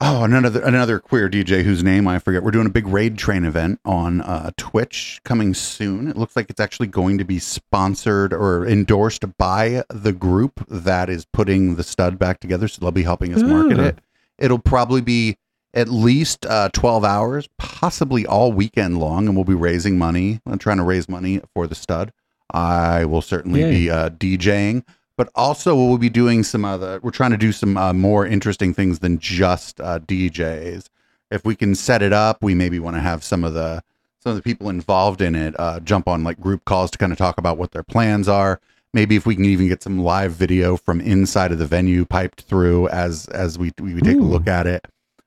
[0.00, 2.42] oh, another another queer DJ whose name I forget.
[2.42, 6.08] We're doing a big raid train event on uh, Twitch coming soon.
[6.08, 11.08] It looks like it's actually going to be sponsored or endorsed by the group that
[11.08, 12.66] is putting the stud back together.
[12.66, 13.84] So they'll be helping us market Ah.
[13.84, 13.98] it.
[14.38, 15.36] It'll probably be
[15.74, 20.40] at least uh, 12 hours, possibly all weekend long, and we'll be raising money.
[20.46, 22.12] I'm trying to raise money for the stud.
[22.52, 23.70] I will certainly Yay.
[23.70, 24.84] be uh, DJing,
[25.16, 27.00] but also we'll be doing some other.
[27.02, 30.88] We're trying to do some uh, more interesting things than just uh, DJs.
[31.30, 33.82] If we can set it up, we maybe want to have some of the
[34.22, 37.10] some of the people involved in it uh, jump on like group calls to kind
[37.10, 38.60] of talk about what their plans are.
[38.94, 42.42] Maybe if we can even get some live video from inside of the venue piped
[42.42, 44.86] through as as we we take a look at it.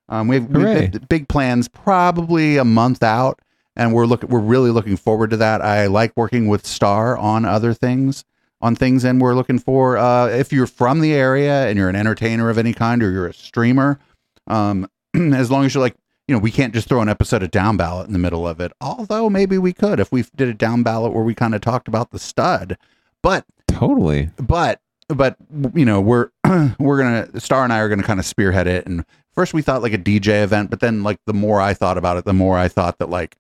[0.09, 3.39] Um, we have, we've big plans, probably a month out,
[3.75, 4.29] and we're looking.
[4.29, 5.61] We're really looking forward to that.
[5.61, 8.23] I like working with Star on other things,
[8.61, 9.97] on things, and we're looking for.
[9.97, 13.27] Uh, if you're from the area and you're an entertainer of any kind, or you're
[13.27, 13.99] a streamer,
[14.47, 15.95] um, as long as you're like,
[16.27, 18.59] you know, we can't just throw an episode of Down Ballot in the middle of
[18.59, 18.71] it.
[18.81, 21.87] Although maybe we could if we did a Down Ballot where we kind of talked
[21.87, 22.77] about the stud,
[23.21, 24.29] but Totally.
[24.37, 25.35] but but
[25.73, 26.29] you know we're
[26.79, 29.05] we're gonna star and i are gonna kind of spearhead it and
[29.35, 32.17] first we thought like a dj event but then like the more i thought about
[32.17, 33.37] it the more i thought that like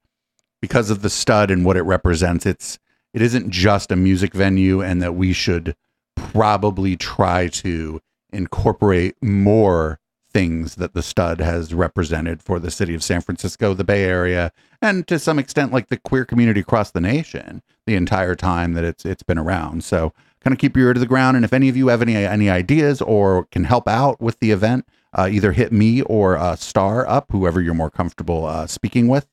[0.61, 2.79] because of the stud and what it represents it's
[3.13, 5.75] it isn't just a music venue and that we should
[6.15, 8.01] probably try to
[8.31, 9.99] incorporate more
[10.35, 14.51] things that the stud has represented for the city of San Francisco, the Bay Area,
[14.81, 18.83] and to some extent like the queer community across the nation the entire time that
[18.83, 19.85] it's it's been around.
[19.85, 20.11] So
[20.41, 22.17] kind of keep your ear to the ground and if any of you have any
[22.17, 24.85] any ideas or can help out with the event,
[25.15, 29.27] uh, either hit me or uh, Star up, whoever you're more comfortable uh, speaking with.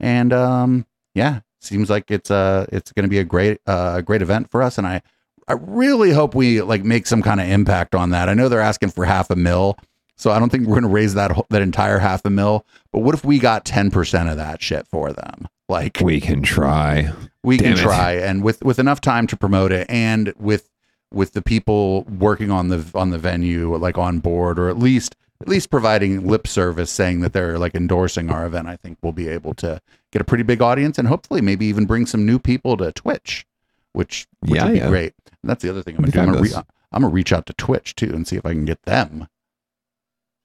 [0.00, 4.22] And um, yeah, seems like it's uh it's going to be a great uh great
[4.22, 5.02] event for us and I
[5.48, 8.28] I really hope we like make some kind of impact on that.
[8.28, 9.78] I know they're asking for half a mil,
[10.14, 12.66] so I don't think we're going to raise that that entire half a mil.
[12.92, 15.48] But what if we got ten percent of that shit for them?
[15.68, 17.10] Like we can try.
[17.42, 17.82] we Damn can it.
[17.82, 20.68] try, and with with enough time to promote it, and with
[21.12, 25.16] with the people working on the on the venue like on board, or at least
[25.40, 29.12] at least providing lip service, saying that they're like endorsing our event, I think we'll
[29.12, 29.80] be able to
[30.12, 33.46] get a pretty big audience, and hopefully maybe even bring some new people to Twitch,
[33.92, 34.88] which which Yeah, would be yeah.
[34.88, 35.14] great.
[35.42, 36.20] And that's the other thing I'm gonna do.
[36.20, 36.62] I'm gonna, re- uh,
[36.92, 39.28] I'm gonna reach out to Twitch too and see if I can get them.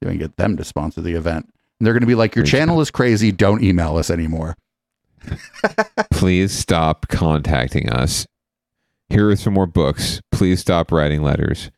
[0.02, 1.52] See if I can get them to sponsor the event.
[1.80, 3.32] And they're gonna be like, "Your channel is crazy.
[3.32, 4.56] Don't email us anymore."
[6.12, 8.28] Please stop contacting us.
[9.14, 10.22] Here are some more books.
[10.32, 11.70] Please stop writing letters.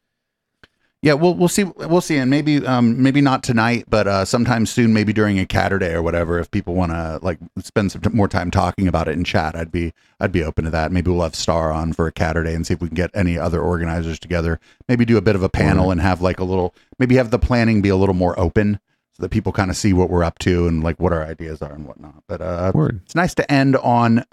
[1.01, 4.65] Yeah, we'll we'll see we'll see, and maybe um maybe not tonight, but uh sometime
[4.65, 6.39] soon, maybe during a Catterday or whatever.
[6.39, 9.55] If people want to like spend some t- more time talking about it in chat,
[9.55, 10.91] I'd be I'd be open to that.
[10.91, 13.37] Maybe we'll have Star on for a Catterday and see if we can get any
[13.37, 14.59] other organizers together.
[14.87, 17.37] Maybe do a bit of a panel and have like a little maybe have the
[17.37, 18.79] planning be a little more open
[19.11, 21.61] so that people kind of see what we're up to and like what our ideas
[21.61, 22.23] are and whatnot.
[22.27, 22.71] But uh,
[23.03, 24.23] it's nice to end on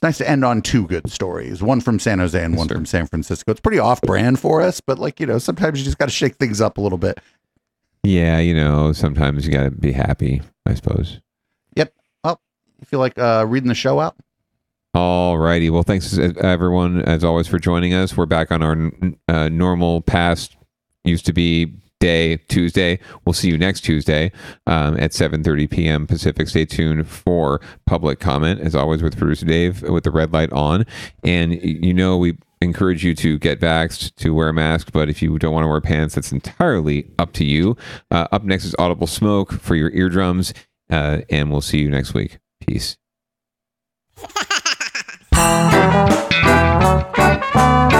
[0.00, 2.86] it's nice to end on two good stories, one from San Jose and one from
[2.86, 3.50] San Francisco.
[3.50, 6.10] It's pretty off brand for us, but like, you know, sometimes you just got to
[6.10, 7.20] shake things up a little bit.
[8.02, 11.20] Yeah, you know, sometimes you got to be happy, I suppose.
[11.76, 11.92] Yep.
[12.24, 12.38] Oh,
[12.78, 14.16] you feel like uh, reading the show out?
[14.94, 15.68] All righty.
[15.68, 18.16] Well, thanks uh, everyone as always for joining us.
[18.16, 18.90] We're back on our
[19.28, 20.56] uh, normal past
[21.04, 22.98] used to be day Tuesday.
[23.24, 24.32] We'll see you next Tuesday
[24.66, 26.06] um, at 7:30 p.m.
[26.06, 26.48] Pacific.
[26.48, 30.84] Stay tuned for public comment as always with producer Dave with the red light on.
[31.22, 35.22] And you know we encourage you to get vaxxed to wear a mask but if
[35.22, 37.74] you don't want to wear pants that's entirely up to you
[38.10, 40.52] uh, up next is audible smoke for your eardrums
[40.90, 42.98] uh, and we'll see you next week peace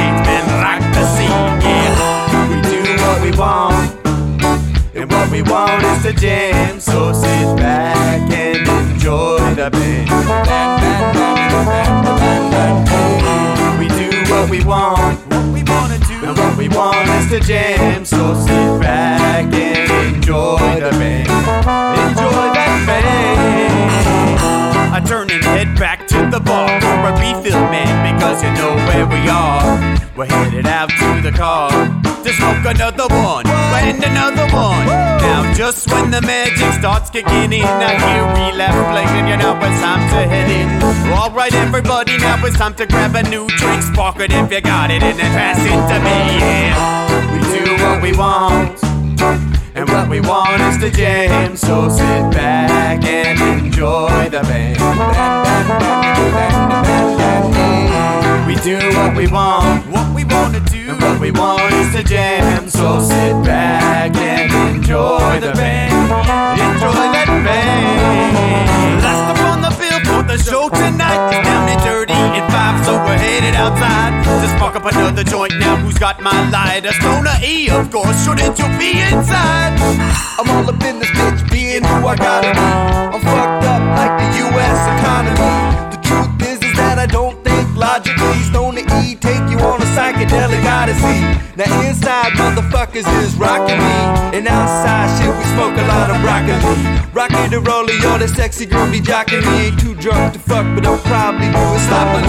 [0.00, 1.52] and rock the scene.
[1.64, 3.88] Yeah, we do what we want.
[4.94, 10.08] And what we want is to jam, so sit back and enjoy the band.
[13.78, 18.04] We do what we want, what we do, and what we want is to jam,
[18.04, 21.28] so sit back and enjoy the band.
[21.28, 23.08] Enjoy that band.
[24.92, 25.87] I turn and head back
[26.18, 29.62] to the bar for a refill, man, because you know where we are.
[30.16, 31.70] We're headed out to the car
[32.24, 34.86] to smoke another one and another one.
[35.22, 39.28] Now, just when the magic starts kicking in, I hear left playing.
[39.28, 40.68] You know it's time to head in.
[41.12, 44.60] All right, everybody, now it's time to grab a new drink, spark it if you
[44.60, 46.18] got it, and then pass it to me.
[46.42, 48.78] Yeah, we do what we want.
[49.74, 56.07] And what we want is to jam, so sit back and enjoy the band.
[58.46, 61.94] We do what we want, what we want to do, and what we want is
[61.94, 65.92] to jam, so sit back and enjoy the band.
[66.58, 69.02] Enjoy that band.
[69.02, 72.84] Last up on the bill for the show tonight is down and dirty at five,
[72.84, 75.52] so we're headed outside to spark up another joint.
[75.58, 76.92] Now, who's got my lighter?
[76.92, 78.24] Stoner E, of course.
[78.24, 79.76] Shouldn't you be inside?
[80.38, 82.60] I'm all up in this bitch, being who I gotta be.
[82.60, 84.78] I'm fucked up like the U.S.
[84.98, 85.67] economy.
[87.08, 88.40] Don't think logically.
[88.48, 91.20] Stoner E take you on a psychedelic odyssey.
[91.56, 96.54] Now inside, motherfuckers is rocking me, and outside, shit, we smoke a lot of broccoli.
[97.12, 99.66] Rocky the roller, yo, that sexy girl be jocking me.
[99.66, 102.22] Ain't too drunk to fuck, but I'll probably do it sloppily.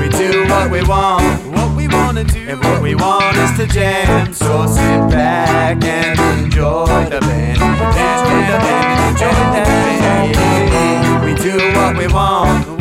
[0.00, 1.22] We do what we want,
[1.52, 4.32] what we wanna do, and what we want is to jam.
[4.32, 11.24] So sit back and enjoy the band, enjoy the band, enjoy the band.
[11.24, 12.79] We do what we want,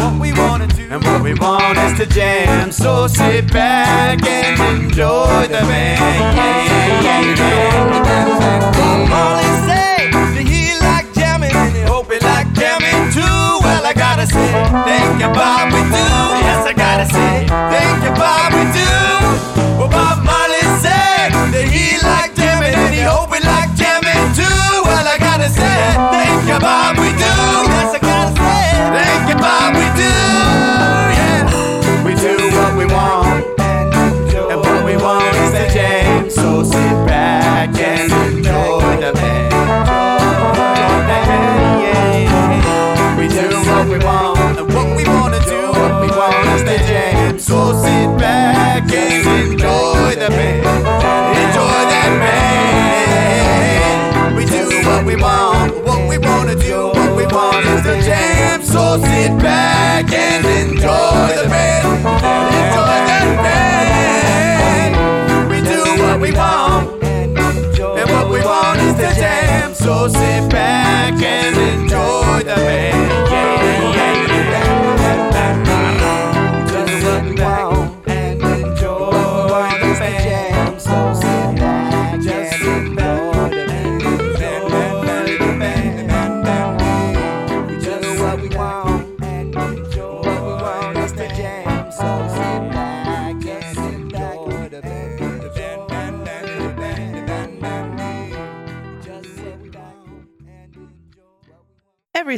[0.99, 2.71] and what we want is to jam.
[2.71, 6.35] So sit back and enjoy the band.
[6.35, 6.65] Yeah,
[7.01, 8.71] yeah, yeah, yeah.
[8.73, 11.55] Come on say, do you like jamming?
[11.55, 13.23] And he hope you like jamming too.
[13.63, 14.51] Well, I gotta say,
[14.84, 16.05] thank you, Bob, we do.
[16.43, 19.80] Yes, I gotta say, thank you, Bob, we do.
[19.80, 24.84] Well, Bob Marley said that he liked jamming and he hoped we liked jamming too.
[24.84, 25.80] Well, I gotta say,
[26.11, 27.34] thank you, Bob, we do.
[27.71, 28.67] Yes, I gotta say,
[28.99, 30.78] thank you, Bob, we do.
[59.40, 61.88] Back and enjoy the band,
[62.60, 64.91] enjoy the band.
[65.49, 69.74] We do what we want, and what we want is to jam.
[69.74, 70.48] So sit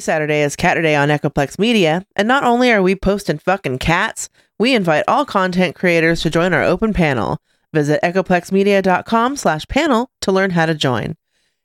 [0.01, 4.29] Saturday is Catterday on Echoplex Media, and not only are we posting fucking cats,
[4.59, 7.39] we invite all content creators to join our open panel.
[7.73, 11.15] Visit echoplexmedia.com slash panel to learn how to join.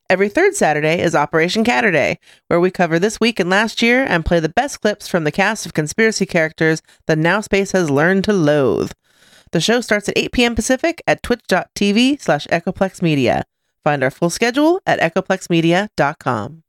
[0.08, 4.24] Every third Saturday is Operation Catterday, where we cover this week and last year and
[4.24, 8.22] play the best clips from the cast of conspiracy characters that Now Space has learned
[8.24, 8.92] to loathe.
[9.50, 10.54] The show starts at 8 p.m.
[10.54, 13.42] Pacific at twitch.tv slash echoplexmedia.
[13.82, 16.62] Find our full schedule at echoplexmedia.com.